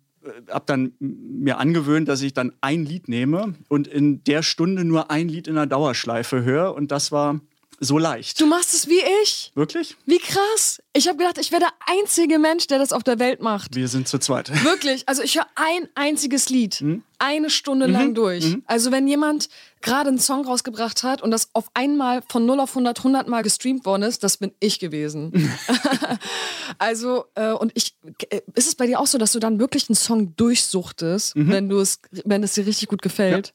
habe 0.49 0.65
dann 0.65 0.93
mir 0.99 1.59
angewöhnt, 1.59 2.07
dass 2.07 2.23
ich 2.23 2.33
dann 2.33 2.51
ein 2.61 2.83
Lied 2.83 3.07
nehme 3.07 3.53
und 3.67 3.87
in 3.87 4.23
der 4.23 4.41
Stunde 4.41 4.83
nur 4.83 5.11
ein 5.11 5.29
Lied 5.29 5.47
in 5.47 5.53
der 5.53 5.67
Dauerschleife 5.67 6.43
höre. 6.43 6.73
Und 6.73 6.91
das 6.91 7.11
war 7.11 7.39
so 7.79 7.97
leicht. 7.97 8.39
Du 8.39 8.45
machst 8.45 8.73
es 8.73 8.87
wie 8.87 9.01
ich. 9.23 9.51
Wirklich? 9.55 9.95
Wie 10.05 10.19
krass. 10.19 10.81
Ich 10.93 11.07
habe 11.07 11.17
gedacht, 11.17 11.37
ich 11.37 11.51
wäre 11.51 11.61
der 11.61 11.73
einzige 11.99 12.39
Mensch, 12.39 12.67
der 12.67 12.79
das 12.79 12.93
auf 12.93 13.03
der 13.03 13.19
Welt 13.19 13.41
macht. 13.41 13.75
Wir 13.75 13.87
sind 13.87 14.07
zu 14.07 14.17
zweit. 14.19 14.49
Wirklich, 14.63 15.07
also 15.07 15.21
ich 15.21 15.35
höre 15.35 15.47
ein 15.55 15.89
einziges 15.95 16.49
Lied, 16.49 16.75
Hm? 16.75 17.03
eine 17.19 17.49
Stunde 17.49 17.85
lang 17.87 18.13
durch. 18.13 18.57
Also 18.65 18.91
wenn 18.91 19.07
jemand 19.07 19.49
gerade 19.81 20.09
einen 20.09 20.19
Song 20.19 20.45
rausgebracht 20.45 21.03
hat 21.03 21.21
und 21.21 21.31
das 21.31 21.49
auf 21.53 21.65
einmal 21.73 22.21
von 22.29 22.45
0 22.45 22.59
auf 22.59 22.71
100, 22.71 22.97
100 22.99 23.27
Mal 23.27 23.41
gestreamt 23.43 23.85
worden 23.85 24.03
ist, 24.03 24.23
das 24.23 24.37
bin 24.37 24.51
ich 24.59 24.79
gewesen. 24.79 25.31
also, 26.77 27.25
äh, 27.35 27.51
und 27.51 27.71
ich, 27.75 27.95
äh, 28.29 28.41
ist 28.55 28.67
es 28.67 28.75
bei 28.75 28.87
dir 28.87 28.99
auch 28.99 29.07
so, 29.07 29.17
dass 29.17 29.31
du 29.31 29.39
dann 29.39 29.59
wirklich 29.59 29.89
einen 29.89 29.95
Song 29.95 30.35
durchsuchtest, 30.35 31.35
Mhm. 31.35 31.49
wenn 31.51 31.69
du 31.69 31.79
es, 31.79 31.99
wenn 32.23 32.43
es 32.43 32.53
dir 32.53 32.65
richtig 32.65 32.87
gut 32.89 33.01
gefällt? 33.01 33.47
Ja, 33.47 33.53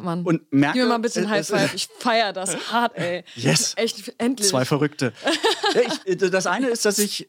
Mann. 0.00 0.24
Und 0.24 0.52
merke, 0.52 0.78
Gib 0.78 0.82
mir 0.82 0.88
mal 0.88 0.94
ein 0.96 1.02
bisschen 1.02 1.24
äh, 1.24 1.28
High 1.28 1.46
Five. 1.46 1.74
Ich 1.74 1.88
feier 1.98 2.32
das 2.32 2.72
hart, 2.72 2.96
ey. 2.96 3.24
Yes. 3.34 3.74
Echt, 3.76 4.14
endlich. 4.18 4.48
Zwei 4.48 4.64
Verrückte. 4.64 5.12
ja, 5.74 5.80
ich, 6.04 6.22
äh, 6.22 6.30
das 6.30 6.46
eine 6.46 6.68
ist, 6.68 6.84
dass 6.84 6.98
ich 6.98 7.28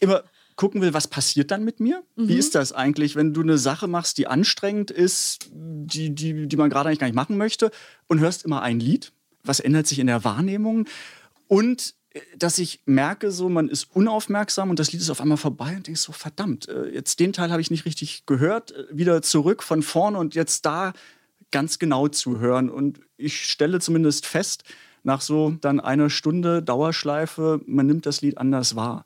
immer 0.00 0.24
gucken 0.56 0.80
will, 0.80 0.94
was 0.94 1.08
passiert 1.08 1.50
dann 1.50 1.64
mit 1.64 1.80
mir? 1.80 2.04
Wie 2.16 2.36
ist 2.36 2.54
das 2.54 2.72
eigentlich, 2.72 3.16
wenn 3.16 3.34
du 3.34 3.42
eine 3.42 3.58
Sache 3.58 3.88
machst, 3.88 4.18
die 4.18 4.28
anstrengend 4.28 4.90
ist, 4.90 5.50
die, 5.52 6.14
die, 6.14 6.46
die 6.46 6.56
man 6.56 6.70
gerade 6.70 6.88
eigentlich 6.88 7.00
gar 7.00 7.06
nicht 7.08 7.16
machen 7.16 7.36
möchte 7.36 7.70
und 8.06 8.20
hörst 8.20 8.44
immer 8.44 8.62
ein 8.62 8.78
Lied? 8.78 9.12
Was 9.42 9.60
ändert 9.60 9.86
sich 9.86 9.98
in 9.98 10.06
der 10.06 10.22
Wahrnehmung? 10.24 10.86
Und 11.48 11.94
äh, 12.10 12.20
dass 12.38 12.58
ich 12.58 12.82
merke, 12.86 13.32
so 13.32 13.48
man 13.48 13.68
ist 13.68 13.88
unaufmerksam 13.94 14.70
und 14.70 14.78
das 14.78 14.92
Lied 14.92 15.00
ist 15.00 15.10
auf 15.10 15.20
einmal 15.20 15.38
vorbei 15.38 15.74
und 15.76 15.88
denkst 15.88 16.00
so, 16.02 16.12
verdammt, 16.12 16.68
jetzt 16.92 17.18
den 17.18 17.32
Teil 17.32 17.50
habe 17.50 17.60
ich 17.60 17.70
nicht 17.70 17.84
richtig 17.84 18.24
gehört, 18.26 18.74
wieder 18.90 19.22
zurück 19.22 19.62
von 19.62 19.82
vorne 19.82 20.18
und 20.18 20.36
jetzt 20.36 20.64
da 20.66 20.92
ganz 21.50 21.78
genau 21.78 22.08
zuhören. 22.08 22.70
Und 22.70 23.00
ich 23.16 23.46
stelle 23.46 23.80
zumindest 23.80 24.26
fest, 24.26 24.64
nach 25.02 25.20
so 25.20 25.54
dann 25.60 25.80
einer 25.80 26.10
Stunde 26.10 26.62
Dauerschleife, 26.62 27.60
man 27.66 27.86
nimmt 27.86 28.06
das 28.06 28.22
Lied 28.22 28.38
anders 28.38 28.74
wahr. 28.74 29.04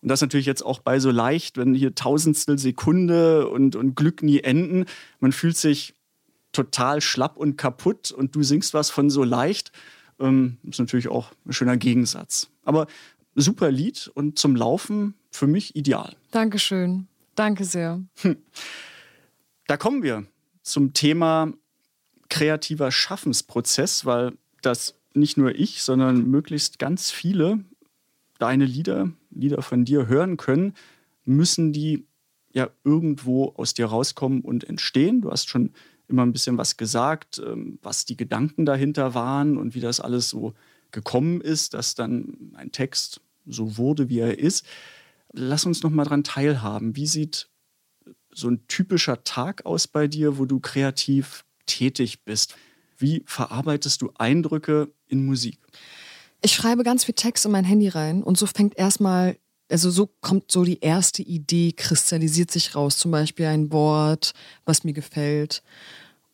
Und 0.00 0.08
das 0.08 0.20
natürlich 0.20 0.46
jetzt 0.46 0.64
auch 0.64 0.80
bei 0.80 0.98
so 0.98 1.10
leicht, 1.10 1.56
wenn 1.58 1.74
hier 1.74 1.94
Tausendstel 1.94 2.58
Sekunde 2.58 3.48
und, 3.48 3.76
und 3.76 3.94
Glück 3.94 4.22
nie 4.22 4.40
enden. 4.40 4.86
Man 5.20 5.32
fühlt 5.32 5.56
sich 5.56 5.94
total 6.52 7.00
schlapp 7.00 7.36
und 7.36 7.56
kaputt 7.56 8.10
und 8.10 8.34
du 8.34 8.42
singst 8.42 8.74
was 8.74 8.90
von 8.90 9.10
so 9.10 9.24
leicht. 9.24 9.72
Ähm, 10.18 10.58
ist 10.68 10.80
natürlich 10.80 11.08
auch 11.08 11.32
ein 11.46 11.52
schöner 11.52 11.76
Gegensatz. 11.76 12.48
Aber 12.64 12.86
super 13.34 13.70
Lied 13.70 14.10
und 14.14 14.38
zum 14.38 14.56
Laufen 14.56 15.14
für 15.30 15.46
mich 15.46 15.76
ideal. 15.76 16.14
Dankeschön. 16.30 17.06
Danke 17.34 17.64
sehr. 17.64 18.00
Da 19.68 19.76
kommen 19.76 20.02
wir 20.02 20.26
zum 20.62 20.92
Thema 20.92 21.52
kreativer 22.32 22.90
Schaffensprozess, 22.90 24.06
weil 24.06 24.32
das 24.62 24.94
nicht 25.12 25.36
nur 25.36 25.54
ich, 25.54 25.82
sondern 25.82 26.30
möglichst 26.30 26.78
ganz 26.78 27.10
viele 27.10 27.62
deine 28.38 28.64
Lieder, 28.64 29.12
Lieder 29.30 29.60
von 29.60 29.84
dir 29.84 30.06
hören 30.06 30.38
können, 30.38 30.72
müssen 31.26 31.74
die 31.74 32.06
ja 32.54 32.70
irgendwo 32.84 33.52
aus 33.56 33.74
dir 33.74 33.84
rauskommen 33.84 34.40
und 34.40 34.64
entstehen. 34.64 35.20
Du 35.20 35.30
hast 35.30 35.50
schon 35.50 35.72
immer 36.08 36.24
ein 36.24 36.32
bisschen 36.32 36.56
was 36.56 36.78
gesagt, 36.78 37.38
ähm, 37.38 37.78
was 37.82 38.06
die 38.06 38.16
Gedanken 38.16 38.64
dahinter 38.64 39.12
waren 39.12 39.58
und 39.58 39.74
wie 39.74 39.80
das 39.80 40.00
alles 40.00 40.30
so 40.30 40.54
gekommen 40.90 41.42
ist, 41.42 41.74
dass 41.74 41.94
dann 41.94 42.54
ein 42.54 42.72
Text 42.72 43.20
so 43.44 43.76
wurde, 43.76 44.08
wie 44.08 44.20
er 44.20 44.38
ist. 44.38 44.64
Lass 45.32 45.66
uns 45.66 45.82
noch 45.82 45.90
mal 45.90 46.04
dran 46.04 46.24
teilhaben. 46.24 46.96
Wie 46.96 47.06
sieht 47.06 47.50
so 48.30 48.48
ein 48.48 48.66
typischer 48.68 49.22
Tag 49.22 49.66
aus 49.66 49.86
bei 49.86 50.08
dir, 50.08 50.38
wo 50.38 50.46
du 50.46 50.60
kreativ 50.60 51.44
tätig 51.76 52.24
bist? 52.24 52.56
Wie 52.98 53.22
verarbeitest 53.26 54.02
du 54.02 54.12
Eindrücke 54.16 54.92
in 55.08 55.26
Musik? 55.26 55.58
Ich 56.40 56.52
schreibe 56.52 56.82
ganz 56.82 57.04
viel 57.04 57.14
Text 57.14 57.44
in 57.44 57.52
mein 57.52 57.64
Handy 57.64 57.88
rein 57.88 58.22
und 58.22 58.38
so 58.38 58.46
fängt 58.46 58.76
erstmal, 58.78 59.36
also 59.70 59.90
so 59.90 60.08
kommt 60.20 60.50
so 60.50 60.64
die 60.64 60.80
erste 60.80 61.22
Idee, 61.22 61.72
kristallisiert 61.72 62.50
sich 62.50 62.74
raus. 62.74 62.96
Zum 62.96 63.10
Beispiel 63.10 63.46
ein 63.46 63.72
Wort, 63.72 64.32
was 64.64 64.84
mir 64.84 64.92
gefällt 64.92 65.62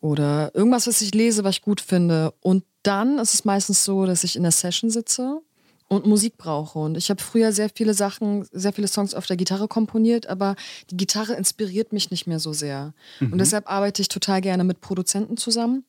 oder 0.01 0.55
irgendwas, 0.55 0.87
was 0.87 1.03
ich 1.03 1.15
lese, 1.15 1.45
was 1.45 1.57
ich 1.57 1.63
gut 1.63 1.81
finde. 1.81 2.33
Und 2.41 2.65
dann 2.83 3.19
ist 3.19 3.35
es 3.35 3.45
meistens 3.45 3.85
so, 3.85 4.07
dass 4.07 4.25
ich 4.25 4.37
in 4.37 4.43
der 4.43 4.53
Session 4.53 4.91
sitze 4.91 5.43
und 5.89 6.07
Musik 6.07 6.37
brauche. 6.37 6.79
Und 6.79 6.97
ich 6.97 7.11
habe 7.11 7.23
früher 7.23 7.53
sehr 7.53 7.71
viele 7.75 7.95
Sachen, 7.95 8.47
sehr 8.53 8.73
viele 8.73 8.89
Songs 8.89 9.15
auf 9.15 9.27
der 9.27 9.37
Gitarre 9.37 9.69
komponiert, 9.69 10.27
aber 10.27 10.55
die 10.91 10.97
Gitarre 10.97 11.35
inspiriert 11.35 11.93
mich 11.93 12.11
nicht 12.11 12.27
mehr 12.27 12.39
so 12.39 12.53
sehr. 12.53 12.93
Und 13.33 13.39
deshalb 13.39 13.71
arbeite 13.71 14.03
ich 14.03 14.09
total 14.09 14.41
gerne 14.41 14.65
mit 14.65 14.81
Produzenten 14.81 15.37
zusammen, 15.37 15.85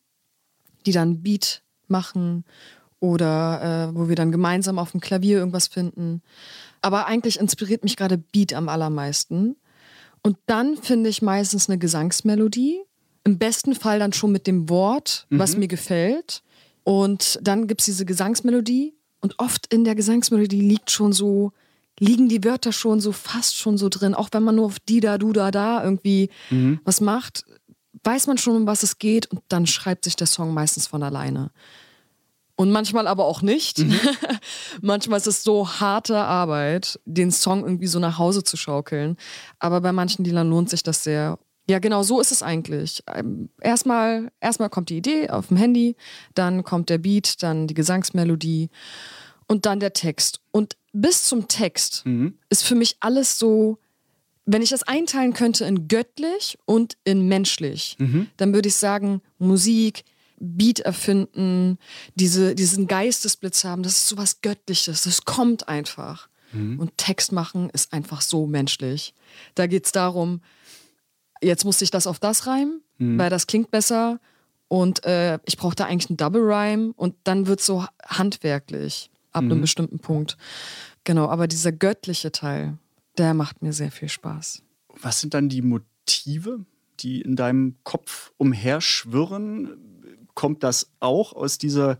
die 0.86 0.94
dann 0.94 1.22
Beat 1.22 1.62
machen 1.88 2.46
oder 3.02 3.92
äh, 3.92 3.96
wo 3.96 4.10
wir 4.10 4.16
dann 4.16 4.32
gemeinsam 4.32 4.80
auf 4.80 4.92
dem 4.92 5.02
Klavier 5.02 5.38
irgendwas 5.38 5.68
finden. 5.68 6.22
Aber 6.82 7.08
eigentlich 7.08 7.40
inspiriert 7.40 7.84
mich 7.84 7.98
gerade 7.98 8.18
Beat 8.18 8.54
am 8.54 8.70
allermeisten. 8.70 9.58
Und 10.22 10.38
dann 10.46 10.78
finde 10.78 11.10
ich 11.10 11.22
meistens 11.22 11.70
eine 11.70 11.78
Gesangsmelodie. 11.78 12.82
Im 13.26 13.38
besten 13.38 13.76
Fall 13.76 14.00
dann 14.00 14.14
schon 14.14 14.32
mit 14.32 14.48
dem 14.48 14.70
Wort, 14.70 15.28
was 15.30 15.56
mir 15.58 15.68
gefällt. 15.68 16.42
Und 16.84 17.40
dann 17.42 17.68
gibt 17.68 17.82
es 17.82 17.86
diese 17.86 18.06
Gesangsmelodie. 18.06 18.96
Und 19.22 19.36
oft 19.38 19.72
in 19.74 19.84
der 19.84 19.96
Gesangsmelodie 19.96 20.62
liegt 20.62 20.92
schon 20.92 21.14
so, 21.14 21.52
liegen 22.00 22.30
die 22.30 22.44
Wörter 22.44 22.72
schon 22.72 23.02
so 23.02 23.12
fast 23.12 23.56
schon 23.56 23.78
so 23.78 23.90
drin. 23.90 24.14
Auch 24.14 24.30
wenn 24.32 24.44
man 24.44 24.56
nur 24.56 24.66
auf 24.66 24.80
die 24.80 25.02
da, 25.02 25.18
du 25.18 25.34
da, 25.34 25.52
da 25.52 25.84
irgendwie 25.84 26.30
was 26.84 27.02
macht, 27.02 27.46
weiß 28.04 28.28
man 28.28 28.38
schon, 28.38 28.56
um 28.56 28.68
was 28.68 28.84
es 28.84 28.98
geht. 28.98 29.28
Und 29.28 29.42
dann 29.50 29.68
schreibt 29.68 30.06
sich 30.06 30.16
der 30.16 30.28
Song 30.28 30.54
meistens 30.54 30.88
von 30.88 31.04
alleine. 31.04 31.52
Und 32.56 32.72
manchmal 32.72 33.08
aber 33.08 33.26
auch 33.26 33.42
nicht. 33.42 33.86
manchmal 34.82 35.18
ist 35.20 35.28
es 35.28 35.44
so 35.44 35.68
harte 35.80 36.18
Arbeit, 36.18 37.00
den 37.06 37.32
Song 37.32 37.64
irgendwie 37.64 37.88
so 37.88 38.00
nach 38.00 38.18
Hause 38.18 38.44
zu 38.44 38.58
schaukeln. 38.58 39.16
Aber 39.60 39.80
bei 39.80 39.94
manchen 39.94 40.26
Liedern 40.26 40.50
lohnt 40.50 40.70
sich 40.70 40.84
das 40.84 41.04
sehr. 41.04 41.40
Ja, 41.70 41.80
genau 41.80 42.02
so 42.04 42.20
ist 42.20 42.32
es 42.32 42.42
eigentlich. 42.44 43.04
Ähm, 43.14 43.50
Erstmal, 43.62 44.32
erstmal 44.42 44.70
kommt 44.70 44.90
die 44.90 44.98
Idee 44.98 45.30
auf 45.30 45.48
dem 45.48 45.58
Handy, 45.58 45.96
dann 46.34 46.64
kommt 46.64 46.90
der 46.90 46.98
Beat, 46.98 47.44
dann 47.44 47.68
die 47.68 47.74
Gesangsmelodie 47.76 48.70
und 49.48 49.66
dann 49.66 49.80
der 49.80 49.94
Text. 49.94 50.42
Und 50.52 50.76
bis 50.94 51.24
zum 51.26 51.48
Text 51.48 52.04
ist 52.50 52.64
für 52.64 52.76
mich 52.76 52.98
alles 53.00 53.38
so, 53.38 53.78
wenn 54.46 54.64
ich 54.64 54.72
das 54.72 54.82
einteilen 54.84 55.34
könnte 55.34 55.66
in 55.66 55.88
göttlich 55.88 56.58
und 56.66 56.98
in 57.04 57.28
menschlich, 57.28 57.98
dann 58.38 58.54
würde 58.54 58.70
ich 58.70 58.76
sagen, 58.76 59.22
Musik, 59.38 60.04
Beat 60.40 60.80
erfinden, 60.80 61.78
diese, 62.16 62.56
diesen 62.56 62.88
Geistesblitz 62.88 63.64
haben, 63.64 63.84
das 63.84 63.94
ist 63.98 64.08
sowas 64.08 64.42
Göttliches, 64.42 65.04
das 65.04 65.26
kommt 65.26 65.68
einfach. 65.68 66.30
Und 66.80 66.98
Text 66.98 67.32
machen 67.32 67.70
ist 67.70 67.94
einfach 67.94 68.22
so 68.22 68.48
menschlich. 68.48 69.14
Da 69.54 69.68
geht 69.68 69.86
es 69.86 69.92
darum, 69.92 70.42
jetzt 71.42 71.66
muss 71.66 71.82
ich 71.82 71.92
das 71.92 72.08
auf 72.08 72.20
das 72.20 72.48
reimen, 72.48 72.82
weil 73.18 73.30
das 73.30 73.48
klingt 73.48 73.72
besser. 73.72 74.20
Und 74.68 75.04
äh, 75.06 75.40
ich 75.46 75.58
brauche 75.58 75.76
da 75.76 75.86
eigentlich 75.86 76.10
einen 76.10 76.18
Double 76.18 76.42
Rhyme 76.42 76.94
und 76.96 77.16
dann 77.24 77.48
wird 77.48 77.62
so 77.62 77.86
handwerklich 78.06 79.10
ab 79.32 79.44
einem 79.44 79.62
bestimmten 79.62 80.00
Punkt. 80.00 80.38
Genau, 81.04 81.28
aber 81.28 81.48
dieser 81.48 81.72
göttliche 81.72 82.32
Teil, 82.32 82.78
der 83.18 83.34
macht 83.34 83.62
mir 83.62 83.74
sehr 83.74 83.92
viel 83.92 84.10
Spaß. 84.10 84.62
Was 85.02 85.22
sind 85.22 85.34
dann 85.34 85.50
die 85.50 85.62
Motive, 85.62 86.66
die 87.00 87.22
in 87.22 87.36
deinem 87.36 87.76
Kopf 87.84 88.32
umherschwirren? 88.38 90.26
Kommt 90.34 90.64
das 90.64 90.92
auch 91.00 91.34
aus 91.34 91.58
dieser 91.58 91.98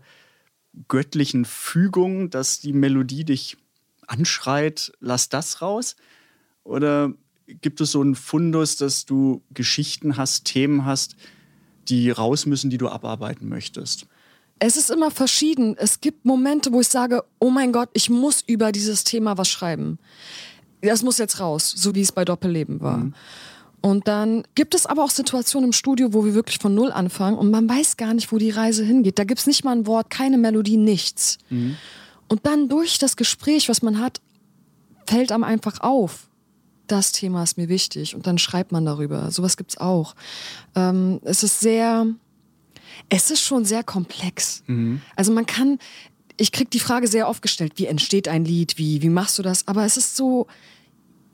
göttlichen 0.88 1.44
Fügung, 1.44 2.30
dass 2.30 2.60
die 2.60 2.72
Melodie 2.72 3.24
dich 3.24 3.56
anschreit, 4.06 4.92
lass 5.00 5.28
das 5.28 5.62
raus? 5.62 5.96
Oder 6.62 7.14
gibt 7.60 7.80
es 7.80 7.92
so 7.92 8.00
einen 8.00 8.14
Fundus, 8.14 8.76
dass 8.76 9.04
du 9.06 9.42
Geschichten 9.52 10.16
hast, 10.16 10.44
Themen 10.44 10.84
hast, 10.84 11.16
die 11.88 12.10
raus 12.10 12.46
müssen, 12.46 12.70
die 12.70 12.78
du 12.78 12.88
abarbeiten 12.88 13.48
möchtest? 13.48 14.06
Es 14.58 14.76
ist 14.76 14.90
immer 14.90 15.10
verschieden. 15.10 15.76
Es 15.78 16.00
gibt 16.00 16.24
Momente, 16.24 16.72
wo 16.72 16.80
ich 16.80 16.88
sage, 16.88 17.24
oh 17.38 17.50
mein 17.50 17.72
Gott, 17.72 17.88
ich 17.94 18.10
muss 18.10 18.42
über 18.46 18.72
dieses 18.72 19.04
Thema 19.04 19.38
was 19.38 19.48
schreiben. 19.48 19.98
Das 20.82 21.02
muss 21.02 21.18
jetzt 21.18 21.40
raus, 21.40 21.72
so 21.76 21.94
wie 21.94 22.02
es 22.02 22.12
bei 22.12 22.24
Doppelleben 22.24 22.80
war. 22.80 22.98
Mhm. 22.98 23.14
Und 23.82 24.08
dann 24.08 24.44
gibt 24.54 24.74
es 24.74 24.84
aber 24.84 25.02
auch 25.02 25.10
Situationen 25.10 25.70
im 25.70 25.72
Studio, 25.72 26.12
wo 26.12 26.24
wir 26.24 26.34
wirklich 26.34 26.58
von 26.58 26.74
Null 26.74 26.92
anfangen 26.92 27.38
und 27.38 27.50
man 27.50 27.68
weiß 27.68 27.96
gar 27.96 28.12
nicht, 28.12 28.30
wo 28.30 28.36
die 28.36 28.50
Reise 28.50 28.84
hingeht. 28.84 29.18
Da 29.18 29.24
gibt 29.24 29.40
es 29.40 29.46
nicht 29.46 29.64
mal 29.64 29.72
ein 29.72 29.86
Wort, 29.86 30.10
keine 30.10 30.36
Melodie, 30.36 30.76
nichts. 30.76 31.38
Mhm. 31.48 31.76
Und 32.28 32.46
dann 32.46 32.68
durch 32.68 32.98
das 32.98 33.16
Gespräch, 33.16 33.68
was 33.70 33.80
man 33.80 33.98
hat, 33.98 34.20
fällt 35.06 35.32
einem 35.32 35.44
einfach 35.44 35.80
auf. 35.80 36.29
Das 36.90 37.12
Thema 37.12 37.44
ist 37.44 37.56
mir 37.56 37.68
wichtig 37.68 38.16
und 38.16 38.26
dann 38.26 38.36
schreibt 38.36 38.72
man 38.72 38.84
darüber. 38.84 39.30
Sowas 39.30 39.56
gibt 39.56 39.70
es 39.70 39.78
auch. 39.78 40.16
Ähm, 40.74 41.20
es 41.22 41.44
ist 41.44 41.60
sehr, 41.60 42.04
es 43.08 43.30
ist 43.30 43.42
schon 43.42 43.64
sehr 43.64 43.84
komplex. 43.84 44.64
Mhm. 44.66 45.00
Also 45.14 45.30
man 45.30 45.46
kann, 45.46 45.78
ich 46.36 46.50
kriege 46.50 46.68
die 46.68 46.80
Frage 46.80 47.06
sehr 47.06 47.28
oft 47.28 47.42
gestellt, 47.42 47.74
wie 47.76 47.86
entsteht 47.86 48.26
ein 48.26 48.44
Lied, 48.44 48.76
wie, 48.76 49.02
wie 49.02 49.08
machst 49.08 49.38
du 49.38 49.44
das? 49.44 49.68
Aber 49.68 49.84
es 49.84 49.96
ist 49.96 50.16
so, 50.16 50.48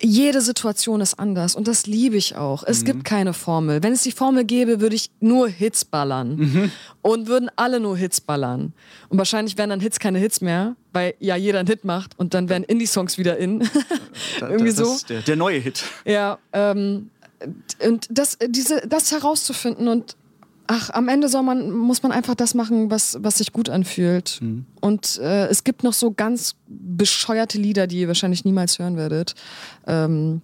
jede 0.02 0.40
Situation 0.40 1.00
ist 1.00 1.18
anders 1.18 1.54
und 1.54 1.68
das 1.68 1.86
liebe 1.86 2.16
ich 2.16 2.36
auch. 2.36 2.62
Es 2.64 2.82
mhm. 2.82 2.86
gibt 2.86 3.04
keine 3.04 3.32
Formel. 3.32 3.82
Wenn 3.82 3.92
es 3.92 4.02
die 4.02 4.12
Formel 4.12 4.44
gäbe, 4.44 4.80
würde 4.80 4.94
ich 4.94 5.10
nur 5.20 5.48
Hits 5.48 5.84
ballern 5.84 6.36
mhm. 6.36 6.72
und 7.02 7.28
würden 7.28 7.50
alle 7.56 7.80
nur 7.80 7.96
Hits 7.96 8.20
ballern. 8.20 8.72
Und 9.08 9.18
wahrscheinlich 9.18 9.56
wären 9.56 9.70
dann 9.70 9.80
Hits 9.80 9.98
keine 9.98 10.18
Hits 10.18 10.40
mehr, 10.40 10.76
weil 10.92 11.14
ja 11.18 11.36
jeder 11.36 11.60
einen 11.60 11.68
Hit 11.68 11.84
macht 11.84 12.18
und 12.18 12.34
dann 12.34 12.48
wären 12.48 12.62
Indie-Songs 12.62 13.16
wieder 13.16 13.38
in. 13.38 13.68
Irgendwie 14.40 14.70
so. 14.70 14.84
Ist 14.84 15.08
der, 15.08 15.22
der 15.22 15.36
neue 15.36 15.58
Hit. 15.58 15.84
Ja, 16.04 16.38
ähm, 16.52 17.10
und 17.84 18.06
das, 18.10 18.38
diese, 18.48 18.86
das 18.86 19.12
herauszufinden 19.12 19.88
und 19.88 20.16
Ach, 20.68 20.90
am 20.90 21.08
Ende 21.08 21.28
soll 21.28 21.42
man, 21.42 21.70
muss 21.70 22.02
man 22.02 22.12
einfach 22.12 22.34
das 22.34 22.54
machen, 22.54 22.90
was, 22.90 23.18
was 23.20 23.38
sich 23.38 23.52
gut 23.52 23.68
anfühlt. 23.68 24.38
Mhm. 24.40 24.66
Und 24.80 25.18
äh, 25.18 25.46
es 25.46 25.64
gibt 25.64 25.84
noch 25.84 25.92
so 25.92 26.12
ganz 26.12 26.56
bescheuerte 26.68 27.58
Lieder, 27.58 27.86
die 27.86 28.00
ihr 28.00 28.08
wahrscheinlich 28.08 28.44
niemals 28.44 28.78
hören 28.78 28.96
werdet. 28.96 29.34
Ähm, 29.86 30.42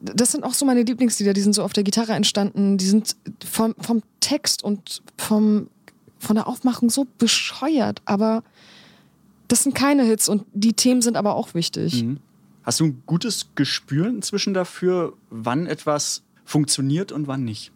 das 0.00 0.32
sind 0.32 0.44
auch 0.44 0.54
so 0.54 0.64
meine 0.64 0.82
Lieblingslieder, 0.82 1.32
die 1.32 1.40
sind 1.40 1.54
so 1.54 1.62
auf 1.62 1.72
der 1.72 1.84
Gitarre 1.84 2.12
entstanden. 2.12 2.78
Die 2.78 2.86
sind 2.86 3.16
vom, 3.44 3.74
vom 3.78 4.02
Text 4.20 4.64
und 4.64 5.02
vom, 5.18 5.68
von 6.18 6.36
der 6.36 6.46
Aufmachung 6.46 6.88
so 6.90 7.06
bescheuert, 7.18 8.00
aber 8.06 8.42
das 9.48 9.62
sind 9.62 9.74
keine 9.74 10.04
Hits 10.04 10.28
und 10.28 10.44
die 10.54 10.72
Themen 10.72 11.02
sind 11.02 11.16
aber 11.16 11.34
auch 11.34 11.54
wichtig. 11.54 12.02
Mhm. 12.02 12.18
Hast 12.62 12.80
du 12.80 12.86
ein 12.86 13.02
gutes 13.04 13.48
Gespür 13.54 14.06
inzwischen 14.06 14.54
dafür, 14.54 15.12
wann 15.28 15.66
etwas 15.66 16.22
funktioniert 16.46 17.12
und 17.12 17.26
wann 17.26 17.44
nicht? 17.44 17.73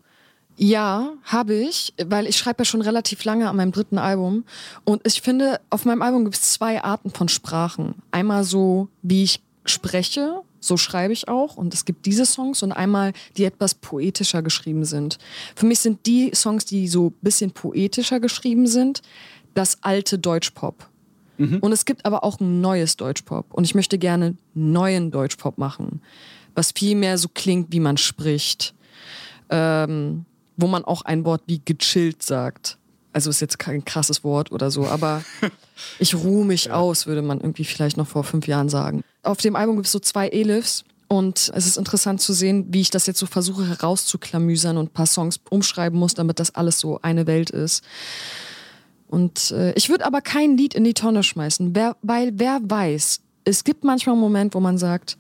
Ja, 0.61 1.13
habe 1.23 1.55
ich, 1.55 1.95
weil 2.05 2.27
ich 2.27 2.37
schreibe 2.37 2.63
ja 2.63 2.65
schon 2.65 2.83
relativ 2.83 3.23
lange 3.23 3.49
an 3.49 3.55
meinem 3.55 3.71
dritten 3.71 3.97
Album. 3.97 4.45
Und 4.85 5.07
ich 5.07 5.23
finde, 5.23 5.61
auf 5.71 5.85
meinem 5.85 6.03
Album 6.03 6.25
gibt 6.25 6.35
es 6.35 6.53
zwei 6.53 6.83
Arten 6.83 7.11
von 7.11 7.29
Sprachen. 7.29 7.95
Einmal 8.11 8.43
so, 8.43 8.89
wie 9.03 9.23
ich 9.23 9.41
spreche, 9.67 10.43
so 10.59 10.77
schreibe 10.77 11.13
ich 11.13 11.29
auch. 11.29 11.57
Und 11.57 11.75
es 11.75 11.85
gibt 11.85 12.07
diese 12.07 12.27
Songs 12.27 12.65
und 12.65 12.73
einmal, 12.73 13.13
die 13.37 13.45
etwas 13.45 13.77
poetischer 13.77 14.43
geschrieben 14.43 14.85
sind. 14.85 15.19
Für 15.55 15.65
mich 15.65 15.79
sind 15.79 16.07
die 16.07 16.33
Songs, 16.35 16.65
die 16.65 16.89
so 16.89 17.11
ein 17.11 17.15
bisschen 17.23 17.53
poetischer 17.53 18.19
geschrieben 18.19 18.67
sind, 18.67 19.03
das 19.55 19.79
alte 19.85 20.19
Deutschpop. 20.19 20.89
Mhm. 21.37 21.59
Und 21.61 21.71
es 21.71 21.85
gibt 21.85 22.05
aber 22.05 22.25
auch 22.25 22.41
ein 22.41 22.61
neues 22.61 22.97
Deutschpop. 22.97 23.55
Und 23.55 23.63
ich 23.63 23.77
möchte 23.77 23.97
gerne 23.97 24.35
neuen 24.55 25.13
Deutschpop 25.13 25.57
machen, 25.57 26.03
was 26.57 26.73
viel 26.73 26.97
mehr 26.97 27.17
so 27.17 27.29
klingt, 27.33 27.73
wie 27.73 27.79
man 27.79 27.97
spricht. 27.97 28.75
Ähm, 29.51 30.25
wo 30.59 30.67
man 30.67 30.85
auch 30.85 31.03
ein 31.03 31.25
Wort 31.25 31.43
wie 31.47 31.63
gechillt 31.65 32.23
sagt. 32.23 32.77
Also 33.13 33.31
ist 33.31 33.41
jetzt 33.41 33.59
kein 33.59 33.85
krasses 33.85 34.23
Wort 34.23 34.53
oder 34.53 34.71
so, 34.71 34.87
aber 34.87 35.23
ich 35.99 36.15
ruhe 36.15 36.45
mich 36.45 36.67
ja. 36.67 36.75
aus, 36.75 37.07
würde 37.07 37.23
man 37.23 37.41
irgendwie 37.41 37.65
vielleicht 37.65 37.97
noch 37.97 38.07
vor 38.07 38.25
fünf 38.25 38.47
Jahren 38.47 38.69
sagen. 38.69 39.03
Auf 39.23 39.39
dem 39.39 39.57
Album 39.57 39.77
gibt 39.77 39.87
es 39.87 39.93
so 39.93 39.99
zwei 39.99 40.29
Elifs 40.29 40.85
und 41.09 41.51
es 41.55 41.67
ist 41.67 41.79
interessant 41.79 42.21
zu 42.21 42.35
sehen, 42.35 42.67
wie 42.69 42.83
ich 42.83 42.91
das 42.91 43.07
jetzt 43.07 43.19
so 43.19 43.27
versuche 43.27 43.67
herauszuklamüsern 43.67 44.77
und 44.77 44.87
ein 44.91 44.93
paar 44.93 45.07
Songs 45.07 45.41
umschreiben 45.49 45.99
muss, 45.99 46.15
damit 46.15 46.39
das 46.39 46.55
alles 46.55 46.79
so 46.81 47.01
eine 47.01 47.27
Welt 47.27 47.51
ist. 47.51 47.83
Und 49.09 49.53
äh, 49.53 49.73
ich 49.73 49.89
würde 49.89 50.05
aber 50.05 50.21
kein 50.21 50.59
Lied 50.59 50.75
in 50.75 50.85
die 50.85 50.93
Tonne 50.93 51.23
schmeißen, 51.23 51.75
wer, 51.75 51.97
weil 52.03 52.33
wer 52.35 52.61
weiß, 52.63 53.21
es 53.45 53.65
gibt 53.65 53.85
manchmal 53.85 54.15
einen 54.15 54.21
Moment, 54.21 54.55
wo 54.55 54.61
man 54.61 54.77
sagt, 54.77 55.17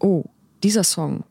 oh, 0.00 0.24
dieser 0.64 0.82
Song, 0.82 1.22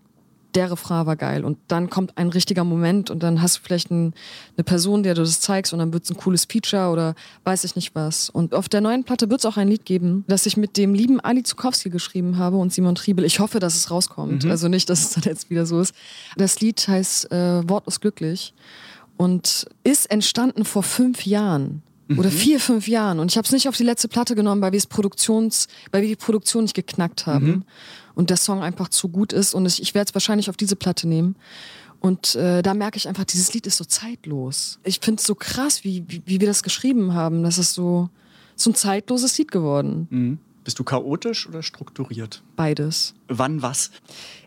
der 0.58 0.72
Refrain 0.72 1.06
war 1.06 1.16
geil. 1.16 1.46
Und 1.46 1.60
dann 1.68 1.90
kommt 1.90 2.18
ein 2.18 2.30
richtiger 2.30 2.64
Moment 2.64 3.12
und 3.12 3.22
dann 3.22 3.44
hast 3.44 3.58
du 3.58 3.62
vielleicht 3.64 3.92
ein, 3.92 4.14
eine 4.58 4.64
Person, 4.64 5.04
der 5.04 5.14
du 5.14 5.22
das 5.22 5.40
zeigst 5.40 5.72
und 5.72 5.80
dann 5.80 5.94
wird 5.94 6.04
es 6.04 6.10
ein 6.10 6.18
cooles 6.18 6.46
Feature 6.46 6.90
oder 6.90 7.14
weiß 7.44 7.64
ich 7.64 7.76
nicht 7.76 7.94
was. 7.94 8.32
Und 8.32 8.56
auf 8.56 8.68
der 8.68 8.82
neuen 8.82 9.04
Platte 9.04 9.30
wird 9.30 9.42
es 9.42 9.46
auch 9.46 9.58
ein 9.58 9.68
Lied 9.68 9.86
geben, 9.86 10.26
das 10.28 10.48
ich 10.48 10.58
mit 10.58 10.76
dem 10.76 10.96
lieben 10.96 11.20
Ali 11.20 11.44
Zukowski 11.44 11.92
geschrieben 11.92 12.38
habe 12.38 12.58
und 12.58 12.74
Simon 12.74 12.96
Triebel. 12.96 13.24
Ich 13.24 13.40
hoffe, 13.40 13.60
dass 13.60 13.76
es 13.76 13.92
rauskommt. 13.92 14.46
Mhm. 14.46 14.52
Also 14.52 14.68
nicht, 14.68 14.90
dass 14.90 15.02
es 15.02 15.10
dann 15.12 15.24
jetzt 15.26 15.52
wieder 15.52 15.68
so 15.68 15.80
ist. 15.80 15.94
Das 16.38 16.60
Lied 16.60 16.88
heißt 16.88 17.32
äh, 17.32 17.70
Wortlos 17.70 18.02
glücklich 18.02 18.56
und 19.16 19.68
ist 19.84 20.10
entstanden 20.10 20.66
vor 20.66 20.82
fünf 20.82 21.26
Jahren 21.28 21.84
oder 22.10 22.30
mhm. 22.30 22.34
vier, 22.34 22.60
fünf 22.60 22.88
Jahren. 22.88 23.20
Und 23.20 23.32
ich 23.32 23.38
habe 23.38 23.46
es 23.46 23.52
nicht 23.52 23.70
auf 23.70 23.78
die 23.78 23.84
letzte 23.84 24.08
Platte 24.08 24.34
genommen, 24.34 24.62
weil 24.62 24.72
wir 24.72 24.78
es 24.78 24.88
Produktions, 24.88 25.68
weil 25.92 26.02
wir 26.02 26.10
die 26.10 26.16
Produktion 26.16 26.64
nicht 26.64 26.76
geknackt 26.76 27.28
haben. 27.28 27.48
Mhm 27.48 27.64
und 28.18 28.32
der 28.32 28.38
Song 28.38 28.64
einfach 28.64 28.90
zu 28.90 29.10
gut 29.10 29.32
ist. 29.32 29.54
Und 29.54 29.66
ich, 29.68 29.82
ich 29.82 29.94
werde 29.94 30.10
es 30.10 30.16
wahrscheinlich 30.16 30.50
auf 30.50 30.58
diese 30.58 30.76
Platte 30.76 31.08
nehmen. 31.08 31.36
Und 32.00 32.36
äh, 32.36 32.64
da 32.64 32.74
merke 32.74 32.98
ich 32.98 33.08
einfach, 33.08 33.26
dieses 33.26 33.54
Lied 33.54 33.68
ist 33.68 33.78
so 33.78 33.86
zeitlos. 33.86 34.80
Ich 34.84 35.00
finde 35.00 35.20
es 35.20 35.28
so 35.28 35.36
krass, 35.36 35.84
wie, 35.84 36.04
wie, 36.08 36.22
wie, 36.26 36.42
wir 36.42 36.48
das 36.48 36.64
geschrieben 36.64 37.14
haben. 37.14 37.44
Das 37.44 37.60
ist 37.60 37.76
so, 37.76 38.10
so 38.56 38.72
ein 38.72 38.76
zeitloses 38.76 39.38
Lied 39.38 39.52
geworden. 39.52 40.08
Mhm. 40.10 40.40
Bist 40.64 40.80
du 40.80 40.84
chaotisch 40.84 41.48
oder 41.48 41.62
strukturiert? 41.62 42.44
Beides. 42.56 43.14
Wann 43.28 43.62
was? 43.62 43.92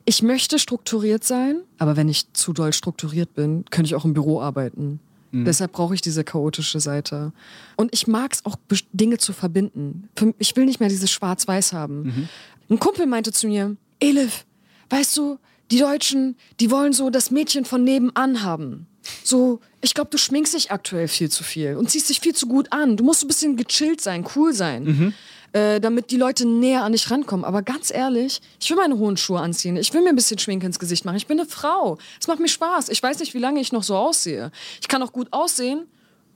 Ich 0.05 0.23
möchte 0.23 0.59
strukturiert 0.59 1.25
sein, 1.25 1.61
aber 1.79 1.97
wenn 1.97 2.09
ich 2.09 2.33
zu 2.33 2.53
doll 2.53 2.73
strukturiert 2.73 3.35
bin, 3.35 3.65
könnte 3.71 3.87
ich 3.87 3.95
auch 3.95 4.05
im 4.05 4.15
Büro 4.15 4.41
arbeiten. 4.41 5.01
Mhm. 5.31 5.45
Deshalb 5.45 5.73
brauche 5.73 5.95
ich 5.95 6.01
diese 6.01 6.25
chaotische 6.25 6.81
Seite. 6.81 7.33
Und 7.77 7.95
ich 7.95 8.07
mag 8.07 8.33
es 8.33 8.45
auch, 8.45 8.57
Dinge 8.93 9.19
zu 9.19 9.33
verbinden. 9.33 10.09
Ich 10.39 10.57
will 10.57 10.67
nicht 10.67 10.81
mehr 10.81 10.89
dieses 10.89 11.11
Schwarz-Weiß 11.11 11.73
haben. 11.73 12.03
Mhm. 12.03 12.29
Ein 12.71 12.79
Kumpel 12.79 13.07
meinte 13.07 13.33
zu 13.33 13.49
mir, 13.49 13.77
Elif, 13.99 14.47
weißt 14.91 15.17
du, 15.17 15.39
die 15.71 15.79
Deutschen, 15.79 16.37
die 16.61 16.71
wollen 16.71 16.93
so 16.93 17.11
das 17.11 17.31
Mädchen 17.31 17.65
von 17.65 17.85
nebenan 17.85 18.43
haben. 18.43 18.87
So, 19.25 19.61
ich 19.81 19.95
glaube, 19.95 20.11
du 20.11 20.19
schminkst 20.19 20.55
dich 20.55 20.71
aktuell 20.71 21.09
viel 21.09 21.31
zu 21.31 21.43
viel 21.43 21.77
und 21.77 21.91
ziehst 21.91 22.09
dich 22.09 22.21
viel 22.21 22.35
zu 22.35 22.47
gut 22.47 22.73
an. 22.73 22.97
Du 22.97 23.05
musst 23.05 23.25
ein 23.25 23.29
bisschen 23.29 23.57
gechillt 23.57 24.01
sein, 24.01 24.27
cool 24.37 24.53
sein, 24.53 24.85
mhm. 24.85 25.15
äh, 25.53 25.81
damit 25.81 26.11
die 26.11 26.17
Leute 26.17 26.47
näher 26.47 26.85
an 26.85 26.93
dich 26.93 27.11
rankommen. 27.11 27.45
Aber 27.45 27.63
ganz 27.63 27.91
ehrlich, 27.93 28.41
ich 28.61 28.71
will 28.71 28.77
meine 28.77 28.99
hohen 28.99 29.17
Schuhe 29.17 29.41
anziehen. 29.41 29.77
Ich 29.77 29.93
will 29.93 30.03
mir 30.03 30.11
ein 30.11 30.17
bisschen 30.17 30.39
Schminke 30.39 30.67
ins 30.67 30.79
Gesicht 30.79 31.05
machen. 31.05 31.17
Ich 31.17 31.27
bin 31.27 31.41
eine 31.41 31.49
Frau. 31.49 31.99
Es 32.21 32.29
macht 32.29 32.41
mir 32.41 32.49
Spaß. 32.49 32.89
Ich 32.91 33.03
weiß 33.03 33.19
nicht, 33.19 33.35
wie 33.35 33.39
lange 33.39 33.61
ich 33.61 33.73
noch 33.73 33.83
so 33.83 33.97
aussehe. 33.97 34.53
Ich 34.81 34.89
kann 34.89 35.03
auch 35.03 35.13
gut 35.13 35.29
aussehen, 35.33 35.87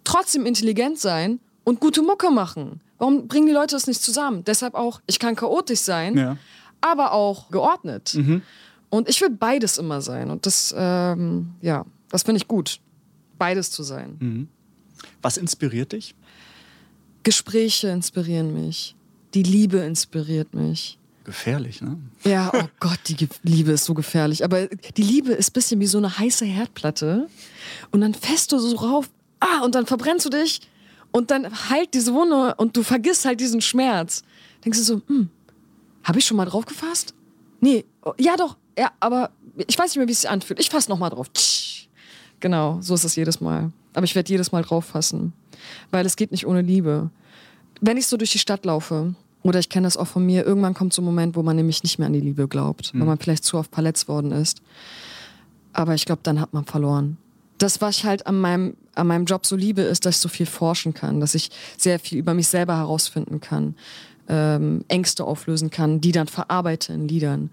trotzdem 0.04 0.46
intelligent 0.46 0.98
sein 0.98 1.38
und 1.64 1.80
gute 1.80 2.02
Mucke 2.02 2.30
machen. 2.30 2.80
Warum 2.98 3.28
bringen 3.28 3.46
die 3.46 3.52
Leute 3.52 3.74
das 3.74 3.86
nicht 3.86 4.02
zusammen? 4.02 4.44
Deshalb 4.44 4.74
auch, 4.74 5.00
ich 5.06 5.18
kann 5.18 5.36
chaotisch 5.36 5.80
sein, 5.80 6.16
ja. 6.16 6.36
aber 6.80 7.12
auch 7.12 7.50
geordnet. 7.50 8.14
Mhm. 8.14 8.42
Und 8.88 9.08
ich 9.08 9.20
will 9.20 9.30
beides 9.30 9.78
immer 9.78 10.00
sein. 10.00 10.30
Und 10.30 10.46
das, 10.46 10.74
ähm, 10.76 11.54
ja, 11.60 11.84
das 12.10 12.22
finde 12.22 12.38
ich 12.38 12.48
gut, 12.48 12.80
beides 13.38 13.70
zu 13.70 13.82
sein. 13.82 14.16
Mhm. 14.20 14.48
Was 15.22 15.36
inspiriert 15.36 15.92
dich? 15.92 16.14
Gespräche 17.24 17.88
inspirieren 17.88 18.54
mich. 18.54 18.94
Die 19.34 19.42
Liebe 19.42 19.78
inspiriert 19.78 20.54
mich. 20.54 20.98
Gefährlich, 21.24 21.80
ne? 21.80 21.98
Ja, 22.24 22.52
oh 22.54 22.68
Gott, 22.80 23.00
die 23.08 23.28
Liebe 23.42 23.72
ist 23.72 23.86
so 23.86 23.94
gefährlich. 23.94 24.44
Aber 24.44 24.66
die 24.66 25.02
Liebe 25.02 25.32
ist 25.32 25.50
ein 25.50 25.52
bisschen 25.54 25.80
wie 25.80 25.86
so 25.86 25.98
eine 25.98 26.18
heiße 26.18 26.44
Herdplatte. 26.44 27.26
Und 27.90 28.02
dann 28.02 28.14
fässt 28.14 28.52
du 28.52 28.58
so 28.58 28.76
rauf, 28.76 29.10
ah, 29.40 29.64
und 29.64 29.74
dann 29.74 29.86
verbrennst 29.86 30.26
du 30.26 30.30
dich 30.30 30.60
und 31.14 31.30
dann 31.30 31.70
heilt 31.70 31.94
diese 31.94 32.12
Wunde 32.12 32.56
und 32.56 32.76
du 32.76 32.82
vergisst 32.82 33.24
halt 33.24 33.38
diesen 33.38 33.60
Schmerz. 33.60 34.24
Denkst 34.64 34.78
du 34.80 34.84
so, 34.84 35.02
hm, 35.06 35.30
habe 36.02 36.18
ich 36.18 36.24
schon 36.24 36.36
mal 36.36 36.44
drauf 36.44 36.66
gefasst? 36.66 37.14
Nee, 37.60 37.84
oh, 38.02 38.14
ja 38.18 38.36
doch, 38.36 38.56
ja, 38.76 38.90
aber 38.98 39.30
ich 39.68 39.78
weiß 39.78 39.92
nicht 39.92 39.98
mehr, 39.98 40.08
wie 40.08 40.12
es 40.12 40.22
sich 40.22 40.30
anfühlt. 40.30 40.58
Ich 40.58 40.70
fasse 40.70 40.90
nochmal 40.90 41.10
drauf. 41.10 41.28
Genau, 42.40 42.78
so 42.80 42.94
ist 42.94 43.04
es 43.04 43.14
jedes 43.14 43.40
Mal. 43.40 43.70
Aber 43.94 44.02
ich 44.02 44.16
werde 44.16 44.28
jedes 44.28 44.50
Mal 44.50 44.62
drauf 44.62 44.86
fassen, 44.86 45.32
weil 45.92 46.04
es 46.04 46.16
geht 46.16 46.32
nicht 46.32 46.48
ohne 46.48 46.62
Liebe. 46.62 47.10
Wenn 47.80 47.96
ich 47.96 48.08
so 48.08 48.16
durch 48.16 48.32
die 48.32 48.40
Stadt 48.40 48.64
laufe, 48.64 49.14
oder 49.44 49.60
ich 49.60 49.68
kenne 49.68 49.86
das 49.86 49.96
auch 49.96 50.08
von 50.08 50.26
mir, 50.26 50.44
irgendwann 50.44 50.74
kommt 50.74 50.94
so 50.94 51.00
ein 51.00 51.04
Moment, 51.04 51.36
wo 51.36 51.44
man 51.44 51.54
nämlich 51.54 51.84
nicht 51.84 52.00
mehr 52.00 52.06
an 52.06 52.12
die 52.12 52.20
Liebe 52.20 52.48
glaubt, 52.48 52.92
mhm. 52.92 52.98
weil 52.98 53.06
man 53.06 53.18
vielleicht 53.18 53.44
zu 53.44 53.56
oft 53.56 53.72
verletzt 53.72 54.08
worden 54.08 54.32
ist. 54.32 54.62
Aber 55.72 55.94
ich 55.94 56.06
glaube, 56.06 56.22
dann 56.24 56.40
hat 56.40 56.52
man 56.52 56.64
verloren. 56.64 57.18
Das, 57.58 57.80
was 57.80 57.98
ich 57.98 58.04
halt 58.04 58.26
an 58.26 58.40
meinem, 58.40 58.76
an 58.94 59.06
meinem 59.06 59.24
Job 59.26 59.46
so 59.46 59.56
liebe, 59.56 59.82
ist, 59.82 60.06
dass 60.06 60.16
ich 60.16 60.20
so 60.20 60.28
viel 60.28 60.46
forschen 60.46 60.94
kann, 60.94 61.20
dass 61.20 61.34
ich 61.34 61.50
sehr 61.76 61.98
viel 61.98 62.18
über 62.18 62.34
mich 62.34 62.48
selber 62.48 62.76
herausfinden 62.76 63.40
kann, 63.40 63.76
ähm, 64.28 64.84
Ängste 64.88 65.24
auflösen 65.24 65.70
kann, 65.70 66.00
die 66.00 66.12
dann 66.12 66.26
verarbeite 66.26 66.92
in 66.92 67.08
Liedern. 67.08 67.50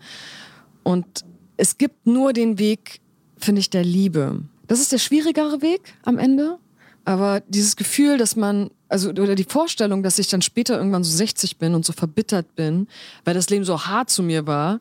Und 0.84 1.26
es 1.58 1.78
gibt 1.78 2.08
nur 2.08 2.34
den 2.34 2.58
Weg, 2.58 3.02
finde 3.38 3.60
ich, 3.60 3.70
der 3.70 3.84
Liebe. 3.84 4.42
Das 4.68 4.80
ist 4.80 4.92
der 4.92 4.98
schwierigere 4.98 5.62
Weg 5.62 5.94
am 6.04 6.18
Ende. 6.18 6.58
Aber 7.04 7.42
dieses 7.48 7.76
Gefühl, 7.76 8.18
dass 8.18 8.36
man, 8.36 8.70
also, 8.88 9.10
oder 9.10 9.36
die 9.36 9.44
Vorstellung, 9.44 10.04
dass 10.04 10.20
ich 10.20 10.28
dann 10.28 10.42
später 10.42 10.78
irgendwann 10.78 11.04
so 11.04 11.12
60 11.16 11.58
bin 11.58 11.74
und 11.74 11.86
so 11.86 11.94
verbittert 11.94 12.56
bin, 12.56 12.88
weil 13.26 13.34
das 13.34 13.50
Leben 13.50 13.66
so 13.66 13.86
hart 13.86 14.10
zu 14.10 14.22
mir 14.22 14.46
war 14.46 14.80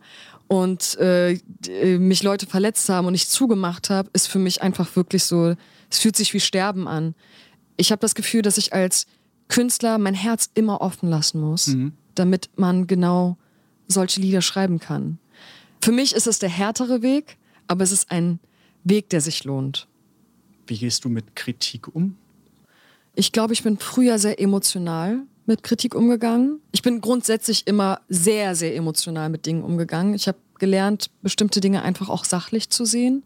und 0.51 0.98
äh, 0.98 1.38
mich 1.98 2.24
Leute 2.24 2.44
verletzt 2.44 2.88
haben 2.88 3.07
und 3.07 3.14
ich 3.14 3.28
zugemacht 3.28 3.88
habe, 3.88 4.11
ist 4.14 4.26
für 4.26 4.40
mich 4.40 4.62
einfach 4.62 4.96
wirklich 4.96 5.22
so, 5.22 5.55
es 5.88 6.01
fühlt 6.01 6.16
sich 6.16 6.34
wie 6.34 6.40
Sterben 6.40 6.88
an. 6.88 7.14
Ich 7.76 7.92
habe 7.92 8.01
das 8.01 8.16
Gefühl, 8.16 8.42
dass 8.42 8.59
ich 8.59 8.72
als 8.72 9.07
Künstler 9.46 9.96
mein 9.98 10.14
Herz 10.14 10.51
immer 10.55 10.80
offen 10.80 11.09
lassen 11.09 11.40
muss, 11.40 11.68
mhm. 11.68 11.92
damit 12.16 12.51
man 12.57 12.88
genau 12.88 13.36
solche 13.86 14.20
Lieder 14.20 14.42
schreiben 14.42 14.80
kann. 14.80 15.20
Für 15.80 15.92
mich 15.92 16.16
ist 16.16 16.26
es 16.26 16.40
der 16.40 16.48
härtere 16.48 17.01
Weg, 17.01 17.38
aber 17.68 17.84
es 17.84 17.92
ist 17.92 18.11
ein 18.11 18.40
Weg, 18.82 19.09
der 19.11 19.20
sich 19.20 19.44
lohnt. 19.44 19.86
Wie 20.66 20.78
gehst 20.78 21.05
du 21.05 21.11
mit 21.11 21.36
Kritik 21.36 21.94
um? 21.94 22.16
Ich 23.14 23.30
glaube, 23.30 23.53
ich 23.53 23.62
bin 23.62 23.78
früher 23.78 24.18
sehr 24.18 24.40
emotional 24.40 25.20
mit 25.51 25.64
Kritik 25.64 25.96
umgegangen. 25.96 26.61
Ich 26.70 26.80
bin 26.80 27.01
grundsätzlich 27.01 27.66
immer 27.66 28.01
sehr, 28.09 28.55
sehr 28.55 28.76
emotional 28.76 29.28
mit 29.28 29.46
Dingen 29.46 29.64
umgegangen. 29.64 30.14
Ich 30.14 30.28
habe 30.28 30.38
gelernt, 30.61 31.11
bestimmte 31.22 31.61
Dinge 31.61 31.82
einfach 31.82 32.09
auch 32.09 32.24
sachlich 32.24 32.70
zu 32.70 32.84
sehen. 32.84 33.24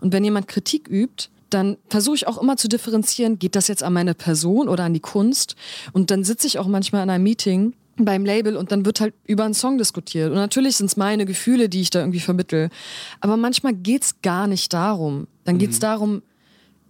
Und 0.00 0.14
wenn 0.14 0.24
jemand 0.24 0.48
Kritik 0.48 0.88
übt, 0.88 1.28
dann 1.50 1.76
versuche 1.88 2.16
ich 2.16 2.26
auch 2.26 2.40
immer 2.40 2.56
zu 2.56 2.68
differenzieren, 2.68 3.38
geht 3.38 3.54
das 3.54 3.68
jetzt 3.68 3.82
an 3.82 3.92
meine 3.92 4.14
Person 4.14 4.66
oder 4.68 4.84
an 4.84 4.94
die 4.94 5.00
Kunst? 5.00 5.56
Und 5.92 6.10
dann 6.10 6.24
sitze 6.24 6.46
ich 6.46 6.58
auch 6.58 6.66
manchmal 6.66 7.02
in 7.02 7.10
einem 7.10 7.24
Meeting 7.24 7.74
beim 7.98 8.24
Label 8.24 8.56
und 8.56 8.72
dann 8.72 8.86
wird 8.86 9.00
halt 9.00 9.12
über 9.26 9.44
einen 9.44 9.54
Song 9.54 9.76
diskutiert. 9.76 10.30
Und 10.30 10.36
natürlich 10.36 10.76
sind 10.76 10.86
es 10.86 10.96
meine 10.96 11.26
Gefühle, 11.26 11.68
die 11.68 11.82
ich 11.82 11.90
da 11.90 12.00
irgendwie 12.00 12.20
vermittel. 12.20 12.70
Aber 13.20 13.36
manchmal 13.36 13.74
geht 13.74 14.04
es 14.04 14.22
gar 14.22 14.46
nicht 14.46 14.72
darum. 14.72 15.26
Dann 15.44 15.58
geht 15.58 15.70
es 15.70 15.78
mhm. 15.78 15.82
darum, 15.82 16.22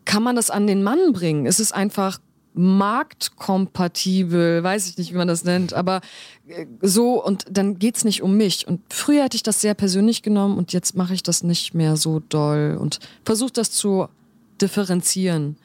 kann 0.04 0.22
man 0.22 0.36
das 0.36 0.50
an 0.50 0.68
den 0.68 0.84
Mann 0.84 1.12
bringen? 1.12 1.46
Es 1.46 1.58
ist 1.58 1.72
einfach 1.72 2.20
marktkompatibel, 2.58 4.62
weiß 4.62 4.88
ich 4.88 4.98
nicht, 4.98 5.12
wie 5.12 5.16
man 5.16 5.28
das 5.28 5.44
nennt, 5.44 5.72
aber 5.72 6.00
äh, 6.48 6.66
so 6.82 7.24
und 7.24 7.44
dann 7.48 7.78
geht 7.78 7.96
es 7.96 8.04
nicht 8.04 8.22
um 8.22 8.36
mich. 8.36 8.66
Und 8.66 8.80
früher 8.92 9.24
hätte 9.24 9.36
ich 9.36 9.44
das 9.44 9.60
sehr 9.60 9.74
persönlich 9.74 10.22
genommen 10.22 10.58
und 10.58 10.72
jetzt 10.72 10.96
mache 10.96 11.14
ich 11.14 11.22
das 11.22 11.44
nicht 11.44 11.74
mehr 11.74 11.96
so 11.96 12.20
doll 12.20 12.76
und 12.78 12.98
versuche 13.24 13.52
das 13.52 13.70
zu 13.70 14.08
differenzieren. 14.60 15.56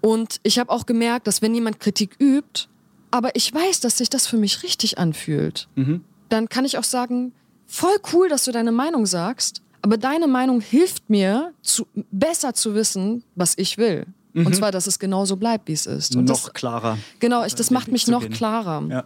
Und 0.00 0.38
ich 0.44 0.60
habe 0.60 0.70
auch 0.70 0.86
gemerkt, 0.86 1.26
dass 1.26 1.42
wenn 1.42 1.54
jemand 1.54 1.80
Kritik 1.80 2.16
übt, 2.20 2.68
aber 3.10 3.34
ich 3.34 3.52
weiß, 3.52 3.80
dass 3.80 3.98
sich 3.98 4.08
das 4.08 4.28
für 4.28 4.36
mich 4.36 4.62
richtig 4.62 4.98
anfühlt, 4.98 5.68
mhm. 5.74 6.04
dann 6.28 6.48
kann 6.48 6.64
ich 6.64 6.78
auch 6.78 6.84
sagen, 6.84 7.32
voll 7.66 7.96
cool, 8.12 8.28
dass 8.28 8.44
du 8.44 8.52
deine 8.52 8.72
Meinung 8.72 9.06
sagst, 9.06 9.62
aber 9.82 9.96
deine 9.96 10.28
Meinung 10.28 10.60
hilft 10.60 11.10
mir, 11.10 11.52
zu, 11.62 11.86
besser 12.12 12.54
zu 12.54 12.74
wissen, 12.74 13.24
was 13.34 13.54
ich 13.56 13.78
will. 13.78 14.06
Mhm. 14.36 14.46
Und 14.46 14.54
zwar, 14.54 14.70
dass 14.70 14.86
es 14.86 14.98
genauso 14.98 15.36
bleibt, 15.36 15.66
wie 15.66 15.72
es 15.72 15.86
ist. 15.86 16.14
Und 16.14 16.26
noch 16.26 16.44
das, 16.44 16.52
klarer. 16.52 16.98
Genau, 17.20 17.42
ich, 17.46 17.54
das 17.54 17.70
macht 17.70 17.90
mich 17.90 18.06
noch 18.06 18.20
gehen. 18.20 18.32
klarer. 18.32 18.86
Ja. 18.90 19.04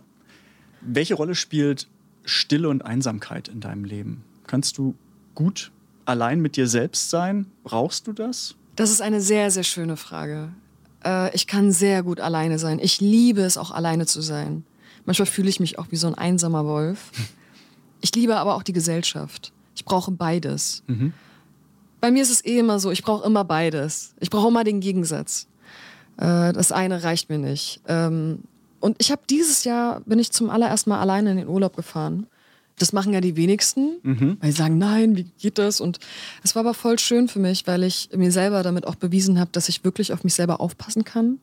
Welche 0.81 1.14
Rolle 1.14 1.37
spielt 1.37 1.87
Stille 2.24 2.68
und 2.68 2.85
Einsamkeit 2.85 3.47
in 3.47 3.61
deinem 3.61 3.85
Leben? 3.85 4.24
Kannst 4.49 4.76
du 4.76 4.97
gut 5.37 5.70
allein 6.05 6.41
mit 6.41 6.57
dir 6.57 6.66
selbst 6.66 7.11
sein? 7.11 7.47
Brauchst 7.62 8.09
du 8.09 8.12
das? 8.12 8.57
Das 8.74 8.91
ist 8.91 9.01
eine 9.01 9.20
sehr, 9.20 9.53
sehr 9.53 9.62
schöne 9.62 9.97
Frage. 9.97 10.49
Äh, 11.05 11.33
ich 11.33 11.47
kann 11.47 11.70
sehr 11.70 12.03
gut 12.03 12.18
alleine 12.18 12.59
sein. 12.59 12.81
Ich 12.81 13.01
liebe 13.01 13.43
es 13.43 13.57
auch 13.57 13.70
alleine 13.70 14.07
zu 14.07 14.22
sein. 14.22 14.64
Manchmal 15.05 15.26
fühle 15.26 15.49
ich 15.49 15.61
mich 15.61 15.78
auch 15.78 15.87
wie 15.91 15.97
so 15.97 16.09
ein 16.09 16.14
einsamer 16.14 16.64
Wolf. 16.66 17.11
Ich 18.03 18.14
liebe 18.14 18.35
aber 18.37 18.55
auch 18.55 18.62
die 18.62 18.72
Gesellschaft. 18.72 19.53
Ich 19.74 19.85
brauche 19.85 20.11
beides. 20.11 20.83
Mhm. 20.87 21.12
Bei 22.01 22.11
mir 22.11 22.22
ist 22.22 22.30
es 22.30 22.44
eh 22.44 22.59
immer 22.59 22.78
so, 22.80 22.90
ich 22.90 23.03
brauche 23.03 23.26
immer 23.26 23.44
beides. 23.44 24.14
Ich 24.20 24.30
brauche 24.30 24.48
immer 24.48 24.64
den 24.64 24.80
Gegensatz. 24.80 25.46
Äh, 26.16 26.53
das 26.53 26.72
eine 26.72 27.03
reicht 27.03 27.28
mir 27.28 27.38
nicht. 27.38 27.80
Ähm, 27.86 28.40
und 28.80 28.96
ich 28.98 29.11
habe 29.11 29.22
dieses 29.28 29.64
Jahr, 29.64 30.01
bin 30.01 30.18
ich 30.18 30.32
zum 30.32 30.51
allerersten 30.51 30.90
Mal 30.90 31.01
alleine 31.01 31.32
in 31.32 31.36
den 31.36 31.48
Urlaub 31.48 31.76
gefahren. 31.76 32.26
Das 32.78 32.94
machen 32.94 33.12
ja 33.12 33.20
die 33.20 33.36
wenigsten, 33.36 33.98
mhm. 34.03 34.38
weil 34.40 34.53
sie 34.53 34.57
sagen, 34.57 34.78
nein, 34.78 35.14
wie 35.14 35.26
geht 35.38 35.59
das? 35.59 35.82
Und 35.82 35.98
es 36.42 36.55
war 36.55 36.61
aber 36.61 36.72
voll 36.72 36.98
schön 36.98 37.28
für 37.28 37.38
mich, 37.38 37.66
weil 37.66 37.82
ich 37.82 38.09
mir 38.16 38.32
selber 38.32 38.62
damit 38.62 38.86
auch 38.86 38.94
bewiesen 38.94 39.38
habe, 39.38 39.51
dass 39.53 39.68
ich 39.68 39.84
wirklich 39.84 40.14
auf 40.14 40.24
mich 40.24 40.32
selber 40.32 40.62
aufpassen 40.62 41.05
kann, 41.05 41.40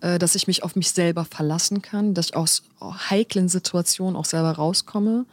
äh, 0.00 0.18
dass 0.18 0.34
ich 0.34 0.46
mich 0.46 0.62
auf 0.62 0.74
mich 0.74 0.90
selber 0.90 1.26
verlassen 1.26 1.82
kann, 1.82 2.14
dass 2.14 2.28
ich 2.28 2.36
aus 2.36 2.62
heiklen 2.80 3.50
Situationen 3.50 4.16
auch 4.16 4.24
selber 4.24 4.52
rauskomme. 4.52 5.26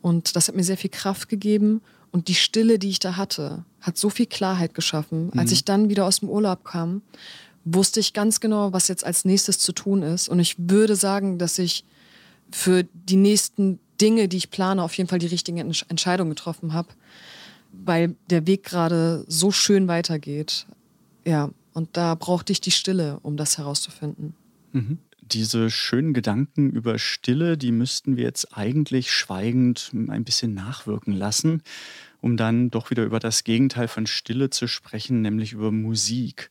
Und 0.00 0.36
das 0.36 0.48
hat 0.48 0.56
mir 0.56 0.64
sehr 0.64 0.78
viel 0.78 0.90
Kraft 0.90 1.28
gegeben. 1.28 1.82
Und 2.12 2.28
die 2.28 2.34
Stille, 2.34 2.78
die 2.78 2.90
ich 2.90 2.98
da 2.98 3.16
hatte, 3.16 3.64
hat 3.80 3.96
so 3.96 4.10
viel 4.10 4.26
Klarheit 4.26 4.74
geschaffen. 4.74 5.30
Mhm. 5.32 5.38
Als 5.38 5.52
ich 5.52 5.64
dann 5.64 5.88
wieder 5.88 6.06
aus 6.06 6.20
dem 6.20 6.28
Urlaub 6.28 6.64
kam, 6.64 7.02
wusste 7.64 8.00
ich 8.00 8.12
ganz 8.12 8.40
genau, 8.40 8.72
was 8.72 8.88
jetzt 8.88 9.04
als 9.04 9.24
nächstes 9.24 9.58
zu 9.58 9.72
tun 9.72 10.02
ist. 10.02 10.28
Und 10.28 10.40
ich 10.40 10.56
würde 10.58 10.96
sagen, 10.96 11.38
dass 11.38 11.58
ich 11.58 11.84
für 12.50 12.84
die 12.94 13.16
nächsten 13.16 13.78
Dinge, 14.00 14.28
die 14.28 14.38
ich 14.38 14.50
plane, 14.50 14.82
auf 14.82 14.94
jeden 14.94 15.08
Fall 15.08 15.18
die 15.18 15.26
richtigen 15.26 15.58
Entscheidungen 15.58 16.30
getroffen 16.30 16.72
habe, 16.72 16.88
weil 17.72 18.16
der 18.28 18.46
Weg 18.46 18.64
gerade 18.64 19.24
so 19.28 19.52
schön 19.52 19.86
weitergeht. 19.88 20.66
Ja, 21.24 21.50
und 21.74 21.96
da 21.96 22.14
brauchte 22.14 22.52
ich 22.52 22.60
die 22.60 22.70
Stille, 22.70 23.20
um 23.22 23.36
das 23.36 23.58
herauszufinden. 23.58 24.34
Mhm 24.72 24.98
diese 25.32 25.70
schönen 25.70 26.14
Gedanken 26.14 26.70
über 26.70 26.98
Stille, 26.98 27.56
die 27.56 27.72
müssten 27.72 28.16
wir 28.16 28.24
jetzt 28.24 28.56
eigentlich 28.56 29.12
schweigend 29.12 29.90
ein 30.08 30.24
bisschen 30.24 30.54
nachwirken 30.54 31.12
lassen, 31.12 31.62
um 32.20 32.36
dann 32.36 32.70
doch 32.70 32.90
wieder 32.90 33.04
über 33.04 33.18
das 33.18 33.44
Gegenteil 33.44 33.88
von 33.88 34.06
Stille 34.06 34.50
zu 34.50 34.66
sprechen, 34.66 35.22
nämlich 35.22 35.52
über 35.52 35.70
Musik. 35.70 36.50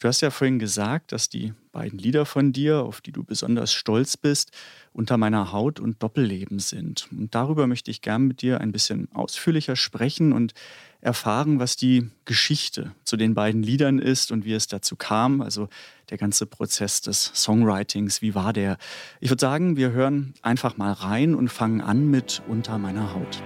Du 0.00 0.06
hast 0.06 0.20
ja 0.20 0.30
vorhin 0.30 0.60
gesagt, 0.60 1.10
dass 1.10 1.28
die 1.28 1.54
beiden 1.72 1.98
Lieder 1.98 2.24
von 2.24 2.52
dir, 2.52 2.82
auf 2.82 3.00
die 3.00 3.10
du 3.10 3.24
besonders 3.24 3.72
stolz 3.72 4.16
bist, 4.16 4.52
unter 4.92 5.16
meiner 5.16 5.50
Haut 5.50 5.80
und 5.80 6.00
Doppelleben 6.00 6.60
sind. 6.60 7.08
Und 7.10 7.34
darüber 7.34 7.66
möchte 7.66 7.90
ich 7.90 8.00
gern 8.00 8.28
mit 8.28 8.40
dir 8.40 8.60
ein 8.60 8.70
bisschen 8.70 9.08
ausführlicher 9.12 9.74
sprechen 9.74 10.32
und 10.32 10.54
erfahren, 11.00 11.58
was 11.58 11.74
die 11.74 12.10
Geschichte 12.26 12.92
zu 13.02 13.16
den 13.16 13.34
beiden 13.34 13.64
Liedern 13.64 13.98
ist 13.98 14.30
und 14.30 14.44
wie 14.44 14.52
es 14.52 14.68
dazu 14.68 14.94
kam. 14.94 15.40
Also 15.40 15.68
der 16.10 16.18
ganze 16.18 16.46
Prozess 16.46 17.00
des 17.00 17.32
Songwritings, 17.34 18.22
wie 18.22 18.36
war 18.36 18.52
der? 18.52 18.78
Ich 19.18 19.30
würde 19.30 19.40
sagen, 19.40 19.76
wir 19.76 19.90
hören 19.90 20.34
einfach 20.42 20.76
mal 20.76 20.92
rein 20.92 21.34
und 21.34 21.48
fangen 21.48 21.80
an 21.80 22.08
mit 22.08 22.40
Unter 22.46 22.78
meiner 22.78 23.14
Haut. 23.14 23.42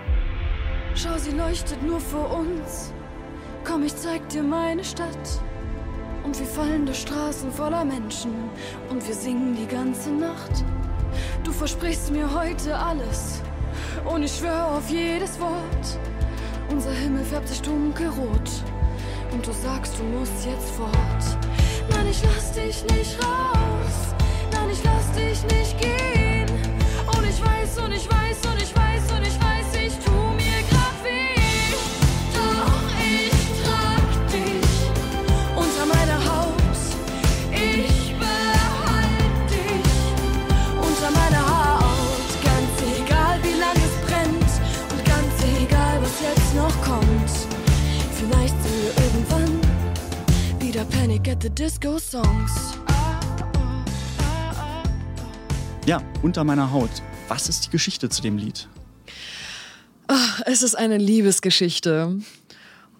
Schau, 0.95 1.17
sie 1.17 1.31
leuchtet 1.31 1.83
nur 1.83 2.01
für 2.01 2.27
uns. 2.27 2.93
Komm, 3.65 3.85
ich 3.85 3.97
zeig 3.97 4.29
dir 4.29 4.43
meine 4.43 4.85
Stadt. 4.85 5.43
Und 6.25 6.39
wir 6.39 6.47
fallende 6.47 6.95
Straßen 6.95 7.51
voller 7.53 7.85
Menschen. 7.85 8.33
Und 8.89 9.07
wir 9.07 9.15
singen 9.15 9.57
die 9.57 9.67
ganze 9.67 10.11
Nacht. 10.11 10.65
Du 11.45 11.53
versprichst 11.53 12.11
mir 12.11 12.33
heute 12.33 12.77
alles. 12.77 13.43
Und 14.05 14.23
ich 14.23 14.37
schwöre 14.37 14.67
auf 14.67 14.89
jedes 14.89 15.39
Wort. 15.41 15.99
Unser 16.71 16.93
Himmel 16.93 17.25
färbt 17.25 17.49
sich 17.49 17.61
dunkelrot. 17.63 18.51
Und 19.33 19.47
du 19.47 19.53
sagst, 19.53 19.99
du 19.99 20.05
musst 20.05 20.47
jetzt 20.47 20.71
fort. 20.71 21.39
Nein, 21.91 22.07
ich 22.11 22.23
lass 22.23 22.53
dich 22.53 22.83
nicht 22.85 23.19
raus. 23.25 24.15
Nein, 24.53 24.71
ich 24.71 24.83
lass 24.85 25.13
dich 25.13 25.43
nicht 25.45 25.79
gehen. 25.79 26.49
Und 27.17 27.25
ich 27.29 27.43
weiß, 27.43 27.79
und 27.85 27.93
ich 27.93 28.09
weiß, 28.09 28.47
und 28.47 28.52
Panic 50.85 51.29
at 51.29 51.43
the 51.43 51.51
Disco 51.51 51.99
Songs. 51.99 52.51
Ja, 55.87 56.03
unter 56.23 56.45
meiner 56.45 56.73
Haut. 56.73 56.91
Was 57.29 57.49
ist 57.49 57.67
die 57.67 57.71
Geschichte 57.71 58.09
zu 58.09 58.23
dem 58.23 58.39
Lied? 58.39 58.69
Ach, 60.07 60.43
es 60.47 60.63
ist 60.63 60.75
eine 60.75 60.99
Liebesgeschichte. 60.99 62.19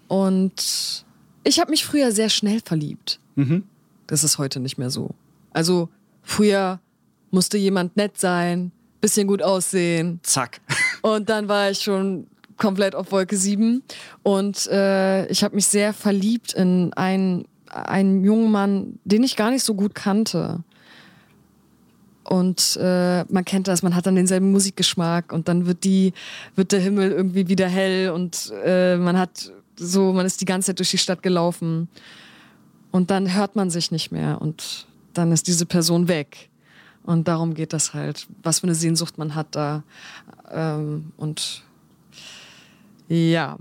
Und 0.07 1.05
ich 1.43 1.59
habe 1.59 1.71
mich 1.71 1.85
früher 1.85 2.11
sehr 2.11 2.29
schnell 2.29 2.59
verliebt. 2.63 3.19
Mhm. 3.35 3.63
Das 4.07 4.23
ist 4.23 4.37
heute 4.37 4.59
nicht 4.59 4.77
mehr 4.77 4.89
so. 4.89 5.11
Also 5.51 5.89
früher 6.21 6.79
musste 7.31 7.57
jemand 7.57 7.97
nett 7.97 8.19
sein, 8.19 8.71
bisschen 9.01 9.27
gut 9.27 9.41
aussehen. 9.41 10.19
Zack. 10.23 10.61
Und 11.01 11.29
dann 11.29 11.47
war 11.47 11.71
ich 11.71 11.79
schon 11.79 12.27
komplett 12.57 12.95
auf 12.95 13.11
Wolke 13.11 13.35
7. 13.37 13.83
Und 14.23 14.67
äh, 14.67 15.25
ich 15.27 15.43
habe 15.43 15.55
mich 15.55 15.67
sehr 15.67 15.93
verliebt 15.93 16.53
in 16.53 16.93
einen, 16.93 17.45
einen 17.73 18.23
jungen 18.23 18.51
Mann, 18.51 18.99
den 19.03 19.23
ich 19.23 19.35
gar 19.35 19.51
nicht 19.51 19.63
so 19.63 19.73
gut 19.73 19.95
kannte. 19.95 20.63
Und 22.23 22.77
äh, 22.81 23.25
man 23.25 23.43
kennt 23.43 23.67
das, 23.67 23.83
man 23.83 23.95
hat 23.95 24.05
dann 24.05 24.15
denselben 24.15 24.51
Musikgeschmack 24.51 25.33
und 25.33 25.47
dann 25.47 25.65
wird 25.65 25.83
die, 25.83 26.13
wird 26.55 26.71
der 26.71 26.79
Himmel 26.79 27.11
irgendwie 27.11 27.49
wieder 27.49 27.67
hell 27.67 28.11
und 28.11 28.53
äh, 28.63 28.95
man 28.97 29.17
hat 29.17 29.51
so, 29.75 30.13
man 30.13 30.25
ist 30.25 30.39
die 30.39 30.45
ganze 30.45 30.67
Zeit 30.67 30.79
durch 30.79 30.91
die 30.91 30.97
Stadt 30.97 31.21
gelaufen. 31.21 31.89
Und 32.91 33.09
dann 33.09 33.33
hört 33.33 33.55
man 33.55 33.69
sich 33.69 33.91
nicht 33.91 34.11
mehr 34.11 34.39
und 34.39 34.87
dann 35.13 35.31
ist 35.31 35.47
diese 35.47 35.65
Person 35.65 36.07
weg. 36.07 36.49
Und 37.03 37.27
darum 37.27 37.53
geht 37.53 37.73
das 37.73 37.93
halt, 37.93 38.27
was 38.43 38.59
für 38.59 38.67
eine 38.67 38.75
Sehnsucht 38.75 39.17
man 39.17 39.35
hat 39.35 39.47
da. 39.51 39.83
Ähm, 40.51 41.11
und 41.17 41.63
ja. 43.09 43.57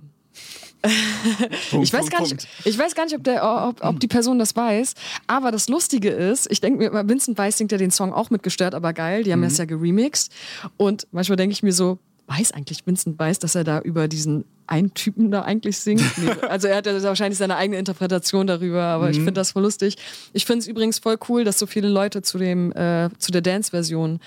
Punkt, 0.83 1.87
ich, 1.87 1.93
weiß 1.93 2.01
Punkt, 2.01 2.11
gar 2.11 2.21
Punkt. 2.21 2.33
nicht, 2.33 2.49
ich 2.65 2.79
weiß 2.79 2.95
gar 2.95 3.05
nicht, 3.05 3.15
ob, 3.15 3.23
der, 3.25 3.45
ob, 3.45 3.85
ob 3.85 4.01
die 4.01 4.09
Person 4.09 4.39
das 4.39 4.57
weiß. 4.57 4.95
Aber 5.27 5.53
das 5.53 5.69
Lustige 5.69 6.11
ist, 6.11 6.51
ich 6.51 6.61
denke 6.61 6.79
mir 6.79 6.87
immer, 6.87 7.09
Vincent 7.09 7.39
Weiss 7.39 7.57
singt 7.59 7.73
ja 7.73 7.79
den 7.79 7.91
Song 7.91 8.13
auch 8.13 8.31
mitgestört, 8.31 8.75
aber 8.75 8.93
geil. 8.93 9.23
Die 9.23 9.33
haben 9.33 9.43
das 9.43 9.59
ja 9.59 9.65
geremixed. 9.65 10.33
Und 10.77 11.07
manchmal 11.13 11.37
denke 11.37 11.53
ich 11.53 11.63
mir 11.63 11.73
so, 11.73 11.99
weiß 12.27 12.53
eigentlich 12.53 12.87
Vincent 12.87 13.19
Weiss, 13.19 13.39
dass 13.39 13.55
er 13.55 13.65
da 13.65 13.81
über 13.81 14.09
diesen 14.09 14.45
einen 14.67 14.95
Typen 14.95 15.31
da 15.31 15.43
eigentlich 15.43 15.79
singt? 15.79 16.03
Also 16.49 16.69
er 16.69 16.77
hat 16.77 16.87
ja 16.87 17.03
wahrscheinlich 17.03 17.39
seine 17.39 17.57
eigene 17.57 17.79
Interpretation 17.79 18.47
darüber, 18.47 18.83
aber 18.83 19.11
ich 19.11 19.17
finde 19.17 19.33
das 19.33 19.53
voll 19.53 19.63
lustig. 19.63 19.97
Ich 20.33 20.45
finde 20.45 20.61
es 20.61 20.67
übrigens 20.69 20.99
voll 20.99 21.17
cool, 21.29 21.45
dass 21.45 21.59
so 21.59 21.67
viele 21.67 21.89
Leute 21.89 22.23
zu 22.23 22.39
dem 22.39 22.73
äh, 22.73 23.09
zu 23.19 23.31
der 23.33 23.41
Dance-Version 23.43 24.21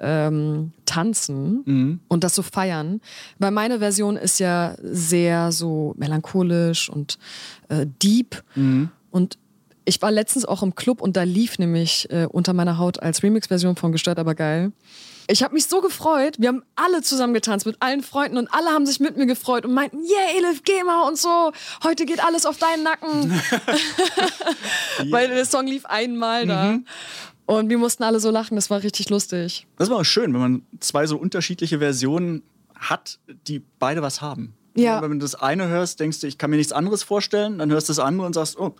ähm, 0.00 0.72
tanzen 0.86 2.00
und 2.08 2.24
das 2.24 2.34
so 2.34 2.42
feiern. 2.42 3.00
Weil 3.38 3.50
meine 3.50 3.78
Version 3.78 4.16
ist 4.16 4.38
ja 4.40 4.76
sehr 4.82 5.52
so 5.52 5.94
melancholisch 5.96 6.88
und 6.88 7.18
äh, 7.68 7.86
deep 8.02 8.42
und 9.10 9.38
ich 9.84 10.00
war 10.00 10.12
letztens 10.12 10.44
auch 10.44 10.62
im 10.62 10.74
Club 10.76 11.00
und 11.00 11.16
da 11.16 11.24
lief 11.24 11.58
nämlich 11.58 12.08
äh, 12.10 12.26
unter 12.30 12.52
meiner 12.52 12.78
Haut 12.78 13.02
als 13.02 13.22
Remix-Version 13.22 13.74
von 13.76 13.90
Gestört 13.92 14.18
aber 14.18 14.34
geil. 14.34 14.70
Ich 15.28 15.42
habe 15.42 15.54
mich 15.54 15.66
so 15.66 15.80
gefreut. 15.80 16.36
Wir 16.38 16.48
haben 16.48 16.62
alle 16.76 17.02
zusammen 17.02 17.34
getanzt 17.34 17.66
mit 17.66 17.76
allen 17.80 18.02
Freunden 18.02 18.38
und 18.38 18.52
alle 18.52 18.70
haben 18.70 18.86
sich 18.86 19.00
mit 19.00 19.16
mir 19.16 19.26
gefreut 19.26 19.64
und 19.64 19.74
meinten, 19.74 19.98
yeah, 19.98 20.36
Elif, 20.36 20.62
geh 20.64 20.82
mal 20.84 21.06
und 21.08 21.18
so. 21.18 21.52
Heute 21.84 22.06
geht 22.06 22.24
alles 22.24 22.46
auf 22.46 22.58
deinen 22.58 22.82
Nacken. 22.82 23.32
Weil 25.10 25.28
der 25.28 25.44
Song 25.44 25.66
lief 25.66 25.86
einmal 25.86 26.46
da. 26.46 26.78
Und 27.46 27.68
wir 27.68 27.78
mussten 27.78 28.02
alle 28.02 28.20
so 28.20 28.30
lachen. 28.30 28.54
Das 28.54 28.70
war 28.70 28.82
richtig 28.82 29.10
lustig. 29.10 29.66
Das 29.76 29.90
war 29.90 29.98
auch 29.98 30.04
schön, 30.04 30.32
wenn 30.32 30.40
man 30.40 30.62
zwei 30.80 31.06
so 31.06 31.16
unterschiedliche 31.16 31.78
Versionen 31.78 32.42
hat, 32.74 33.18
die 33.46 33.62
beide 33.78 34.02
was 34.02 34.20
haben. 34.20 34.54
Ja. 34.74 35.02
Wenn 35.02 35.10
du 35.12 35.18
das 35.18 35.34
eine 35.34 35.68
hörst, 35.68 36.00
denkst 36.00 36.20
du, 36.20 36.26
ich 36.26 36.38
kann 36.38 36.50
mir 36.50 36.56
nichts 36.56 36.72
anderes 36.72 37.02
vorstellen, 37.02 37.58
dann 37.58 37.70
hörst 37.70 37.88
du 37.88 37.92
das 37.92 37.98
andere 37.98 38.26
und 38.26 38.32
sagst, 38.32 38.58
oh, 38.58 38.74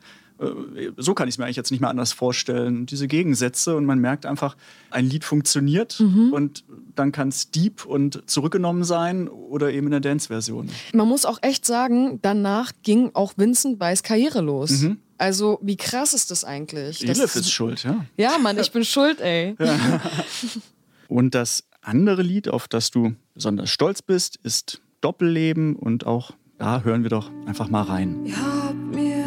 so 0.97 1.15
kann 1.15 1.29
ich 1.29 1.35
es 1.35 1.39
mir 1.39 1.45
eigentlich 1.45 1.57
jetzt 1.57 1.71
nicht 1.71 1.81
mehr 1.81 1.91
anders 1.91 2.13
vorstellen. 2.13 2.87
Diese 2.87 3.07
Gegensätze 3.09 3.77
und 3.77 3.85
man 3.85 3.99
merkt 3.99 4.27
einfach, 4.27 4.57
ein 4.91 5.07
Lied 5.07 5.25
funktioniert 5.25 5.99
Mhm. 6.01 6.33
und 6.33 6.65
dann 6.95 7.13
kann 7.13 7.29
es 7.29 7.51
deep 7.51 7.85
und 7.87 8.23
zurückgenommen 8.29 8.85
sein 8.85 9.29
oder 9.29 9.73
eben 9.73 9.87
in 9.87 9.93
der 9.93 10.01
Dance-Version. 10.01 10.69
Man 10.93 11.09
muss 11.09 11.25
auch 11.25 11.39
echt 11.43 11.65
sagen, 11.67 12.19
danach 12.23 12.73
ging 12.83 13.11
auch 13.15 13.35
Vincent 13.37 13.79
Weiss 13.81 14.03
Karriere 14.03 14.41
los. 14.41 14.85
Also, 15.19 15.59
wie 15.63 15.77
krass 15.77 16.15
ist 16.15 16.31
das 16.33 16.45
eigentlich? 16.45 17.03
Elif 17.09 17.37
ist 17.37 17.51
schuld, 17.53 17.85
ja. 17.85 18.05
ja, 18.17 18.39
Mann, 18.39 18.59
ich 18.59 18.73
bin 18.73 18.85
schuld, 18.85 19.21
ey. 19.21 19.55
Und 21.09 21.35
das 21.35 21.65
andere 21.83 22.23
Lied, 22.23 22.49
auf 22.49 22.69
das 22.69 22.91
du 22.91 23.15
besonders 23.35 23.71
stolz 23.71 24.03
bist, 24.03 24.39
ist 24.43 24.81
Doppelleben 25.01 25.75
und 25.77 26.07
auch 26.07 26.33
da 26.59 26.83
hören 26.83 27.03
wir 27.03 27.11
doch 27.11 27.31
einfach 27.47 27.69
mal 27.69 27.83
rein. 27.83 28.33
Habt 28.37 28.95
mir 28.95 29.22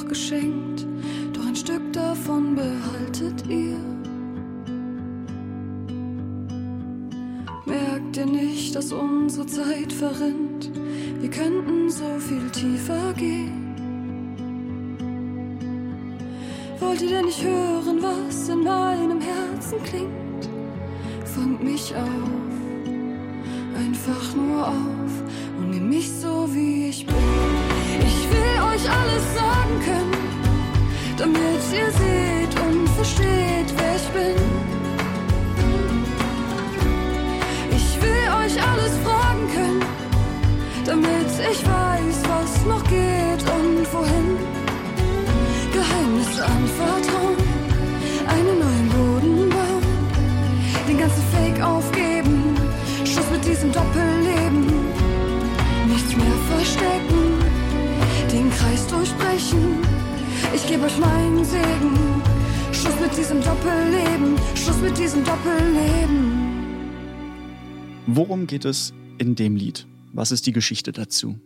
doch 0.00 0.08
geschenkt, 0.08 0.86
doch 1.32 1.46
ein 1.46 1.56
Stück 1.56 1.92
davon 1.92 2.54
behaltet 2.54 3.46
ihr. 3.48 3.76
Merkt 7.66 8.16
ihr 8.16 8.26
nicht, 8.26 8.74
dass 8.74 8.92
unsere 8.92 9.46
Zeit 9.46 9.92
verrinnt? 9.92 10.70
Wir 11.20 11.30
könnten 11.30 11.90
so 11.90 12.18
viel 12.18 12.48
tiefer 12.50 13.12
gehen. 13.14 13.74
Wollt 16.78 17.02
ihr 17.02 17.08
denn 17.08 17.26
nicht 17.26 17.42
hören, 17.42 18.02
was 18.02 18.48
in 18.48 18.64
meinem 18.64 19.20
Herzen 19.20 19.82
klingt? 19.84 20.48
Fangt 21.24 21.62
mich 21.62 21.94
auf, 21.94 22.54
einfach 23.76 24.34
nur 24.34 24.68
auf 24.68 25.12
und 25.58 25.70
nehmt 25.70 25.90
mich 25.90 26.10
so 26.10 26.48
wie 26.52 26.88
ich 26.88 27.06
bin. 27.06 27.16
Ich 28.00 28.30
will 28.30 28.59
euch 28.80 28.90
alles 28.90 29.24
sagen 29.34 29.80
können, 29.84 30.12
damit 31.16 31.60
ihr 31.72 31.90
seht 31.90 32.60
und 32.64 32.88
versteht, 32.90 33.74
wer 33.76 33.96
ich 33.96 34.08
bin. 34.16 34.42
Ich 37.70 38.02
will 38.02 38.24
euch 38.40 38.56
alles 38.70 38.92
fragen 39.04 39.48
können, 39.54 39.84
damit 40.84 41.30
ich 41.50 41.60
weiß, 41.66 42.16
was 42.28 42.66
noch 42.66 42.84
geht 42.84 43.42
und 43.56 43.92
wohin. 43.92 44.38
Geheimnisse 45.72 46.44
anvertrauen, 46.44 47.36
einen 48.28 48.58
neuen 48.58 48.88
Boden 48.88 49.48
bauen, 49.50 49.84
den 50.88 50.98
ganzen 50.98 51.24
Fake 51.32 51.62
aufgeben, 51.62 52.56
Schluss 53.04 53.30
mit 53.30 53.44
diesem 53.44 53.72
Doppelleben, 53.72 54.66
nichts 55.86 56.16
mehr 56.16 56.36
verstecken, 56.50 57.19
den 58.32 58.50
Kreis 58.50 58.86
durchbrechen. 58.86 59.78
Ich 60.54 60.66
gebe 60.66 60.84
euch 60.84 60.98
meinen 60.98 61.44
Segen, 61.44 62.22
Schluss 62.72 62.94
mit 63.00 63.16
diesem 63.16 63.40
Doppelleben, 63.42 64.36
Schluss 64.54 64.80
mit 64.80 64.96
diesem 64.96 65.24
Doppelleben. 65.24 66.50
Worum 68.06 68.46
geht 68.46 68.64
es 68.64 68.92
in 69.18 69.34
dem 69.34 69.56
Lied? 69.56 69.86
Was 70.12 70.30
ist 70.32 70.46
die 70.46 70.52
Geschichte 70.52 70.92
dazu? 70.92 71.36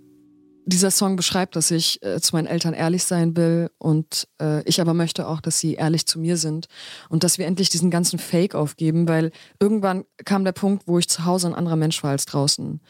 Dieser 0.66 0.90
Song 0.90 1.16
beschreibt, 1.16 1.56
dass 1.56 1.70
ich 1.70 2.02
äh, 2.02 2.20
zu 2.20 2.34
meinen 2.34 2.46
Eltern 2.46 2.72
ehrlich 2.72 3.04
sein 3.04 3.36
will 3.36 3.70
und 3.76 4.26
äh, 4.40 4.62
ich 4.64 4.80
aber 4.80 4.94
möchte 4.94 5.28
auch, 5.28 5.42
dass 5.42 5.60
sie 5.60 5.74
ehrlich 5.74 6.06
zu 6.06 6.18
mir 6.18 6.38
sind 6.38 6.66
und 7.10 7.22
dass 7.22 7.36
wir 7.36 7.46
endlich 7.46 7.68
diesen 7.68 7.90
ganzen 7.90 8.18
Fake 8.18 8.54
aufgeben, 8.54 9.06
weil 9.06 9.30
irgendwann 9.60 10.04
kam 10.24 10.44
der 10.44 10.52
Punkt, 10.52 10.86
wo 10.86 10.98
ich 10.98 11.08
zu 11.08 11.26
Hause 11.26 11.48
ein 11.48 11.54
anderer 11.54 11.76
Mensch 11.76 12.02
war 12.02 12.12
als 12.12 12.24
draußen. 12.24 12.80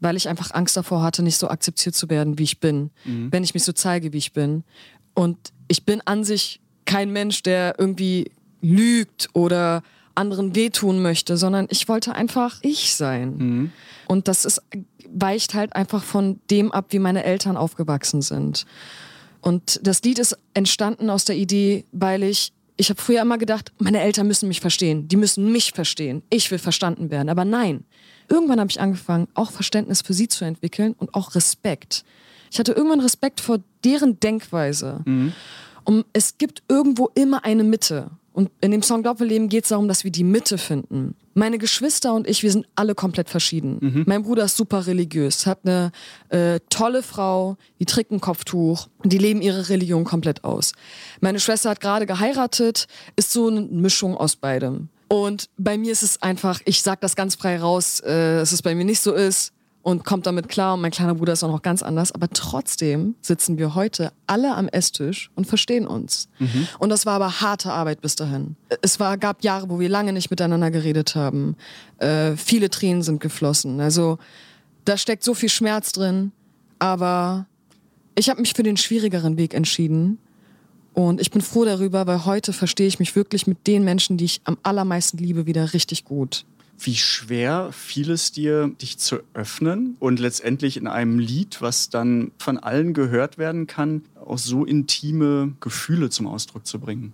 Weil 0.00 0.16
ich 0.16 0.28
einfach 0.28 0.50
Angst 0.52 0.76
davor 0.76 1.02
hatte, 1.02 1.22
nicht 1.22 1.38
so 1.38 1.48
akzeptiert 1.48 1.94
zu 1.94 2.10
werden, 2.10 2.38
wie 2.38 2.42
ich 2.44 2.60
bin, 2.60 2.90
wenn 3.30 3.44
ich 3.44 3.54
mich 3.54 3.64
so 3.64 3.72
zeige, 3.72 4.12
wie 4.12 4.18
ich 4.18 4.32
bin. 4.32 4.64
Und 5.14 5.38
ich 5.68 5.84
bin 5.84 6.00
an 6.04 6.24
sich 6.24 6.60
kein 6.84 7.10
Mensch, 7.12 7.42
der 7.42 7.76
irgendwie 7.78 8.30
lügt 8.60 9.28
oder 9.32 9.82
anderen 10.14 10.54
wehtun 10.54 11.02
möchte, 11.02 11.36
sondern 11.36 11.66
ich 11.70 11.88
wollte 11.88 12.14
einfach 12.14 12.58
ich 12.62 12.94
sein. 12.94 13.72
Und 14.06 14.28
das 14.28 14.44
ist, 14.44 14.62
weicht 15.08 15.54
halt 15.54 15.74
einfach 15.74 16.02
von 16.02 16.40
dem 16.50 16.72
ab, 16.72 16.86
wie 16.90 16.98
meine 16.98 17.24
Eltern 17.24 17.56
aufgewachsen 17.56 18.22
sind. 18.22 18.66
Und 19.40 19.80
das 19.82 20.02
Lied 20.02 20.18
ist 20.18 20.38
entstanden 20.54 21.10
aus 21.10 21.24
der 21.24 21.36
Idee, 21.36 21.84
weil 21.92 22.22
ich, 22.22 22.52
ich 22.76 22.90
habe 22.90 23.00
früher 23.00 23.22
immer 23.22 23.38
gedacht, 23.38 23.72
meine 23.78 24.00
Eltern 24.00 24.26
müssen 24.26 24.48
mich 24.48 24.60
verstehen, 24.60 25.08
die 25.08 25.16
müssen 25.16 25.52
mich 25.52 25.72
verstehen, 25.72 26.22
ich 26.30 26.50
will 26.50 26.58
verstanden 26.58 27.10
werden. 27.10 27.28
Aber 27.28 27.44
nein, 27.44 27.84
irgendwann 28.28 28.60
habe 28.60 28.70
ich 28.70 28.80
angefangen, 28.80 29.28
auch 29.34 29.50
Verständnis 29.50 30.02
für 30.02 30.14
sie 30.14 30.28
zu 30.28 30.44
entwickeln 30.44 30.94
und 30.98 31.14
auch 31.14 31.34
Respekt. 31.34 32.04
Ich 32.50 32.58
hatte 32.58 32.72
irgendwann 32.72 33.00
Respekt 33.00 33.40
vor 33.40 33.58
deren 33.84 34.20
Denkweise. 34.20 35.02
Und 35.84 36.06
es 36.12 36.38
gibt 36.38 36.62
irgendwo 36.68 37.10
immer 37.14 37.44
eine 37.44 37.64
Mitte. 37.64 38.10
Und 38.32 38.50
in 38.60 38.72
dem 38.72 38.82
Song 38.82 39.04
Doppelleben 39.04 39.48
geht 39.48 39.62
es 39.62 39.68
darum, 39.68 39.86
dass 39.86 40.02
wir 40.02 40.10
die 40.10 40.24
Mitte 40.24 40.58
finden. 40.58 41.14
Meine 41.34 41.56
Geschwister 41.58 42.14
und 42.14 42.28
ich, 42.28 42.42
wir 42.42 42.50
sind 42.50 42.66
alle 42.74 42.94
komplett 42.96 43.30
verschieden. 43.30 43.78
Mein 44.06 44.24
Bruder 44.24 44.44
ist 44.44 44.56
super 44.56 44.86
religiös, 44.88 45.46
hat 45.46 45.60
eine 45.64 45.92
äh, 46.30 46.58
tolle 46.68 47.04
Frau, 47.04 47.56
die 47.78 47.84
trägt 47.84 48.10
ein 48.10 48.20
Kopftuch, 48.20 48.88
die 49.04 49.18
leben 49.18 49.40
ihre 49.40 49.68
Religion 49.68 50.02
komplett 50.04 50.42
aus. 50.42 50.72
Meine 51.20 51.38
Schwester 51.38 51.70
hat 51.70 51.80
gerade 51.80 52.06
geheiratet, 52.06 52.86
ist 53.14 53.32
so 53.32 53.48
eine 53.48 53.60
Mischung 53.62 54.16
aus 54.16 54.34
beidem. 54.34 54.88
Und 55.14 55.48
bei 55.56 55.78
mir 55.78 55.92
ist 55.92 56.02
es 56.02 56.20
einfach, 56.22 56.60
ich 56.64 56.82
sag 56.82 57.00
das 57.00 57.14
ganz 57.14 57.36
frei 57.36 57.60
raus, 57.60 58.00
äh, 58.00 58.38
dass 58.38 58.50
es 58.50 58.62
bei 58.62 58.74
mir 58.74 58.84
nicht 58.84 58.98
so 58.98 59.12
ist 59.12 59.52
und 59.82 60.04
kommt 60.04 60.26
damit 60.26 60.48
klar. 60.48 60.74
Und 60.74 60.80
mein 60.80 60.90
kleiner 60.90 61.14
Bruder 61.14 61.34
ist 61.34 61.44
auch 61.44 61.52
noch 61.52 61.62
ganz 61.62 61.84
anders. 61.84 62.10
Aber 62.10 62.28
trotzdem 62.28 63.14
sitzen 63.20 63.56
wir 63.56 63.76
heute 63.76 64.12
alle 64.26 64.56
am 64.56 64.66
Esstisch 64.66 65.30
und 65.36 65.46
verstehen 65.46 65.86
uns. 65.86 66.28
Und 66.80 66.88
das 66.88 67.06
war 67.06 67.14
aber 67.14 67.40
harte 67.40 67.70
Arbeit 67.70 68.00
bis 68.00 68.16
dahin. 68.16 68.56
Es 68.82 68.98
war, 68.98 69.16
gab 69.16 69.44
Jahre, 69.44 69.70
wo 69.70 69.78
wir 69.78 69.88
lange 69.88 70.12
nicht 70.12 70.30
miteinander 70.30 70.72
geredet 70.72 71.14
haben. 71.14 71.54
Äh, 71.98 72.34
viele 72.36 72.68
Tränen 72.68 73.04
sind 73.04 73.20
geflossen. 73.20 73.80
Also 73.80 74.18
da 74.84 74.96
steckt 74.96 75.22
so 75.22 75.32
viel 75.34 75.48
Schmerz 75.48 75.92
drin. 75.92 76.32
Aber 76.80 77.46
ich 78.16 78.30
habe 78.30 78.40
mich 78.40 78.54
für 78.54 78.64
den 78.64 78.76
schwierigeren 78.76 79.36
Weg 79.36 79.54
entschieden. 79.54 80.18
Und 80.94 81.20
ich 81.20 81.30
bin 81.30 81.42
froh 81.42 81.64
darüber, 81.64 82.06
weil 82.06 82.24
heute 82.24 82.52
verstehe 82.52 82.86
ich 82.86 83.00
mich 83.00 83.14
wirklich 83.16 83.46
mit 83.46 83.66
den 83.66 83.84
Menschen, 83.84 84.16
die 84.16 84.24
ich 84.24 84.40
am 84.44 84.56
allermeisten 84.62 85.18
liebe, 85.18 85.44
wieder 85.44 85.74
richtig 85.74 86.04
gut. 86.04 86.44
Wie 86.78 86.94
schwer 86.96 87.70
fiel 87.72 88.10
es 88.10 88.32
dir, 88.32 88.68
dich 88.80 88.98
zu 88.98 89.18
öffnen 89.32 89.96
und 90.00 90.18
letztendlich 90.18 90.76
in 90.76 90.86
einem 90.86 91.18
Lied, 91.18 91.60
was 91.60 91.90
dann 91.90 92.30
von 92.38 92.58
allen 92.58 92.94
gehört 92.94 93.38
werden 93.38 93.66
kann, 93.66 94.02
auch 94.24 94.38
so 94.38 94.64
intime 94.64 95.52
Gefühle 95.60 96.10
zum 96.10 96.26
Ausdruck 96.26 96.66
zu 96.66 96.78
bringen? 96.78 97.12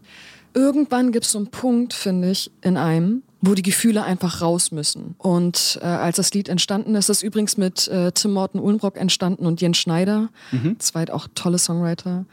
Irgendwann 0.53 1.13
gibt 1.13 1.27
es 1.27 1.33
so 1.33 1.39
einen 1.39 1.51
Punkt, 1.51 1.95
finde 1.95 2.31
ich, 2.31 2.51
in 2.61 2.77
einem, 2.77 3.23
wo 3.41 3.55
die 3.55 3.63
Gefühle 3.63 4.03
einfach 4.03 4.43
raus 4.43 4.73
müssen. 4.73 5.15
Und 5.19 5.79
äh, 5.81 5.87
als 5.87 6.17
das 6.17 6.35
Lied 6.35 6.49
entstanden 6.49 6.95
ist, 6.97 7.09
das 7.09 7.23
übrigens 7.23 7.57
mit 7.57 7.87
äh, 7.89 8.11
Tim 8.13 8.33
Morten 8.33 8.59
Ulmbrock 8.59 8.97
entstanden 8.97 9.47
und 9.47 9.61
Jens 9.61 9.79
Schneider, 9.79 10.29
mhm. 10.51 10.77
zwei 10.81 11.11
auch 11.13 11.29
tolle 11.35 11.59
Songwriter. 11.59 12.27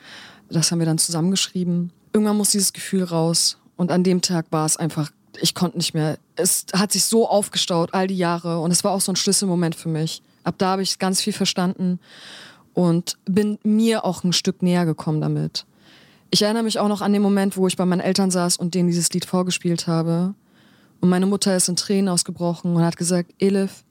Das 0.50 0.72
haben 0.72 0.80
wir 0.80 0.86
dann 0.86 0.98
zusammengeschrieben. 0.98 1.91
Irgendwann 2.14 2.38
muss 2.38 2.52
dieses 2.52 2.74
Gefühl 2.74 3.04
raus. 3.04 3.58
Und 3.76 3.91
an 3.91 4.04
dem 4.04 4.22
Tag 4.22 4.48
war 4.52 4.66
es 4.66 4.78
einfach, 4.78 5.12
ich 5.39 5.54
konnte 5.54 5.78
nicht 5.78 5.93
mehr. 5.93 6.18
Es 6.36 6.66
hat 6.74 6.91
sich 6.91 7.06
so 7.06 7.28
aufgestaut, 7.28 7.93
all 7.93 8.08
die 8.08 8.18
Jahre. 8.18 8.60
Und 8.60 8.72
es 8.72 8.84
war 8.84 8.91
auch 8.91 9.02
so 9.02 9.12
ein 9.12 9.16
Schlüsselmoment 9.16 9.76
für 9.76 9.89
mich. 9.89 10.22
Ab 10.43 10.56
da 10.58 10.68
habe 10.68 10.82
ich 10.82 11.00
ganz 11.00 11.22
viel 11.22 11.34
verstanden 11.34 12.00
und 12.74 13.18
bin 13.26 13.60
mir 13.64 14.06
auch 14.06 14.24
ein 14.24 14.34
Stück 14.34 14.62
näher 14.62 14.86
gekommen 14.86 15.22
damit. 15.22 15.66
Ich 16.30 16.41
erinnere 16.41 16.64
mich 16.64 16.80
auch 16.80 16.88
noch 16.88 17.02
an 17.02 17.14
den 17.14 17.22
Moment, 17.22 17.58
wo 17.58 17.68
ich 17.68 17.78
bei 17.78 17.86
meinen 17.86 18.02
Eltern 18.02 18.32
saß 18.32 18.58
und 18.58 18.74
denen 18.74 18.88
dieses 18.88 19.12
Lied 19.12 19.26
vorgespielt 19.26 19.88
habe. 19.88 20.34
Und 21.00 21.10
meine 21.10 21.26
Mutter 21.26 21.56
ist 21.56 21.70
in 21.70 21.76
Tränen 21.76 22.10
ausgebrochen 22.10 22.76
und 22.76 22.84
hat 22.84 22.98
gesagt, 22.98 23.32
Elif, 23.39 23.84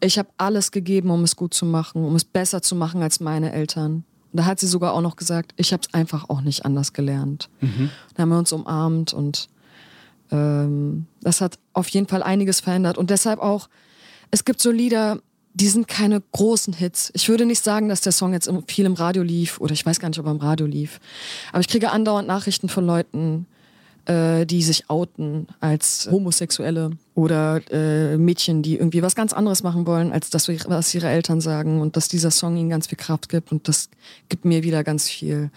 ich 0.00 0.18
habe 0.18 0.28
alles 0.36 0.70
gegeben, 0.70 1.10
um 1.10 1.24
es 1.24 1.36
gut 1.36 1.54
zu 1.54 1.64
machen, 1.64 2.04
um 2.04 2.14
es 2.14 2.24
besser 2.24 2.62
zu 2.62 2.74
machen 2.74 3.02
als 3.02 3.20
meine 3.20 3.52
Eltern. 3.52 4.04
Und 4.32 4.40
da 4.40 4.44
hat 4.44 4.60
sie 4.60 4.66
sogar 4.66 4.92
auch 4.92 5.00
noch 5.00 5.16
gesagt, 5.16 5.52
ich 5.56 5.72
habe 5.72 5.82
es 5.86 5.94
einfach 5.94 6.28
auch 6.28 6.40
nicht 6.40 6.64
anders 6.64 6.92
gelernt. 6.92 7.48
Mhm. 7.60 7.90
Dann 8.14 8.22
haben 8.22 8.28
wir 8.30 8.38
uns 8.38 8.52
umarmt 8.52 9.12
und 9.12 9.48
ähm, 10.30 11.06
das 11.20 11.40
hat 11.40 11.58
auf 11.72 11.88
jeden 11.88 12.08
Fall 12.08 12.22
einiges 12.22 12.60
verändert. 12.60 12.98
Und 12.98 13.10
deshalb 13.10 13.40
auch, 13.40 13.68
es 14.30 14.44
gibt 14.44 14.60
so 14.60 14.70
Lieder, 14.70 15.20
die 15.54 15.68
sind 15.68 15.88
keine 15.88 16.22
großen 16.32 16.74
Hits. 16.74 17.10
Ich 17.14 17.28
würde 17.28 17.46
nicht 17.46 17.64
sagen, 17.64 17.88
dass 17.88 18.02
der 18.02 18.12
Song 18.12 18.34
jetzt 18.34 18.50
viel 18.66 18.84
im 18.84 18.92
Radio 18.92 19.22
lief 19.22 19.58
oder 19.58 19.72
ich 19.72 19.86
weiß 19.86 20.00
gar 20.00 20.08
nicht, 20.08 20.18
ob 20.18 20.26
er 20.26 20.32
im 20.32 20.38
Radio 20.38 20.66
lief. 20.66 21.00
Aber 21.50 21.60
ich 21.60 21.68
kriege 21.68 21.90
andauernd 21.90 22.28
Nachrichten 22.28 22.68
von 22.68 22.84
Leuten, 22.84 23.46
äh, 24.06 24.46
die 24.46 24.62
sich 24.62 24.88
outen 24.88 25.48
als 25.60 26.08
Homosexuelle 26.10 26.90
oder 27.14 27.60
äh, 27.70 28.16
Mädchen, 28.16 28.62
die 28.62 28.76
irgendwie 28.76 29.02
was 29.02 29.14
ganz 29.14 29.32
anderes 29.32 29.62
machen 29.62 29.86
wollen, 29.86 30.12
als 30.12 30.30
das, 30.30 30.48
was 30.48 30.94
ihre 30.94 31.08
Eltern 31.08 31.40
sagen 31.40 31.80
und 31.80 31.96
dass 31.96 32.08
dieser 32.08 32.30
Song 32.30 32.56
ihnen 32.56 32.70
ganz 32.70 32.86
viel 32.86 32.98
Kraft 32.98 33.28
gibt 33.28 33.52
und 33.52 33.68
das 33.68 33.90
gibt 34.28 34.44
mir 34.44 34.62
wieder 34.62 34.84
ganz 34.84 35.08
viel 35.08 35.50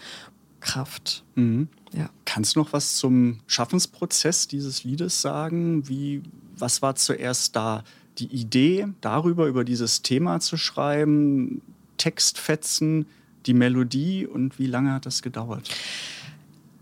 Kraft. 0.60 1.24
Mhm. 1.34 1.68
Ja. 1.92 2.10
Kannst 2.24 2.54
du 2.54 2.60
noch 2.60 2.72
was 2.72 2.96
zum 2.96 3.40
Schaffensprozess 3.46 4.46
dieses 4.46 4.84
Liedes 4.84 5.20
sagen? 5.20 5.88
Wie, 5.88 6.22
was 6.56 6.82
war 6.82 6.94
zuerst 6.94 7.56
da? 7.56 7.82
die 8.20 8.26
Idee 8.26 8.86
darüber, 9.00 9.46
über 9.46 9.64
dieses 9.64 10.02
Thema 10.02 10.40
zu 10.40 10.56
schreiben, 10.56 11.62
Textfetzen, 11.96 13.06
die 13.46 13.54
Melodie 13.54 14.26
und 14.26 14.58
wie 14.58 14.66
lange 14.66 14.92
hat 14.92 15.06
das 15.06 15.22
gedauert? 15.22 15.70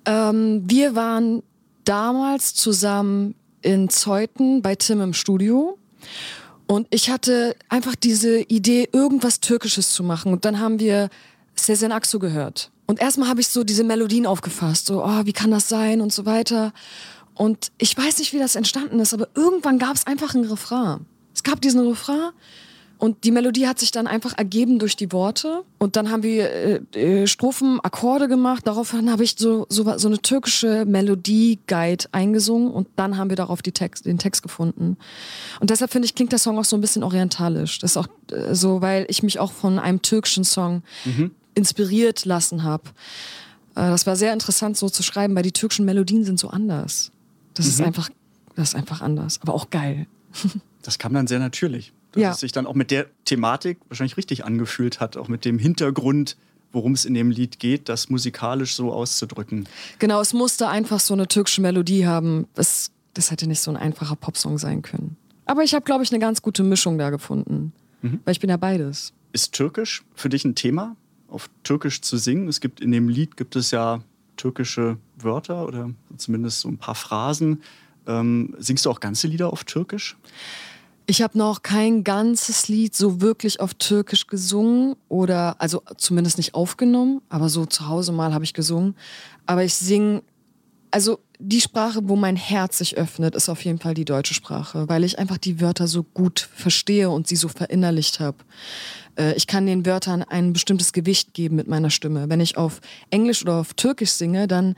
Ähm, 0.04 0.64
wir 0.66 0.94
waren 0.94 1.42
damals 1.88 2.54
zusammen 2.54 3.34
in 3.62 3.88
Zeuthen 3.88 4.62
bei 4.62 4.74
Tim 4.74 5.00
im 5.00 5.14
Studio 5.14 5.78
und 6.66 6.86
ich 6.90 7.08
hatte 7.08 7.56
einfach 7.70 7.94
diese 7.94 8.40
Idee, 8.40 8.90
irgendwas 8.92 9.40
Türkisches 9.40 9.92
zu 9.94 10.02
machen. 10.02 10.32
Und 10.32 10.44
dann 10.44 10.60
haben 10.60 10.78
wir 10.78 11.08
Sezen 11.54 11.92
Aksu 11.92 12.18
gehört. 12.18 12.70
Und 12.86 13.00
erstmal 13.00 13.28
habe 13.28 13.40
ich 13.40 13.48
so 13.48 13.64
diese 13.64 13.84
Melodien 13.84 14.26
aufgefasst, 14.26 14.86
so, 14.86 15.02
oh, 15.02 15.24
wie 15.24 15.32
kann 15.32 15.50
das 15.50 15.68
sein 15.68 16.02
und 16.02 16.12
so 16.12 16.26
weiter. 16.26 16.72
Und 17.34 17.72
ich 17.78 17.96
weiß 17.96 18.18
nicht, 18.18 18.34
wie 18.34 18.38
das 18.38 18.54
entstanden 18.54 19.00
ist, 19.00 19.14
aber 19.14 19.28
irgendwann 19.34 19.78
gab 19.78 19.96
es 19.96 20.06
einfach 20.06 20.34
einen 20.34 20.44
Refrain. 20.44 21.06
Es 21.34 21.42
gab 21.42 21.60
diesen 21.62 21.86
Refrain 21.86 22.30
und 22.98 23.22
die 23.22 23.30
Melodie 23.30 23.68
hat 23.68 23.78
sich 23.78 23.92
dann 23.92 24.08
einfach 24.08 24.36
ergeben 24.36 24.80
durch 24.80 24.96
die 24.96 25.12
Worte. 25.12 25.62
Und 25.78 25.94
dann 25.94 26.10
haben 26.10 26.24
wir 26.24 26.50
äh, 26.50 27.22
äh 27.22 27.26
Strophen, 27.28 27.78
Akkorde 27.80 28.26
gemacht. 28.26 28.66
Daraufhin 28.66 29.10
habe 29.10 29.22
ich 29.22 29.36
so, 29.38 29.66
so, 29.68 29.96
so 29.96 30.08
eine 30.08 30.18
türkische 30.18 30.84
Melodie-Guide 30.84 32.06
eingesungen 32.10 32.72
und 32.72 32.88
dann 32.96 33.16
haben 33.16 33.30
wir 33.30 33.36
darauf 33.36 33.62
die 33.62 33.70
Text, 33.70 34.06
den 34.06 34.18
Text 34.18 34.42
gefunden. 34.42 34.96
Und 35.60 35.70
deshalb 35.70 35.92
finde 35.92 36.06
ich, 36.06 36.16
klingt 36.16 36.32
der 36.32 36.40
Song 36.40 36.58
auch 36.58 36.64
so 36.64 36.76
ein 36.76 36.80
bisschen 36.80 37.04
orientalisch. 37.04 37.78
Das 37.78 37.92
ist 37.92 37.96
auch 37.96 38.08
äh, 38.32 38.54
so, 38.54 38.82
weil 38.82 39.06
ich 39.08 39.22
mich 39.22 39.38
auch 39.38 39.52
von 39.52 39.78
einem 39.78 40.02
türkischen 40.02 40.42
Song 40.42 40.82
mhm. 41.04 41.30
inspiriert 41.54 42.24
lassen 42.24 42.64
habe. 42.64 42.84
Äh, 43.76 43.90
das 43.90 44.08
war 44.08 44.16
sehr 44.16 44.32
interessant 44.32 44.76
so 44.76 44.88
zu 44.88 45.04
schreiben, 45.04 45.36
weil 45.36 45.44
die 45.44 45.52
türkischen 45.52 45.84
Melodien 45.84 46.24
sind 46.24 46.40
so 46.40 46.48
anders. 46.48 47.12
Das 47.54 47.66
mhm. 47.66 47.72
ist 47.72 47.80
einfach, 47.80 48.10
das 48.56 48.70
ist 48.70 48.74
einfach 48.74 49.02
anders, 49.02 49.38
aber 49.40 49.54
auch 49.54 49.70
geil. 49.70 50.06
Das 50.80 50.96
kam 50.98 51.12
dann 51.12 51.26
sehr 51.26 51.40
natürlich. 51.40 51.92
Dass 52.12 52.22
ja. 52.22 52.30
es 52.30 52.40
sich 52.40 52.52
dann 52.52 52.66
auch 52.66 52.74
mit 52.74 52.90
der 52.90 53.06
Thematik 53.24 53.78
wahrscheinlich 53.88 54.16
richtig 54.16 54.44
angefühlt 54.44 55.00
hat, 55.00 55.16
auch 55.16 55.28
mit 55.28 55.44
dem 55.44 55.58
Hintergrund, 55.58 56.36
worum 56.72 56.92
es 56.92 57.04
in 57.04 57.14
dem 57.14 57.30
Lied 57.30 57.58
geht, 57.58 57.88
das 57.88 58.08
musikalisch 58.08 58.74
so 58.74 58.92
auszudrücken. 58.92 59.68
Genau, 59.98 60.20
es 60.20 60.32
musste 60.32 60.68
einfach 60.68 61.00
so 61.00 61.14
eine 61.14 61.28
türkische 61.28 61.60
Melodie 61.60 62.06
haben. 62.06 62.46
Es, 62.54 62.90
das 63.14 63.30
hätte 63.30 63.46
nicht 63.46 63.60
so 63.60 63.70
ein 63.70 63.76
einfacher 63.76 64.16
Popsong 64.16 64.58
sein 64.58 64.82
können. 64.82 65.16
Aber 65.44 65.62
ich 65.62 65.74
habe, 65.74 65.84
glaube 65.84 66.04
ich, 66.04 66.10
eine 66.12 66.18
ganz 66.18 66.42
gute 66.42 66.62
Mischung 66.62 66.98
da 66.98 67.10
gefunden. 67.10 67.72
Mhm. 68.02 68.20
Weil 68.24 68.32
ich 68.32 68.40
bin 68.40 68.50
ja 68.50 68.56
beides. 68.56 69.12
Ist 69.32 69.52
Türkisch 69.52 70.04
für 70.14 70.28
dich 70.28 70.44
ein 70.44 70.54
Thema, 70.54 70.96
auf 71.28 71.50
Türkisch 71.62 72.00
zu 72.00 72.16
singen? 72.16 72.48
Es 72.48 72.60
gibt 72.60 72.80
in 72.80 72.92
dem 72.92 73.08
Lied 73.08 73.36
gibt 73.36 73.56
es 73.56 73.70
ja 73.70 74.02
türkische 74.36 74.98
Wörter 75.16 75.66
oder 75.66 75.90
zumindest 76.16 76.60
so 76.60 76.68
ein 76.68 76.78
paar 76.78 76.94
Phrasen. 76.94 77.62
Ähm, 78.06 78.54
singst 78.58 78.86
du 78.86 78.90
auch 78.90 79.00
ganze 79.00 79.26
Lieder 79.26 79.52
auf 79.52 79.64
Türkisch? 79.64 80.16
Ich 81.10 81.22
habe 81.22 81.38
noch 81.38 81.62
kein 81.62 82.04
ganzes 82.04 82.68
Lied 82.68 82.94
so 82.94 83.22
wirklich 83.22 83.60
auf 83.60 83.72
Türkisch 83.72 84.26
gesungen 84.26 84.94
oder 85.08 85.58
also 85.58 85.82
zumindest 85.96 86.36
nicht 86.36 86.52
aufgenommen, 86.52 87.22
aber 87.30 87.48
so 87.48 87.64
zu 87.64 87.88
Hause 87.88 88.12
mal 88.12 88.34
habe 88.34 88.44
ich 88.44 88.52
gesungen. 88.52 88.94
Aber 89.46 89.64
ich 89.64 89.72
singe, 89.72 90.22
also 90.90 91.18
die 91.38 91.62
Sprache, 91.62 92.06
wo 92.10 92.14
mein 92.14 92.36
Herz 92.36 92.76
sich 92.76 92.98
öffnet, 92.98 93.34
ist 93.34 93.48
auf 93.48 93.64
jeden 93.64 93.78
Fall 93.78 93.94
die 93.94 94.04
deutsche 94.04 94.34
Sprache, 94.34 94.86
weil 94.90 95.02
ich 95.02 95.18
einfach 95.18 95.38
die 95.38 95.62
Wörter 95.62 95.88
so 95.88 96.02
gut 96.02 96.46
verstehe 96.54 97.08
und 97.08 97.26
sie 97.26 97.36
so 97.36 97.48
verinnerlicht 97.48 98.20
habe. 98.20 98.36
Äh, 99.16 99.32
ich 99.32 99.46
kann 99.46 99.64
den 99.64 99.86
Wörtern 99.86 100.22
ein 100.22 100.52
bestimmtes 100.52 100.92
Gewicht 100.92 101.32
geben 101.32 101.56
mit 101.56 101.68
meiner 101.68 101.88
Stimme. 101.88 102.28
Wenn 102.28 102.40
ich 102.40 102.58
auf 102.58 102.82
Englisch 103.08 103.40
oder 103.40 103.54
auf 103.54 103.72
Türkisch 103.72 104.10
singe, 104.10 104.46
dann, 104.46 104.74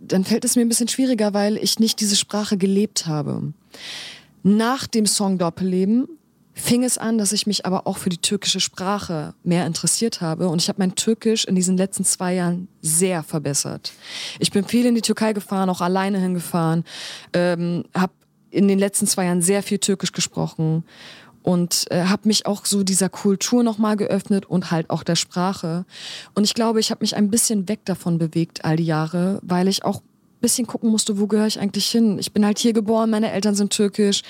dann 0.00 0.24
fällt 0.24 0.44
es 0.44 0.56
mir 0.56 0.62
ein 0.62 0.68
bisschen 0.68 0.88
schwieriger, 0.88 1.32
weil 1.32 1.56
ich 1.58 1.78
nicht 1.78 2.00
diese 2.00 2.16
Sprache 2.16 2.56
gelebt 2.56 3.06
habe. 3.06 3.52
Nach 4.42 4.86
dem 4.86 5.06
Song 5.06 5.38
Doppelleben 5.38 6.08
fing 6.52 6.84
es 6.84 6.98
an, 6.98 7.18
dass 7.18 7.32
ich 7.32 7.46
mich 7.46 7.66
aber 7.66 7.86
auch 7.86 7.98
für 7.98 8.08
die 8.08 8.18
türkische 8.18 8.60
Sprache 8.60 9.34
mehr 9.42 9.66
interessiert 9.66 10.20
habe. 10.20 10.48
Und 10.48 10.60
ich 10.60 10.68
habe 10.68 10.78
mein 10.78 10.94
Türkisch 10.94 11.44
in 11.44 11.54
diesen 11.54 11.76
letzten 11.76 12.04
zwei 12.04 12.34
Jahren 12.34 12.68
sehr 12.82 13.22
verbessert. 13.22 13.92
Ich 14.38 14.50
bin 14.50 14.64
viel 14.64 14.86
in 14.86 14.94
die 14.94 15.00
Türkei 15.00 15.32
gefahren, 15.32 15.70
auch 15.70 15.80
alleine 15.80 16.18
hingefahren, 16.18 16.84
ähm, 17.32 17.84
habe 17.94 18.12
in 18.50 18.68
den 18.68 18.78
letzten 18.78 19.06
zwei 19.06 19.26
Jahren 19.26 19.42
sehr 19.42 19.62
viel 19.62 19.78
Türkisch 19.78 20.12
gesprochen 20.12 20.84
und 21.42 21.86
äh, 21.90 22.04
habe 22.04 22.28
mich 22.28 22.46
auch 22.46 22.66
so 22.66 22.82
dieser 22.82 23.08
Kultur 23.08 23.62
nochmal 23.62 23.96
geöffnet 23.96 24.46
und 24.46 24.70
halt 24.70 24.90
auch 24.90 25.02
der 25.02 25.16
Sprache. 25.16 25.84
Und 26.34 26.44
ich 26.44 26.54
glaube, 26.54 26.80
ich 26.80 26.90
habe 26.90 27.02
mich 27.02 27.16
ein 27.16 27.30
bisschen 27.30 27.68
weg 27.68 27.80
davon 27.84 28.18
bewegt 28.18 28.64
all 28.64 28.76
die 28.76 28.84
Jahre, 28.84 29.38
weil 29.42 29.68
ich 29.68 29.84
auch 29.84 30.02
bisschen 30.40 30.66
gucken 30.66 30.90
musste, 30.90 31.18
wo 31.18 31.26
gehöre 31.26 31.46
ich 31.46 31.60
eigentlich 31.60 31.90
hin. 31.90 32.18
Ich 32.18 32.32
bin 32.32 32.44
halt 32.44 32.58
hier 32.58 32.72
geboren, 32.72 33.10
meine 33.10 33.32
Eltern 33.32 33.54
sind 33.54 33.72
türkisch, 33.72 34.22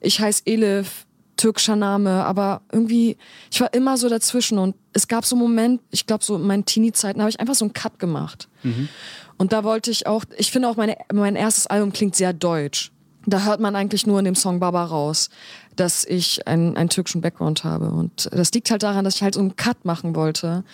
ich 0.00 0.20
heiße 0.20 0.42
Elif, 0.46 1.06
türkischer 1.36 1.76
Name, 1.76 2.24
aber 2.24 2.62
irgendwie, 2.70 3.16
ich 3.50 3.60
war 3.60 3.72
immer 3.72 3.96
so 3.96 4.08
dazwischen 4.08 4.58
und 4.58 4.76
es 4.92 5.08
gab 5.08 5.24
so 5.24 5.36
einen 5.36 5.42
Moment, 5.42 5.80
ich 5.90 6.06
glaube 6.06 6.24
so 6.24 6.36
in 6.36 6.42
meinen 6.42 6.64
Teenie-Zeiten 6.64 7.20
habe 7.20 7.30
ich 7.30 7.40
einfach 7.40 7.54
so 7.54 7.64
einen 7.64 7.72
Cut 7.72 7.98
gemacht. 7.98 8.48
Mhm. 8.62 8.88
Und 9.38 9.52
da 9.52 9.64
wollte 9.64 9.90
ich 9.90 10.06
auch, 10.06 10.24
ich 10.36 10.50
finde 10.50 10.68
auch 10.68 10.76
meine, 10.76 10.96
mein 11.12 11.36
erstes 11.36 11.66
Album 11.66 11.92
klingt 11.92 12.14
sehr 12.14 12.32
deutsch. 12.32 12.92
Da 13.26 13.44
hört 13.44 13.60
man 13.60 13.76
eigentlich 13.76 14.06
nur 14.06 14.18
in 14.18 14.24
dem 14.24 14.34
Song 14.34 14.60
Baba 14.60 14.84
raus, 14.84 15.30
dass 15.76 16.04
ich 16.04 16.46
einen, 16.46 16.76
einen 16.76 16.90
türkischen 16.90 17.20
Background 17.20 17.64
habe. 17.64 17.90
Und 17.90 18.28
das 18.32 18.52
liegt 18.52 18.70
halt 18.70 18.82
daran, 18.82 19.04
dass 19.04 19.16
ich 19.16 19.22
halt 19.22 19.34
so 19.34 19.40
einen 19.40 19.56
Cut 19.56 19.84
machen 19.84 20.14
wollte, 20.14 20.64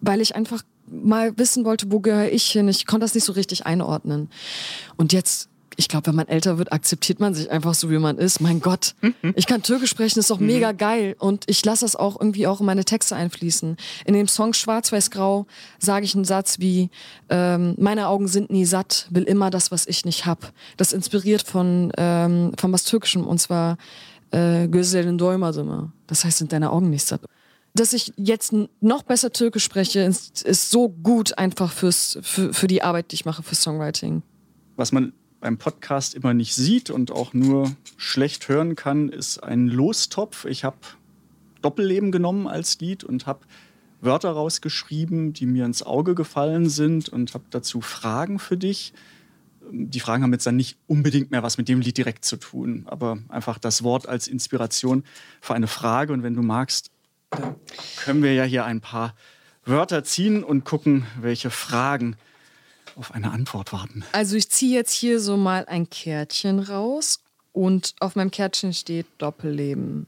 weil 0.00 0.20
ich 0.20 0.34
einfach 0.34 0.62
mal 0.90 1.36
wissen 1.38 1.64
wollte, 1.64 1.90
wo 1.90 2.00
gehöre 2.00 2.30
ich 2.30 2.50
hin. 2.50 2.68
Ich 2.68 2.86
konnte 2.86 3.04
das 3.04 3.14
nicht 3.14 3.24
so 3.24 3.32
richtig 3.32 3.66
einordnen. 3.66 4.28
Und 4.96 5.12
jetzt 5.12 5.48
ich 5.78 5.88
glaube, 5.88 6.08
wenn 6.08 6.16
man 6.16 6.26
älter 6.26 6.58
wird, 6.58 6.72
akzeptiert 6.72 7.20
man 7.20 7.34
sich 7.34 7.52
einfach 7.52 7.72
so, 7.72 7.88
wie 7.88 7.98
man 7.98 8.18
ist. 8.18 8.40
Mein 8.40 8.60
Gott, 8.60 8.96
ich 9.36 9.46
kann 9.46 9.62
Türkisch 9.62 9.90
sprechen, 9.90 10.18
ist 10.18 10.28
doch 10.28 10.40
mhm. 10.40 10.48
mega 10.48 10.72
geil. 10.72 11.14
Und 11.20 11.44
ich 11.46 11.64
lasse 11.64 11.84
das 11.84 11.94
auch 11.94 12.20
irgendwie 12.20 12.48
auch 12.48 12.58
in 12.58 12.66
meine 12.66 12.84
Texte 12.84 13.14
einfließen. 13.14 13.76
In 14.04 14.14
dem 14.14 14.26
Song 14.26 14.54
Schwarz-Weiß-Grau 14.54 15.46
sage 15.78 16.04
ich 16.04 16.16
einen 16.16 16.24
Satz 16.24 16.58
wie, 16.58 16.90
ähm, 17.28 17.76
meine 17.78 18.08
Augen 18.08 18.26
sind 18.26 18.50
nie 18.50 18.64
satt, 18.64 19.06
will 19.10 19.22
immer 19.22 19.50
das, 19.50 19.70
was 19.70 19.86
ich 19.86 20.04
nicht 20.04 20.26
hab. 20.26 20.52
Das 20.76 20.92
inspiriert 20.92 21.42
von, 21.42 21.92
ähm, 21.96 22.50
von 22.58 22.72
was 22.72 22.82
Türkischem, 22.82 23.24
und 23.24 23.38
zwar 23.38 23.78
äh, 24.32 24.66
Gözlerin 24.66 25.16
doymadı 25.16 25.92
Das 26.08 26.24
heißt, 26.24 26.38
sind 26.38 26.52
deine 26.52 26.72
Augen 26.72 26.90
nicht 26.90 27.06
satt 27.06 27.20
dass 27.74 27.92
ich 27.92 28.12
jetzt 28.16 28.52
noch 28.80 29.02
besser 29.02 29.32
Türkisch 29.32 29.64
spreche, 29.64 30.00
ist, 30.00 30.42
ist 30.42 30.70
so 30.70 30.88
gut 30.88 31.38
einfach 31.38 31.72
fürs, 31.72 32.18
für, 32.22 32.52
für 32.52 32.66
die 32.66 32.82
Arbeit, 32.82 33.12
die 33.12 33.16
ich 33.16 33.24
mache, 33.24 33.42
für 33.42 33.54
Songwriting. 33.54 34.22
Was 34.76 34.92
man 34.92 35.12
beim 35.40 35.58
Podcast 35.58 36.14
immer 36.14 36.34
nicht 36.34 36.54
sieht 36.54 36.90
und 36.90 37.10
auch 37.10 37.32
nur 37.32 37.70
schlecht 37.96 38.48
hören 38.48 38.74
kann, 38.74 39.08
ist 39.08 39.42
ein 39.42 39.68
Lostopf. 39.68 40.44
Ich 40.44 40.64
habe 40.64 40.76
Doppelleben 41.62 42.12
genommen 42.12 42.46
als 42.46 42.78
Lied 42.80 43.04
und 43.04 43.26
habe 43.26 43.40
Wörter 44.00 44.30
rausgeschrieben, 44.30 45.32
die 45.32 45.46
mir 45.46 45.64
ins 45.64 45.82
Auge 45.82 46.14
gefallen 46.14 46.68
sind 46.68 47.08
und 47.08 47.34
habe 47.34 47.44
dazu 47.50 47.80
Fragen 47.80 48.38
für 48.38 48.56
dich. 48.56 48.92
Die 49.70 50.00
Fragen 50.00 50.22
haben 50.22 50.32
jetzt 50.32 50.46
dann 50.46 50.56
nicht 50.56 50.78
unbedingt 50.86 51.30
mehr 51.30 51.42
was 51.42 51.58
mit 51.58 51.68
dem 51.68 51.80
Lied 51.80 51.98
direkt 51.98 52.24
zu 52.24 52.36
tun, 52.36 52.84
aber 52.86 53.18
einfach 53.28 53.58
das 53.58 53.82
Wort 53.82 54.08
als 54.08 54.28
Inspiration 54.28 55.04
für 55.40 55.54
eine 55.54 55.66
Frage. 55.66 56.12
Und 56.12 56.22
wenn 56.22 56.34
du 56.34 56.42
magst, 56.42 56.90
dann 57.30 57.56
können 58.04 58.22
wir 58.22 58.34
ja 58.34 58.44
hier 58.44 58.64
ein 58.64 58.80
paar 58.80 59.14
Wörter 59.64 60.04
ziehen 60.04 60.42
und 60.42 60.64
gucken, 60.64 61.06
welche 61.20 61.50
Fragen 61.50 62.16
auf 62.96 63.12
eine 63.12 63.30
Antwort 63.30 63.72
warten. 63.72 64.04
Also 64.12 64.36
ich 64.36 64.50
ziehe 64.50 64.74
jetzt 64.74 64.92
hier 64.92 65.20
so 65.20 65.36
mal 65.36 65.66
ein 65.66 65.88
Kärtchen 65.88 66.58
raus 66.58 67.20
und 67.52 67.94
auf 68.00 68.16
meinem 68.16 68.30
Kärtchen 68.30 68.72
steht 68.72 69.06
Doppelleben. 69.18 70.06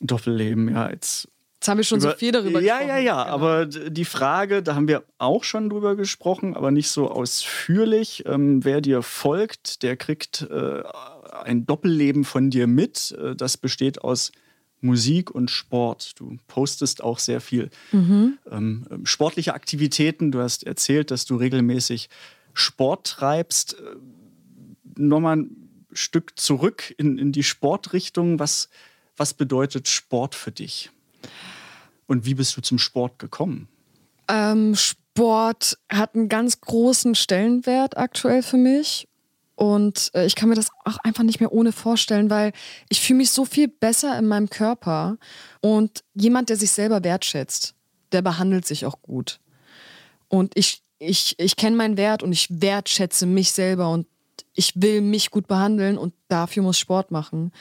Doppelleben, 0.00 0.68
ja, 0.68 0.90
jetzt 0.90 1.28
Jetzt 1.62 1.68
haben 1.68 1.78
wir 1.78 1.84
schon 1.84 2.00
über, 2.00 2.10
so 2.10 2.16
viel 2.16 2.32
darüber 2.32 2.60
ja, 2.60 2.78
gesprochen. 2.78 2.88
Ja, 2.88 2.98
ja, 2.98 3.22
Genau. 3.22 3.34
aber 3.34 3.66
die 3.66 4.04
Frage, 4.04 4.64
da 4.64 4.74
haben 4.74 4.88
wir 4.88 5.04
auch 5.18 5.44
schon 5.44 5.70
drüber 5.70 5.94
gesprochen, 5.94 6.56
aber 6.56 6.72
nicht 6.72 6.90
so 6.90 7.08
ausführlich. 7.08 8.24
Ähm, 8.26 8.64
wer 8.64 8.80
dir 8.80 9.02
folgt, 9.02 9.84
der 9.84 9.96
kriegt 9.96 10.42
äh, 10.50 10.82
ein 11.44 11.64
Doppelleben 11.64 12.24
von 12.24 12.50
dir 12.50 12.66
mit. 12.66 13.12
Äh, 13.12 13.36
das 13.36 13.58
besteht 13.58 14.02
aus 14.02 14.32
Musik 14.82 15.30
und 15.30 15.50
Sport. 15.50 16.18
Du 16.18 16.36
postest 16.48 17.02
auch 17.02 17.18
sehr 17.18 17.40
viel 17.40 17.70
Mhm. 17.92 18.38
ähm, 18.50 18.84
sportliche 19.04 19.54
Aktivitäten. 19.54 20.32
Du 20.32 20.40
hast 20.40 20.64
erzählt, 20.64 21.10
dass 21.10 21.24
du 21.24 21.36
regelmäßig 21.36 22.08
Sport 22.52 23.06
treibst. 23.06 23.74
Äh, 23.74 23.96
Nochmal 24.94 25.38
ein 25.38 25.56
Stück 25.94 26.38
zurück 26.38 26.94
in, 26.98 27.16
in 27.16 27.32
die 27.32 27.42
Sportrichtung. 27.42 28.38
Was, 28.38 28.68
was 29.16 29.32
bedeutet 29.32 29.88
Sport 29.88 30.34
für 30.34 30.52
dich? 30.52 30.90
Und 32.06 32.26
wie 32.26 32.34
bist 32.34 32.54
du 32.56 32.60
zum 32.60 32.78
Sport 32.78 33.18
gekommen? 33.18 33.68
Ähm, 34.28 34.74
Sport 34.74 35.78
hat 35.90 36.14
einen 36.14 36.28
ganz 36.28 36.60
großen 36.60 37.14
Stellenwert 37.14 37.96
aktuell 37.96 38.42
für 38.42 38.58
mich. 38.58 39.08
Und 39.54 40.10
äh, 40.14 40.26
ich 40.26 40.34
kann 40.34 40.48
mir 40.48 40.54
das 40.54 40.68
auch 40.84 40.98
einfach 41.04 41.22
nicht 41.22 41.40
mehr 41.40 41.52
ohne 41.52 41.72
vorstellen, 41.72 42.30
weil 42.30 42.52
ich 42.88 43.00
fühle 43.00 43.18
mich 43.18 43.30
so 43.30 43.44
viel 43.44 43.68
besser 43.68 44.18
in 44.18 44.26
meinem 44.26 44.50
Körper. 44.50 45.18
Und 45.60 46.02
jemand, 46.14 46.48
der 46.48 46.56
sich 46.56 46.72
selber 46.72 47.04
wertschätzt, 47.04 47.74
der 48.12 48.22
behandelt 48.22 48.66
sich 48.66 48.86
auch 48.86 49.02
gut. 49.02 49.40
Und 50.28 50.56
ich, 50.56 50.82
ich, 50.98 51.38
ich 51.38 51.56
kenne 51.56 51.76
meinen 51.76 51.96
Wert 51.96 52.22
und 52.22 52.32
ich 52.32 52.48
wertschätze 52.50 53.26
mich 53.26 53.52
selber 53.52 53.90
und 53.90 54.06
ich 54.54 54.72
will 54.76 55.00
mich 55.00 55.30
gut 55.30 55.46
behandeln 55.46 55.96
und 55.98 56.12
dafür 56.28 56.62
muss 56.62 56.78
Sport 56.78 57.10
machen. 57.10 57.52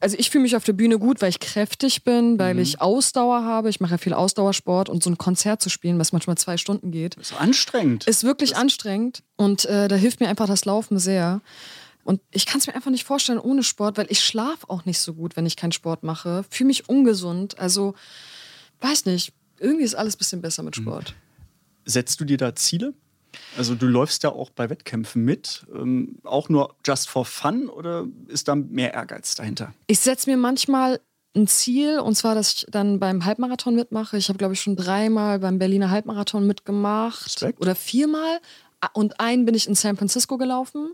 Also 0.00 0.16
ich 0.18 0.30
fühle 0.30 0.42
mich 0.42 0.56
auf 0.56 0.64
der 0.64 0.72
Bühne 0.72 0.98
gut, 0.98 1.22
weil 1.22 1.30
ich 1.30 1.40
kräftig 1.40 2.04
bin, 2.04 2.38
weil 2.38 2.58
ich 2.58 2.80
Ausdauer 2.80 3.44
habe. 3.44 3.68
Ich 3.70 3.80
mache 3.80 3.92
ja 3.92 3.98
viel 3.98 4.12
Ausdauersport 4.14 4.88
und 4.88 5.02
so 5.02 5.10
ein 5.10 5.18
Konzert 5.18 5.62
zu 5.62 5.68
spielen, 5.68 5.98
was 5.98 6.12
manchmal 6.12 6.36
zwei 6.36 6.56
Stunden 6.56 6.90
geht, 6.90 7.16
Das 7.16 7.30
ist 7.30 7.40
anstrengend. 7.40 8.06
ist 8.08 8.24
wirklich 8.24 8.56
anstrengend 8.56 9.22
und 9.36 9.64
äh, 9.66 9.88
da 9.88 9.96
hilft 9.96 10.20
mir 10.20 10.28
einfach 10.28 10.46
das 10.46 10.64
Laufen 10.64 10.98
sehr. 10.98 11.40
Und 12.04 12.20
ich 12.32 12.46
kann 12.46 12.58
es 12.58 12.66
mir 12.66 12.74
einfach 12.74 12.90
nicht 12.90 13.04
vorstellen 13.04 13.38
ohne 13.38 13.62
Sport, 13.62 13.96
weil 13.96 14.06
ich 14.10 14.24
schlafe 14.24 14.68
auch 14.68 14.84
nicht 14.84 14.98
so 14.98 15.14
gut, 15.14 15.36
wenn 15.36 15.46
ich 15.46 15.56
keinen 15.56 15.70
Sport 15.72 16.02
mache. 16.02 16.44
Fühle 16.50 16.66
mich 16.68 16.88
ungesund. 16.88 17.60
Also, 17.60 17.94
weiß 18.80 19.06
nicht, 19.06 19.32
irgendwie 19.60 19.84
ist 19.84 19.94
alles 19.94 20.16
ein 20.16 20.18
bisschen 20.18 20.42
besser 20.42 20.64
mit 20.64 20.74
Sport. 20.74 21.14
Setzt 21.84 22.20
du 22.20 22.24
dir 22.24 22.36
da 22.38 22.56
Ziele? 22.56 22.94
Also 23.56 23.74
du 23.74 23.86
läufst 23.86 24.22
ja 24.22 24.30
auch 24.30 24.50
bei 24.50 24.68
Wettkämpfen 24.70 25.24
mit. 25.24 25.64
Ähm, 25.74 26.16
auch 26.24 26.48
nur 26.48 26.74
just 26.86 27.08
for 27.08 27.24
fun 27.24 27.68
oder 27.68 28.04
ist 28.28 28.48
da 28.48 28.54
mehr 28.54 28.94
Ehrgeiz 28.94 29.34
dahinter? 29.34 29.72
Ich 29.86 30.00
setze 30.00 30.28
mir 30.30 30.36
manchmal 30.36 31.00
ein 31.34 31.46
Ziel, 31.46 31.98
und 32.00 32.14
zwar, 32.14 32.34
dass 32.34 32.52
ich 32.54 32.66
dann 32.70 33.00
beim 33.00 33.24
Halbmarathon 33.24 33.74
mitmache. 33.74 34.18
Ich 34.18 34.28
habe, 34.28 34.36
glaube 34.38 34.52
ich, 34.54 34.60
schon 34.60 34.76
dreimal 34.76 35.38
beim 35.38 35.58
Berliner 35.58 35.90
Halbmarathon 35.90 36.46
mitgemacht. 36.46 37.24
Respekt. 37.24 37.60
Oder 37.60 37.74
viermal. 37.74 38.38
Und 38.94 39.20
einen 39.20 39.44
bin 39.46 39.54
ich 39.54 39.68
in 39.68 39.74
San 39.76 39.96
Francisco 39.96 40.36
gelaufen. 40.38 40.90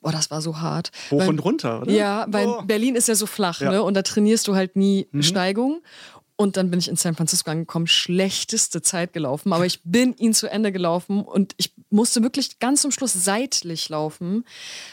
Boah, 0.00 0.12
das 0.12 0.30
war 0.30 0.40
so 0.40 0.60
hart. 0.60 0.92
Hoch 1.10 1.18
Weil- 1.18 1.28
und 1.28 1.38
runter, 1.40 1.82
oder? 1.82 1.90
Ja, 1.92 2.24
weil 2.28 2.46
Oh. 2.46 2.62
Berlin 2.62 2.94
ist 2.94 3.08
ja 3.08 3.16
so 3.16 3.26
flach, 3.26 3.60
Ja. 3.60 3.66
Mhm. 3.68 3.74
ne? 3.74 3.82
Und 3.82 3.94
da 3.94 4.02
trainierst 4.02 4.46
du 4.48 4.54
halt 4.54 4.76
nie 4.76 5.08
Steigung. 5.20 5.82
Und 6.42 6.56
dann 6.56 6.70
bin 6.70 6.80
ich 6.80 6.88
in 6.88 6.96
San 6.96 7.14
Francisco 7.14 7.52
angekommen, 7.52 7.86
schlechteste 7.86 8.82
Zeit 8.82 9.12
gelaufen, 9.12 9.52
aber 9.52 9.64
ich 9.64 9.80
bin 9.84 10.12
ihn 10.16 10.34
zu 10.34 10.50
Ende 10.50 10.72
gelaufen 10.72 11.22
und 11.22 11.54
ich 11.56 11.72
musste 11.88 12.20
wirklich 12.22 12.58
ganz 12.58 12.82
zum 12.82 12.90
Schluss 12.90 13.12
seitlich 13.12 13.88
laufen, 13.88 14.44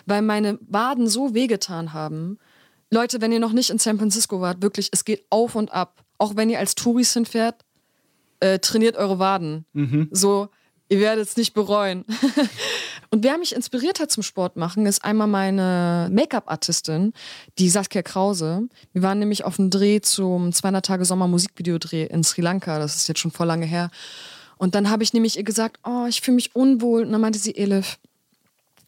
weil 0.06 0.22
meine 0.22 0.60
Waden 0.62 1.08
so 1.08 1.34
wehgetan 1.34 1.92
haben. 1.92 2.38
Leute, 2.92 3.20
wenn 3.20 3.32
ihr 3.32 3.40
noch 3.40 3.52
nicht 3.52 3.72
in 3.72 3.80
San 3.80 3.98
Francisco 3.98 4.42
wart, 4.42 4.62
wirklich, 4.62 4.90
es 4.92 5.06
geht 5.06 5.26
auf 5.32 5.56
und 5.56 5.72
ab. 5.72 6.04
Auch 6.20 6.36
wenn 6.36 6.52
ihr 6.52 6.60
als 6.60 6.76
Touris 6.76 7.14
hinfährt, 7.14 7.66
äh, 8.42 8.60
trainiert 8.60 8.96
eure 8.96 9.18
Waden. 9.18 9.66
So, 10.12 10.50
ihr 10.88 11.00
werdet 11.00 11.28
es 11.28 11.36
nicht 11.36 11.56
bereuen. 11.56 12.06
Und 13.12 13.24
wer 13.24 13.38
mich 13.40 13.56
inspiriert 13.56 14.00
hat 14.00 14.12
zum 14.12 14.22
Sport 14.22 14.56
machen, 14.56 14.86
ist 14.86 15.04
einmal 15.04 15.28
meine 15.28 16.10
Make-up-Artistin, 16.12 17.14
die 17.58 17.70
Saskia 17.70 18.04
Krause. 18.04 18.68
Wir 18.94 19.02
waren 19.02 19.18
nämlich 19.18 19.44
auf 19.46 19.56
dem 19.56 19.72
Dreh 19.72 20.00
zum 20.02 20.54
200 20.54 20.86
Tage 20.86 21.06
Sommer 21.06 21.28
Musikvideodreh 21.28 22.06
in 22.06 22.24
Sri 22.24 22.42
Lanka. 22.42 22.78
Das 22.78 22.96
ist 22.96 23.08
jetzt 23.08 23.20
schon 23.20 23.32
vor 23.32 23.48
lange 23.48 23.66
her. 23.66 23.90
Und 24.58 24.76
dann 24.76 24.90
habe 24.90 25.04
ich 25.04 25.14
nämlich 25.14 25.38
ihr 25.38 25.44
gesagt, 25.44 25.80
oh, 25.84 26.06
ich 26.08 26.22
fühle 26.22 26.36
mich 26.36 26.56
unwohl. 26.56 27.04
Und 27.04 27.12
dann 27.12 27.22
meinte 27.22 27.40
sie, 27.40 27.56
Elif, 27.56 27.98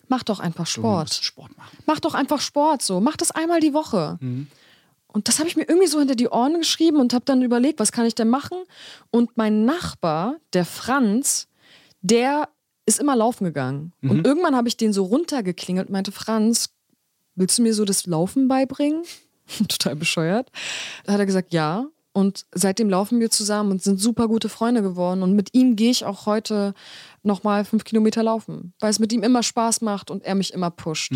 mach 0.07 0.21
doch 0.21 0.39
einfach 0.39 0.67
Sport. 0.67 1.13
Sport 1.13 1.57
machen. 1.57 1.77
Mach 1.87 1.99
doch 1.99 2.13
einfach 2.13 2.41
Sport 2.41 2.83
so. 2.83 2.99
Mach 2.99 3.17
das 3.17 3.31
einmal 3.31 3.59
die 3.59 3.73
Woche. 3.73 4.19
Und 5.07 5.27
das 5.27 5.39
habe 5.39 5.49
ich 5.49 5.55
mir 5.55 5.63
irgendwie 5.67 5.87
so 5.87 5.99
hinter 5.99 6.15
die 6.15 6.29
Ohren 6.29 6.59
geschrieben 6.59 6.97
und 6.97 7.13
habe 7.13 7.25
dann 7.25 7.41
überlegt, 7.41 7.79
was 7.79 7.91
kann 7.91 8.05
ich 8.05 8.15
denn 8.15 8.29
machen? 8.29 8.57
Und 9.09 9.35
mein 9.35 9.65
Nachbar, 9.65 10.35
der 10.53 10.65
Franz, 10.65 11.47
der 12.01 12.49
ist 12.95 12.99
immer 12.99 13.15
laufen 13.15 13.45
gegangen. 13.45 13.93
Und 14.01 14.25
irgendwann 14.25 14.55
habe 14.55 14.67
ich 14.67 14.77
den 14.77 14.93
so 14.93 15.03
runtergeklingelt 15.03 15.87
und 15.87 15.93
meinte, 15.93 16.11
Franz, 16.11 16.73
willst 17.35 17.57
du 17.57 17.63
mir 17.63 17.73
so 17.73 17.85
das 17.85 18.05
Laufen 18.05 18.47
beibringen? 18.47 19.03
Total 19.67 19.95
bescheuert. 19.95 20.51
Da 21.05 21.13
hat 21.13 21.19
er 21.19 21.25
gesagt, 21.25 21.53
ja. 21.53 21.85
Und 22.13 22.45
seitdem 22.53 22.89
laufen 22.89 23.21
wir 23.21 23.29
zusammen 23.29 23.71
und 23.71 23.81
sind 23.81 23.99
super 23.99 24.27
gute 24.27 24.49
Freunde 24.49 24.81
geworden. 24.81 25.23
Und 25.23 25.33
mit 25.33 25.53
ihm 25.53 25.77
gehe 25.77 25.91
ich 25.91 26.03
auch 26.03 26.25
heute 26.25 26.73
nochmal 27.23 27.63
fünf 27.63 27.85
Kilometer 27.85 28.21
laufen, 28.21 28.73
weil 28.79 28.89
es 28.89 28.99
mit 28.99 29.13
ihm 29.13 29.23
immer 29.23 29.43
Spaß 29.43 29.81
macht 29.81 30.11
und 30.11 30.23
er 30.23 30.35
mich 30.35 30.53
immer 30.53 30.71
pusht. 30.71 31.13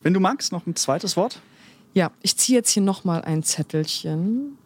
Wenn 0.00 0.12
du 0.12 0.20
magst, 0.20 0.52
noch 0.52 0.66
ein 0.66 0.76
zweites 0.76 1.16
Wort? 1.16 1.40
Ja, 1.94 2.12
ich 2.20 2.36
ziehe 2.36 2.58
jetzt 2.58 2.70
hier 2.70 2.82
nochmal 2.82 3.22
ein 3.22 3.42
Zettelchen. 3.42 4.58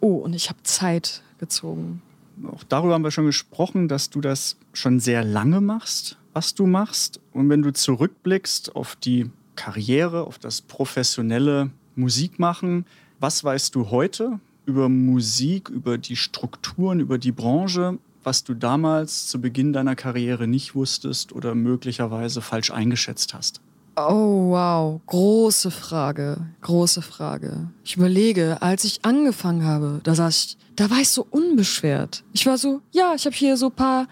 Oh, 0.00 0.16
und 0.16 0.34
ich 0.34 0.50
habe 0.50 0.62
Zeit 0.64 1.22
gezogen. 1.38 2.02
Auch 2.50 2.64
darüber 2.64 2.94
haben 2.94 3.04
wir 3.04 3.10
schon 3.10 3.26
gesprochen, 3.26 3.88
dass 3.88 4.10
du 4.10 4.20
das 4.20 4.56
schon 4.72 5.00
sehr 5.00 5.24
lange 5.24 5.60
machst, 5.60 6.18
was 6.32 6.54
du 6.54 6.66
machst. 6.66 7.20
Und 7.32 7.48
wenn 7.48 7.62
du 7.62 7.72
zurückblickst 7.72 8.74
auf 8.74 8.96
die 8.96 9.30
Karriere, 9.56 10.24
auf 10.24 10.38
das 10.38 10.60
professionelle 10.60 11.70
Musikmachen, 11.96 12.86
was 13.20 13.44
weißt 13.44 13.74
du 13.74 13.90
heute 13.90 14.40
über 14.66 14.88
Musik, 14.88 15.68
über 15.68 15.98
die 15.98 16.16
Strukturen, 16.16 17.00
über 17.00 17.18
die 17.18 17.32
Branche, 17.32 17.98
was 18.22 18.42
du 18.42 18.54
damals 18.54 19.26
zu 19.28 19.40
Beginn 19.40 19.72
deiner 19.72 19.94
Karriere 19.94 20.48
nicht 20.48 20.74
wusstest 20.74 21.32
oder 21.32 21.54
möglicherweise 21.54 22.40
falsch 22.40 22.70
eingeschätzt 22.70 23.34
hast? 23.34 23.60
Oh, 23.96 24.50
wow. 24.50 25.00
Große 25.06 25.70
Frage. 25.70 26.38
Große 26.62 27.00
Frage. 27.02 27.68
Ich 27.84 27.96
überlege, 27.96 28.60
als 28.60 28.84
ich 28.84 29.00
angefangen 29.04 29.64
habe, 29.64 30.00
da 30.02 30.14
saß 30.14 30.44
ich, 30.46 30.56
da 30.74 30.90
war 30.90 30.98
ich 30.98 31.08
so 31.08 31.24
unbeschwert. 31.30 32.24
Ich 32.32 32.44
war 32.46 32.58
so, 32.58 32.80
ja, 32.90 33.12
ich 33.14 33.24
habe 33.26 33.36
hier 33.36 33.56
so 33.56 33.66
ein 33.66 33.72
paar 33.72 34.08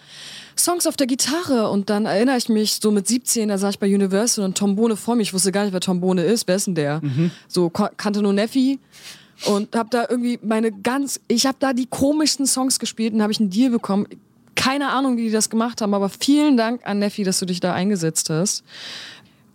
Songs 0.57 0.87
auf 0.87 0.97
der 0.97 1.09
Gitarre 1.09 1.69
und 1.71 1.91
dann 1.91 2.07
erinnere 2.07 2.37
ich 2.37 2.49
mich, 2.49 2.75
so 2.81 2.93
mit 2.93 3.09
17, 3.09 3.49
da 3.49 3.59
saß 3.59 3.75
ich 3.75 3.81
bei 3.81 3.93
Universal 3.93 4.45
und 4.45 4.57
Tombone 4.57 4.95
vor 4.97 5.17
mir. 5.17 5.23
Ich 5.23 5.35
wusste 5.35 5.51
gar 5.51 5.65
nicht, 5.65 5.73
wer 5.73 5.81
Tombone 5.81 6.23
ist. 6.23 6.47
Wer 6.47 6.57
ist 6.57 6.69
denn 6.69 6.77
der? 6.77 7.01
So, 7.49 7.69
ko- 7.69 7.89
kannte 7.97 8.23
nur 8.23 8.33
Neffi. 8.33 8.79
Und 9.47 9.75
habe 9.75 9.89
da 9.91 10.07
irgendwie 10.09 10.39
meine 10.43 10.71
ganz, 10.71 11.19
ich 11.27 11.47
habe 11.47 11.57
da 11.59 11.73
die 11.73 11.87
komischsten 11.87 12.47
Songs 12.47 12.79
gespielt 12.79 13.13
und 13.15 13.23
habe 13.23 13.33
ich 13.33 13.41
einen 13.41 13.51
Deal 13.51 13.71
bekommen. 13.71 14.07
Keine 14.55 14.91
Ahnung, 14.91 15.17
wie 15.17 15.23
die 15.25 15.31
das 15.33 15.51
gemacht 15.51 15.81
haben, 15.81 15.95
aber 15.95 16.09
vielen 16.09 16.57
Dank 16.57 16.83
an 16.87 17.01
Neffi, 17.01 17.25
dass 17.25 17.41
du 17.41 17.47
dich 17.47 17.59
da 17.59 17.73
eingesetzt 17.73 18.31
hast. 18.31 18.63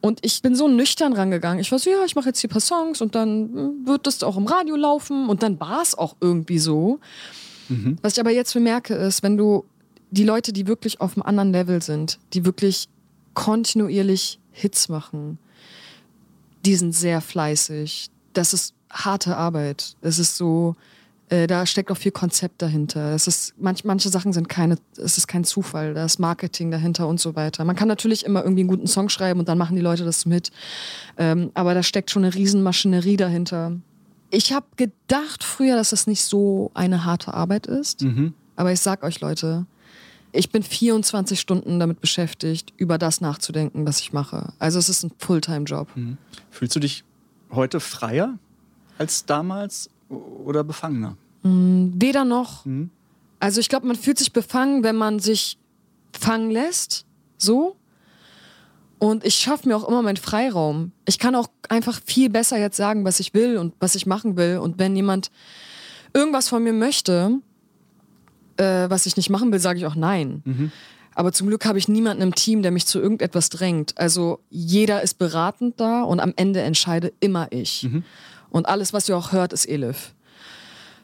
Und 0.01 0.19
ich 0.23 0.41
bin 0.41 0.55
so 0.55 0.67
nüchtern 0.67 1.13
rangegangen. 1.13 1.59
Ich 1.59 1.71
war 1.71 1.79
so, 1.79 1.89
ja, 1.89 2.05
ich 2.05 2.15
mache 2.15 2.27
jetzt 2.27 2.39
hier 2.39 2.49
ein 2.49 2.51
paar 2.51 2.61
Songs 2.61 3.01
und 3.01 3.15
dann 3.15 3.49
hm, 3.53 3.87
wird 3.87 4.07
das 4.07 4.23
auch 4.23 4.37
im 4.37 4.45
Radio 4.45 4.75
laufen. 4.75 5.27
Und 5.27 5.43
dann 5.43 5.59
war 5.59 5.81
es 5.81 5.95
auch 5.95 6.15
irgendwie 6.21 6.59
so. 6.59 6.99
Was 8.01 8.13
ich 8.13 8.19
aber 8.19 8.31
jetzt 8.31 8.53
bemerke, 8.53 8.95
ist, 8.95 9.23
wenn 9.23 9.35
du 9.35 9.65
die 10.09 10.23
Leute, 10.23 10.53
die 10.53 10.67
wirklich 10.67 11.01
auf 11.01 11.17
einem 11.17 11.23
anderen 11.23 11.51
Level 11.51 11.81
sind, 11.81 12.19
die 12.33 12.45
wirklich 12.45 12.87
kontinuierlich 13.33 14.39
Hits 14.51 14.87
machen, 14.87 15.37
die 16.65 16.75
sind 16.75 16.93
sehr 16.93 17.19
fleißig. 17.21 18.09
Das 18.33 18.53
ist 18.53 18.73
harte 18.89 19.35
Arbeit. 19.35 19.95
Es 20.01 20.17
ist 20.17 20.37
so, 20.37 20.75
Äh, 21.29 21.47
da 21.47 21.65
steckt 21.65 21.91
auch 21.91 21.97
viel 21.97 22.11
Konzept 22.11 22.61
dahinter. 22.61 23.13
Es 23.13 23.27
ist, 23.27 23.53
manch, 23.59 23.83
manche 23.83 24.09
Sachen 24.09 24.31
sind 24.31 24.47
keine, 24.47 24.77
es 24.97 25.17
ist 25.17 25.27
kein 25.27 25.43
Zufall, 25.43 25.93
da 25.93 26.05
ist 26.05 26.19
Marketing 26.19 26.71
dahinter 26.71 27.07
und 27.07 27.19
so 27.19 27.35
weiter. 27.35 27.65
Man 27.65 27.75
kann 27.75 27.89
natürlich 27.89 28.25
immer 28.25 28.43
irgendwie 28.43 28.61
einen 28.61 28.69
guten 28.69 28.87
Song 28.87 29.09
schreiben 29.09 29.39
und 29.39 29.49
dann 29.49 29.57
machen 29.57 29.75
die 29.75 29.81
Leute 29.81 30.05
das 30.05 30.25
mit. 30.25 30.51
Ähm, 31.17 31.51
aber 31.53 31.73
da 31.73 31.83
steckt 31.83 32.11
schon 32.11 32.23
eine 32.23 32.33
Riesenmaschinerie 32.33 33.17
dahinter. 33.17 33.73
Ich 34.29 34.53
habe 34.53 34.65
gedacht 34.77 35.43
früher, 35.43 35.75
dass 35.75 35.89
das 35.89 36.07
nicht 36.07 36.23
so 36.23 36.71
eine 36.73 37.03
harte 37.03 37.33
Arbeit 37.33 37.67
ist. 37.67 38.03
Mhm. 38.03 38.33
Aber 38.55 38.71
ich 38.71 38.79
sag 38.79 39.03
euch, 39.03 39.19
Leute, 39.19 39.65
ich 40.31 40.49
bin 40.49 40.63
24 40.63 41.39
Stunden 41.39 41.79
damit 41.79 41.99
beschäftigt, 41.99 42.73
über 42.77 42.97
das 42.97 43.21
nachzudenken, 43.21 43.85
was 43.85 43.99
ich 43.99 44.13
mache. 44.13 44.53
Also 44.59 44.79
es 44.79 44.87
ist 44.87 45.03
ein 45.03 45.11
Fulltime-Job. 45.17 45.89
Fühlst 46.51 46.75
du 46.75 46.79
dich 46.79 47.03
heute 47.51 47.79
freier 47.79 48.37
als 48.97 49.25
damals 49.25 49.89
oder 50.09 50.63
befangener? 50.63 51.17
Weder 51.43 52.25
noch. 52.25 52.65
Also 53.39 53.59
ich 53.59 53.69
glaube, 53.69 53.87
man 53.87 53.95
fühlt 53.95 54.17
sich 54.17 54.33
befangen, 54.33 54.83
wenn 54.83 54.95
man 54.95 55.19
sich 55.19 55.57
fangen 56.11 56.51
lässt. 56.51 57.05
So. 57.37 57.75
Und 58.99 59.23
ich 59.23 59.35
schaffe 59.35 59.67
mir 59.67 59.75
auch 59.77 59.87
immer 59.87 60.01
meinen 60.01 60.17
Freiraum. 60.17 60.91
Ich 61.05 61.19
kann 61.19 61.35
auch 61.35 61.47
einfach 61.69 62.01
viel 62.03 62.29
besser 62.29 62.57
jetzt 62.57 62.77
sagen, 62.77 63.05
was 63.05 63.19
ich 63.19 63.33
will 63.33 63.57
und 63.57 63.73
was 63.79 63.93
ich 63.95 64.07
machen 64.07 64.37
will. 64.37 64.57
Und 64.57 64.79
wenn 64.79 64.95
jemand 64.95 65.29
irgendwas 66.13 66.49
von 66.49 66.63
mir 66.63 66.73
möchte, 66.73 67.39
äh, 68.57 68.89
was 68.89 69.05
ich 69.05 69.15
nicht 69.15 69.29
machen 69.29 69.51
will, 69.51 69.59
sage 69.59 69.77
ich 69.77 69.85
auch 69.85 69.95
nein. 69.95 70.41
Aber 71.13 71.31
zum 71.31 71.47
Glück 71.47 71.65
habe 71.65 71.77
ich 71.77 71.87
niemanden 71.87 72.23
im 72.23 72.33
Team, 72.35 72.61
der 72.63 72.71
mich 72.71 72.87
zu 72.87 72.99
irgendetwas 72.99 73.49
drängt. 73.49 73.95
Also 73.97 74.39
jeder 74.49 75.01
ist 75.03 75.19
beratend 75.19 75.79
da 75.79 76.01
und 76.03 76.19
am 76.19 76.33
Ende 76.35 76.61
entscheide 76.61 77.13
immer 77.19 77.47
ich. 77.51 77.87
Und 78.49 78.67
alles, 78.67 78.93
was 78.93 79.09
ihr 79.09 79.17
auch 79.17 79.31
hört, 79.31 79.53
ist 79.53 79.67
Elif. 79.67 80.13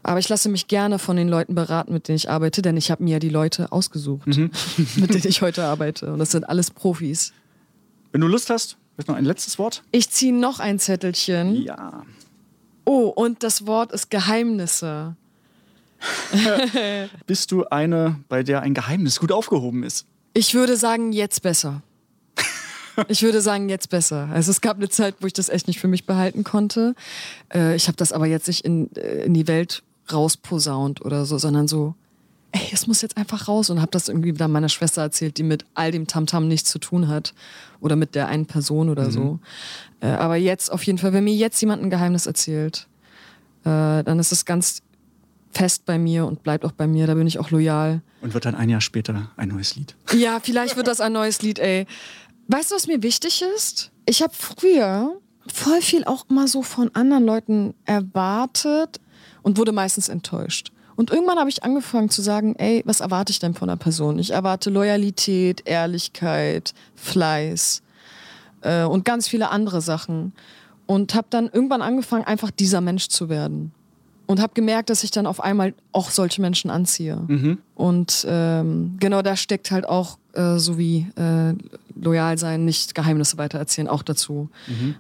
Aber 0.04 0.20
ich 0.20 0.28
lasse 0.28 0.50
mich 0.50 0.68
gerne 0.68 1.00
von 1.00 1.16
den 1.16 1.30
Leuten 1.30 1.56
beraten, 1.56 1.94
mit 1.94 2.08
denen 2.08 2.18
ich 2.18 2.30
arbeite, 2.30 2.62
denn 2.62 2.76
ich 2.76 2.92
habe 2.92 3.04
mir 3.04 3.12
ja 3.12 3.20
die 3.20 3.30
Leute 3.30 3.72
ausgesucht, 3.72 4.28
mit 4.28 5.14
denen 5.14 5.28
ich 5.28 5.42
heute 5.42 5.64
arbeite. 5.64 6.12
Und 6.12 6.20
das 6.20 6.32
sind 6.32 6.44
alles 6.48 6.72
Profis. 6.72 7.32
Wenn 8.12 8.22
du 8.22 8.28
Lust 8.28 8.50
hast, 8.50 8.78
vielleicht 8.96 9.08
noch 9.08 9.16
ein 9.16 9.26
letztes 9.26 9.58
Wort? 9.58 9.84
Ich 9.92 10.10
ziehe 10.10 10.34
noch 10.34 10.60
ein 10.60 10.78
Zettelchen. 10.78 11.64
Ja. 11.64 12.04
Oh, 12.86 13.08
und 13.08 13.44
das 13.44 13.66
Wort 13.66 13.94
ist 13.94 14.10
Geheimnisse. 14.10 15.16
Bist 17.26 17.52
du 17.52 17.66
eine, 17.66 18.20
bei 18.28 18.44
der 18.44 18.62
ein 18.62 18.74
Geheimnis 18.74 19.22
gut 19.22 19.32
aufgehoben 19.32 19.84
ist? 19.84 20.06
Ich 20.34 20.54
würde 20.54 20.76
sagen, 20.76 21.14
jetzt 21.14 21.42
besser. 21.44 21.82
Ich 23.08 23.24
würde 23.24 23.42
sagen, 23.42 23.70
jetzt 23.70 23.90
besser. 23.90 24.30
Also 24.32 24.52
es 24.52 24.62
gab 24.62 24.78
eine 24.78 24.90
Zeit, 24.90 25.16
wo 25.20 25.28
ich 25.28 25.34
das 25.34 25.50
echt 25.50 25.68
nicht 25.68 25.80
für 25.80 25.88
mich 25.88 26.06
behalten 26.06 26.44
konnte. 26.44 26.96
Äh, 27.54 27.76
ich 27.76 27.88
habe 27.88 27.98
das 27.98 28.12
aber 28.12 28.26
jetzt 28.26 28.48
nicht 28.48 28.66
in, 28.66 28.94
äh, 28.96 29.26
in 29.26 29.34
die 29.34 29.48
Welt 29.48 29.84
rausposaunt 30.12 31.04
oder 31.04 31.26
so, 31.26 31.38
sondern 31.38 31.68
so, 31.68 31.96
ey, 32.52 32.70
es 32.72 32.88
muss 32.88 33.02
jetzt 33.02 33.18
einfach 33.18 33.48
raus 33.48 33.70
und 33.70 33.82
habe 33.82 33.92
das 33.92 34.10
irgendwie 34.10 34.34
dann 34.34 34.52
meiner 34.52 34.70
Schwester 34.70 35.02
erzählt, 35.02 35.38
die 35.38 35.44
mit 35.44 35.66
all 35.74 35.92
dem 35.92 36.08
Tamtam 36.08 36.48
nichts 36.48 36.70
zu 36.70 36.80
tun 36.80 37.08
hat 37.08 37.34
oder 37.80 37.96
mit 37.96 38.16
der 38.16 38.28
einen 38.28 38.46
Person 38.46 38.90
oder 38.90 39.12
so. 39.12 39.40
Äh, 40.02 40.08
aber 40.08 40.36
jetzt 40.36 40.72
auf 40.72 40.84
jeden 40.84 40.98
Fall, 40.98 41.14
wenn 41.14 41.24
mir 41.24 41.34
jetzt 41.34 41.60
jemand 41.62 41.82
ein 41.82 41.90
Geheimnis 41.90 42.26
erzählt, 42.26 42.88
äh, 43.64 44.04
dann 44.04 44.20
ist 44.20 44.32
es 44.32 44.46
ganz 44.46 44.82
fest 45.52 45.86
bei 45.86 45.98
mir 45.98 46.26
und 46.26 46.44
bleibt 46.44 46.66
auch 46.66 46.72
bei 46.72 46.88
mir. 46.88 47.08
Da 47.08 47.14
bin 47.14 47.28
ich 47.28 47.40
auch 47.40 47.52
loyal. 47.52 48.02
Und 48.22 48.34
wird 48.34 48.46
dann 48.46 48.56
ein 48.56 48.70
Jahr 48.70 48.82
später 48.82 49.32
ein 49.38 49.50
neues 49.50 49.76
Lied. 49.76 49.96
Ja, 50.14 50.40
vielleicht 50.42 50.76
wird 50.76 50.88
das 50.88 51.00
ein 51.00 51.14
neues 51.14 51.42
Lied, 51.42 51.60
ey. 51.60 51.86
Weißt 52.48 52.72
du, 52.72 52.76
was 52.76 52.88
mir 52.88 53.02
wichtig 53.04 53.44
ist? 53.56 53.92
Ich 54.06 54.22
habe 54.22 54.34
früher 54.34 55.18
voll 55.48 55.82
viel 55.82 56.04
auch 56.06 56.26
immer 56.30 56.48
so 56.48 56.62
von 56.62 56.94
anderen 56.94 57.26
Leuten 57.26 57.74
erwartet 57.86 59.00
und 59.42 59.58
wurde 59.58 59.72
meistens 59.72 60.10
enttäuscht. 60.10 60.72
Und 60.96 61.12
irgendwann 61.12 61.40
habe 61.40 61.50
ich 61.50 61.64
angefangen 61.64 62.10
zu 62.10 62.22
sagen, 62.22 62.56
ey, 62.58 62.84
was 62.86 63.00
erwarte 63.00 63.32
ich 63.32 63.40
denn 63.40 63.56
von 63.56 63.70
einer 63.70 63.78
Person? 63.78 64.20
Ich 64.20 64.32
erwarte 64.32 64.70
Loyalität, 64.70 65.64
Ehrlichkeit, 65.66 66.74
Fleiß 66.96 67.82
äh, 68.62 68.84
und 68.84 69.04
ganz 69.06 69.28
viele 69.28 69.50
andere 69.50 69.82
Sachen. 69.82 70.34
Und 70.86 71.16
habe 71.16 71.28
dann 71.30 71.50
irgendwann 71.52 71.82
angefangen, 71.82 72.26
einfach 72.26 72.52
dieser 72.52 72.82
Mensch 72.82 73.08
zu 73.08 73.30
werden. 73.30 73.72
Und 74.28 74.42
habe 74.42 74.54
gemerkt, 74.54 74.90
dass 74.90 75.04
ich 75.04 75.12
dann 75.12 75.26
auf 75.26 75.42
einmal 75.42 75.74
auch 75.94 76.10
solche 76.10 76.42
Menschen 76.42 76.70
anziehe. 76.70 77.18
Und 77.76 78.26
ähm, 78.30 78.98
genau 79.00 79.22
da 79.22 79.36
steckt 79.36 79.72
halt 79.72 79.88
auch 79.88 80.18
äh, 80.34 80.58
so 80.58 80.78
wie 80.78 81.08
äh, 81.16 81.54
loyal 81.96 82.38
sein, 82.38 82.66
nicht 82.66 82.96
Geheimnisse 82.96 83.38
weitererzählen, 83.38 83.88
auch 83.88 84.04
dazu. 84.04 84.50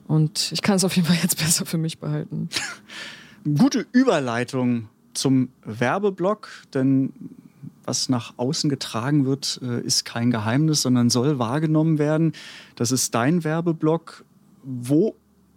Und 0.07 0.51
ich 0.51 0.61
kann 0.61 0.75
es 0.75 0.83
auf 0.83 0.95
jeden 0.95 1.07
Fall 1.07 1.17
jetzt 1.21 1.37
besser 1.43 1.65
für 1.65 1.77
mich 1.77 1.99
behalten. 1.99 2.49
Gute 3.57 3.85
Überleitung 3.91 4.87
zum 5.13 5.49
Werbeblock, 5.65 6.49
denn 6.73 7.11
was 7.85 8.09
nach 8.09 8.33
außen 8.37 8.69
getragen 8.69 9.25
wird, 9.25 9.59
äh, 9.61 9.81
ist 9.81 10.05
kein 10.05 10.31
Geheimnis, 10.31 10.81
sondern 10.81 11.09
soll 11.09 11.39
wahrgenommen 11.39 11.99
werden. 11.99 12.33
Das 12.75 12.91
ist 12.91 13.13
dein 13.13 13.43
Werbeblock. 13.43 14.23
Wo 14.63 15.15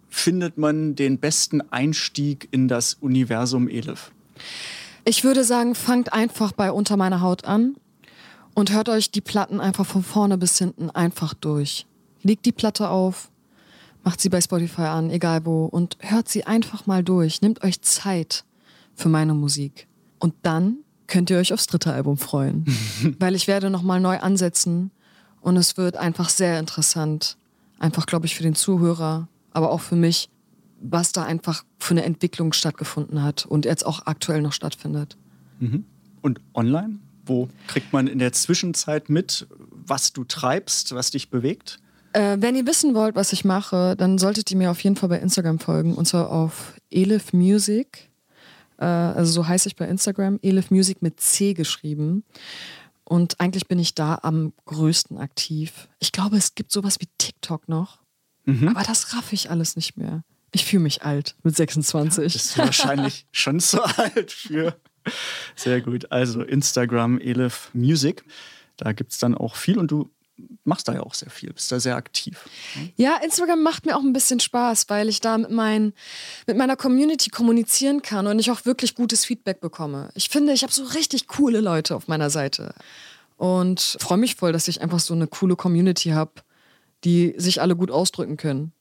findet 0.09 0.57
man 0.57 0.95
den 0.95 1.19
besten 1.19 1.61
Einstieg 1.71 2.49
in 2.51 2.67
das 2.67 2.95
Universum 2.95 3.69
Elif? 3.69 4.11
Ich 5.05 5.23
würde 5.23 5.43
sagen, 5.45 5.75
fangt 5.75 6.11
einfach 6.11 6.51
bei 6.51 6.71
Unter 6.71 6.97
meiner 6.97 7.21
Haut 7.21 7.45
an 7.45 7.75
und 8.57 8.71
hört 8.71 8.89
euch 8.89 9.11
die 9.11 9.21
Platten 9.21 9.59
einfach 9.61 9.85
von 9.85 10.01
vorne 10.01 10.35
bis 10.35 10.57
hinten 10.57 10.89
einfach 10.89 11.35
durch. 11.35 11.85
Legt 12.23 12.43
die 12.47 12.51
Platte 12.51 12.89
auf, 12.89 13.29
macht 14.03 14.19
sie 14.19 14.29
bei 14.29 14.41
Spotify 14.41 14.81
an, 14.81 15.11
egal 15.11 15.45
wo, 15.45 15.65
und 15.65 15.95
hört 15.99 16.27
sie 16.27 16.43
einfach 16.43 16.87
mal 16.87 17.03
durch. 17.03 17.43
Nehmt 17.43 17.63
euch 17.63 17.81
Zeit 17.81 18.45
für 18.95 19.09
meine 19.09 19.35
Musik. 19.35 19.85
Und 20.17 20.33
dann 20.41 20.77
könnt 21.05 21.29
ihr 21.29 21.37
euch 21.37 21.53
aufs 21.53 21.67
dritte 21.67 21.93
Album 21.93 22.17
freuen. 22.17 22.65
Weil 23.19 23.35
ich 23.35 23.45
werde 23.45 23.69
nochmal 23.69 23.99
neu 23.99 24.17
ansetzen 24.17 24.89
und 25.39 25.55
es 25.55 25.77
wird 25.77 25.95
einfach 25.95 26.29
sehr 26.29 26.59
interessant. 26.59 27.37
Einfach, 27.77 28.07
glaube 28.07 28.25
ich, 28.25 28.33
für 28.33 28.41
den 28.41 28.55
Zuhörer, 28.55 29.27
aber 29.51 29.71
auch 29.71 29.81
für 29.81 29.95
mich, 29.95 30.29
was 30.81 31.11
da 31.11 31.21
einfach 31.21 31.63
für 31.77 31.93
eine 31.93 32.05
Entwicklung 32.05 32.53
stattgefunden 32.53 33.21
hat 33.21 33.45
und 33.45 33.65
jetzt 33.65 33.85
auch 33.85 34.07
aktuell 34.07 34.41
noch 34.41 34.53
stattfindet. 34.53 35.15
Und 36.23 36.41
online? 36.55 36.97
Wo 37.27 37.49
kriegt 37.67 37.93
man 37.93 38.07
in 38.07 38.19
der 38.19 38.31
Zwischenzeit 38.31 39.09
mit, 39.09 39.47
was 39.71 40.13
du 40.13 40.23
treibst, 40.23 40.95
was 40.95 41.11
dich 41.11 41.29
bewegt? 41.29 41.79
Äh, 42.13 42.37
wenn 42.39 42.55
ihr 42.55 42.65
wissen 42.65 42.95
wollt, 42.95 43.15
was 43.15 43.33
ich 43.33 43.45
mache, 43.45 43.95
dann 43.97 44.17
solltet 44.17 44.49
ihr 44.51 44.57
mir 44.57 44.71
auf 44.71 44.79
jeden 44.81 44.95
Fall 44.95 45.09
bei 45.09 45.19
Instagram 45.19 45.59
folgen. 45.59 45.95
Und 45.95 46.07
zwar 46.07 46.31
auf 46.31 46.73
Elif 46.89 47.33
Music. 47.33 48.09
Äh, 48.77 48.85
also 48.85 49.31
so 49.31 49.47
heiße 49.47 49.67
ich 49.67 49.75
bei 49.75 49.87
Instagram. 49.87 50.39
Elif 50.41 50.71
Music 50.71 51.01
mit 51.01 51.19
C 51.19 51.53
geschrieben. 51.53 52.23
Und 53.03 53.39
eigentlich 53.39 53.67
bin 53.67 53.79
ich 53.79 53.93
da 53.93 54.19
am 54.21 54.53
größten 54.65 55.17
aktiv. 55.17 55.87
Ich 55.99 56.11
glaube, 56.11 56.37
es 56.37 56.55
gibt 56.55 56.71
sowas 56.71 56.97
wie 56.99 57.07
TikTok 57.17 57.69
noch. 57.69 57.99
Aber 58.65 58.81
das 58.83 59.13
raff 59.13 59.33
ich 59.33 59.49
alles 59.51 59.75
nicht 59.75 59.97
mehr. 59.97 60.23
Ich 60.53 60.65
fühle 60.65 60.83
mich 60.83 61.03
alt 61.03 61.35
mit 61.43 61.55
26. 61.55 62.31
Bist 62.31 62.57
du 62.57 62.59
wahrscheinlich 62.59 63.25
schon 63.31 63.59
zu 63.59 63.83
alt 63.83 64.31
für. 64.31 64.79
Sehr 65.55 65.81
gut. 65.81 66.11
Also 66.11 66.41
Instagram, 66.41 67.19
Elif 67.19 67.69
Music. 67.73 68.23
Da 68.77 68.91
gibt 68.91 69.11
es 69.11 69.17
dann 69.17 69.35
auch 69.35 69.55
viel 69.55 69.77
und 69.77 69.91
du 69.91 70.09
machst 70.63 70.87
da 70.87 70.93
ja 70.93 71.01
auch 71.01 71.13
sehr 71.13 71.29
viel, 71.29 71.51
bist 71.51 71.71
da 71.71 71.79
sehr 71.79 71.95
aktiv. 71.95 72.45
Ja, 72.95 73.17
Instagram 73.23 73.63
macht 73.63 73.85
mir 73.85 73.97
auch 73.97 74.03
ein 74.03 74.13
bisschen 74.13 74.39
Spaß, 74.39 74.89
weil 74.89 75.09
ich 75.09 75.19
da 75.19 75.37
mit, 75.37 75.49
mein, 75.49 75.93
mit 76.45 76.57
meiner 76.57 76.75
Community 76.75 77.29
kommunizieren 77.29 78.01
kann 78.01 78.27
und 78.27 78.37
ich 78.39 78.51
auch 78.51 78.65
wirklich 78.65 78.95
gutes 78.95 79.25
Feedback 79.25 79.61
bekomme. 79.61 80.09
Ich 80.13 80.29
finde, 80.29 80.53
ich 80.53 80.63
habe 80.63 80.73
so 80.73 80.83
richtig 80.83 81.27
coole 81.27 81.59
Leute 81.61 81.95
auf 81.95 82.07
meiner 82.07 82.29
Seite 82.29 82.75
und 83.37 83.97
freue 83.99 84.17
mich 84.17 84.35
voll, 84.35 84.51
dass 84.51 84.67
ich 84.67 84.81
einfach 84.81 84.99
so 84.99 85.13
eine 85.13 85.27
coole 85.27 85.55
Community 85.55 86.09
habe, 86.09 86.33
die 87.03 87.33
sich 87.37 87.61
alle 87.61 87.75
gut 87.75 87.91
ausdrücken 87.91 88.37
können. 88.37 88.73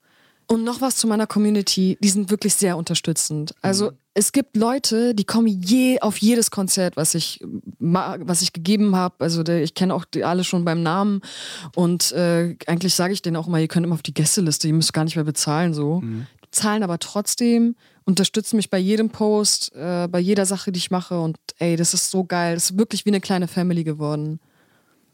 Und 0.49 0.63
noch 0.63 0.81
was 0.81 0.97
zu 0.97 1.09
meiner 1.09 1.27
Community, 1.27 1.99
die 2.01 2.09
sind 2.09 2.31
wirklich 2.31 2.55
sehr 2.55 2.77
unterstützend. 2.77 3.55
Also 3.63 3.93
es 4.15 4.31
gibt 4.31 4.57
Leute, 4.57 5.15
die 5.15 5.25
kommen 5.25 5.49
je 5.49 6.01
auf 6.01 6.19
jedes 6.19 6.51
Konzert, 6.51 6.97
was 6.97 7.15
ich 7.15 7.45
was 7.79 8.43
ich 8.43 8.53
gegeben 8.53 8.95
habe. 8.95 9.17
Also 9.19 9.43
der, 9.43 9.63
ich 9.63 9.75
kenne 9.75 9.93
auch 9.93 10.05
die 10.05 10.25
alle 10.25 10.45
schon 10.45 10.65
beim 10.65 10.83
Namen 10.83 11.21
und 11.75 12.13
äh, 12.13 12.57
eigentlich 12.67 12.95
sage 12.95 13.13
ich 13.13 13.23
denen 13.23 13.37
auch 13.37 13.49
immer, 13.49 13.59
ihr 13.59 13.69
könnt 13.69 13.85
immer 13.85 13.95
auf 13.95 14.03
die 14.03 14.15
Gästeliste, 14.15 14.69
ihr 14.69 14.75
müsst 14.75 14.93
gar 14.93 15.05
nicht 15.05 15.17
mehr 15.17 15.25
bezahlen 15.25 15.75
so. 15.75 16.01
Die 16.45 16.51
zahlen 16.53 16.85
aber 16.85 17.01
trotzdem, 17.01 17.75
unterstützen 18.05 18.57
mich 18.57 18.71
bei 18.71 18.79
jedem 18.79 19.11
Post, 19.11 19.75
äh, 19.75 20.07
bei 20.09 20.21
jeder 20.21 20.47
Sache, 20.47 20.71
die 20.71 20.79
ich 20.79 20.93
mache 20.93 21.21
und 21.21 21.37
ey, 21.59 21.77
das 21.77 21.93
ist 21.93 22.11
so 22.11 22.25
geil. 22.25 22.55
Das 22.55 22.71
ist 22.71 22.79
wirklich 22.79 23.05
wie 23.05 23.11
eine 23.11 23.21
kleine 23.21 23.49
Family 23.49 23.83
geworden. 23.83 24.39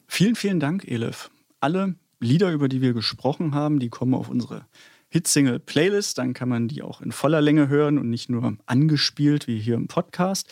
Vielen, 0.07 0.37
vielen 0.37 0.61
Dank, 0.61 0.87
Elif. 0.87 1.31
Alle 1.59 1.95
Lieder, 2.21 2.53
über 2.53 2.69
die 2.69 2.83
wir 2.83 2.93
gesprochen 2.93 3.55
haben, 3.55 3.81
die 3.81 3.89
kommen 3.89 4.15
auf 4.15 4.29
unsere 4.29 4.67
Hitsingle-Playlist. 5.13 6.17
Dann 6.17 6.33
kann 6.33 6.49
man 6.49 6.69
die 6.69 6.83
auch 6.83 7.03
in 7.03 7.13
voller 7.13 7.43
Länge 7.43 7.69
hören 7.69 7.99
und 7.99 8.09
nicht 8.09 8.31
nur 8.31 8.57
angespielt 8.65 9.47
wie 9.47 9.59
hier 9.59 9.75
im 9.75 9.87
Podcast. 9.87 10.49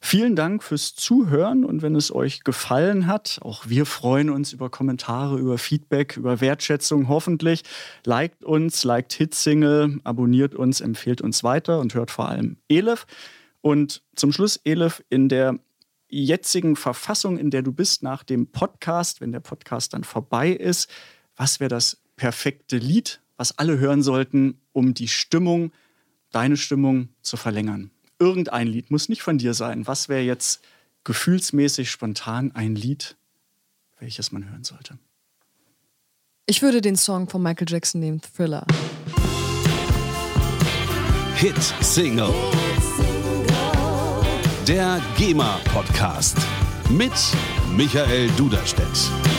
Vielen 0.00 0.36
Dank 0.36 0.62
fürs 0.62 0.94
Zuhören 0.94 1.64
und 1.64 1.82
wenn 1.82 1.96
es 1.96 2.14
euch 2.14 2.44
gefallen 2.44 3.08
hat, 3.08 3.40
auch 3.42 3.68
wir 3.68 3.86
freuen 3.86 4.30
uns 4.30 4.52
über 4.52 4.70
Kommentare, 4.70 5.38
über 5.38 5.58
Feedback, 5.58 6.16
über 6.16 6.40
Wertschätzung 6.40 7.08
hoffentlich. 7.08 7.62
Liked 8.04 8.44
uns, 8.44 8.84
liked 8.84 9.12
Hitsingle, 9.12 9.98
abonniert 10.04 10.54
uns, 10.54 10.80
empfehlt 10.80 11.20
uns 11.20 11.42
weiter 11.42 11.80
und 11.80 11.94
hört 11.94 12.12
vor 12.12 12.28
allem 12.28 12.56
Elif. 12.68 13.06
Und 13.62 14.02
zum 14.14 14.30
Schluss, 14.30 14.60
Elif, 14.64 15.02
in 15.08 15.28
der 15.28 15.58
jetzigen 16.08 16.76
Verfassung, 16.76 17.38
in 17.38 17.50
der 17.50 17.62
du 17.62 17.72
bist 17.72 18.04
nach 18.04 18.22
dem 18.22 18.46
Podcast, 18.46 19.20
wenn 19.20 19.32
der 19.32 19.40
Podcast 19.40 19.94
dann 19.94 20.04
vorbei 20.04 20.50
ist, 20.50 20.88
was 21.34 21.58
wäre 21.58 21.70
das 21.70 22.00
perfekte 22.16 22.76
Lied, 22.76 23.20
was 23.36 23.58
alle 23.58 23.78
hören 23.78 24.02
sollten, 24.02 24.60
um 24.72 24.94
die 24.94 25.08
Stimmung, 25.08 25.72
deine 26.30 26.56
Stimmung 26.56 27.08
zu 27.22 27.36
verlängern? 27.36 27.90
Irgendein 28.18 28.66
Lied, 28.68 28.90
muss 28.90 29.08
nicht 29.08 29.22
von 29.22 29.38
dir 29.38 29.54
sein. 29.54 29.86
Was 29.86 30.08
wäre 30.08 30.22
jetzt 30.22 30.62
gefühlsmäßig 31.04 31.90
spontan 31.90 32.52
ein 32.52 32.74
Lied, 32.74 33.16
welches 33.98 34.32
man 34.32 34.48
hören 34.48 34.64
sollte? 34.64 34.98
Ich 36.46 36.62
würde 36.62 36.80
den 36.80 36.96
Song 36.96 37.28
von 37.28 37.42
Michael 37.42 37.66
Jackson 37.68 38.00
nehmen, 38.00 38.20
Thriller. 38.20 38.66
Hit 41.36 41.56
Single. 41.80 42.32
Der 44.68 45.02
GEMA 45.18 45.58
Podcast 45.72 46.38
mit 46.90 47.12
Michael 47.76 48.30
Duderstedt. 48.36 49.33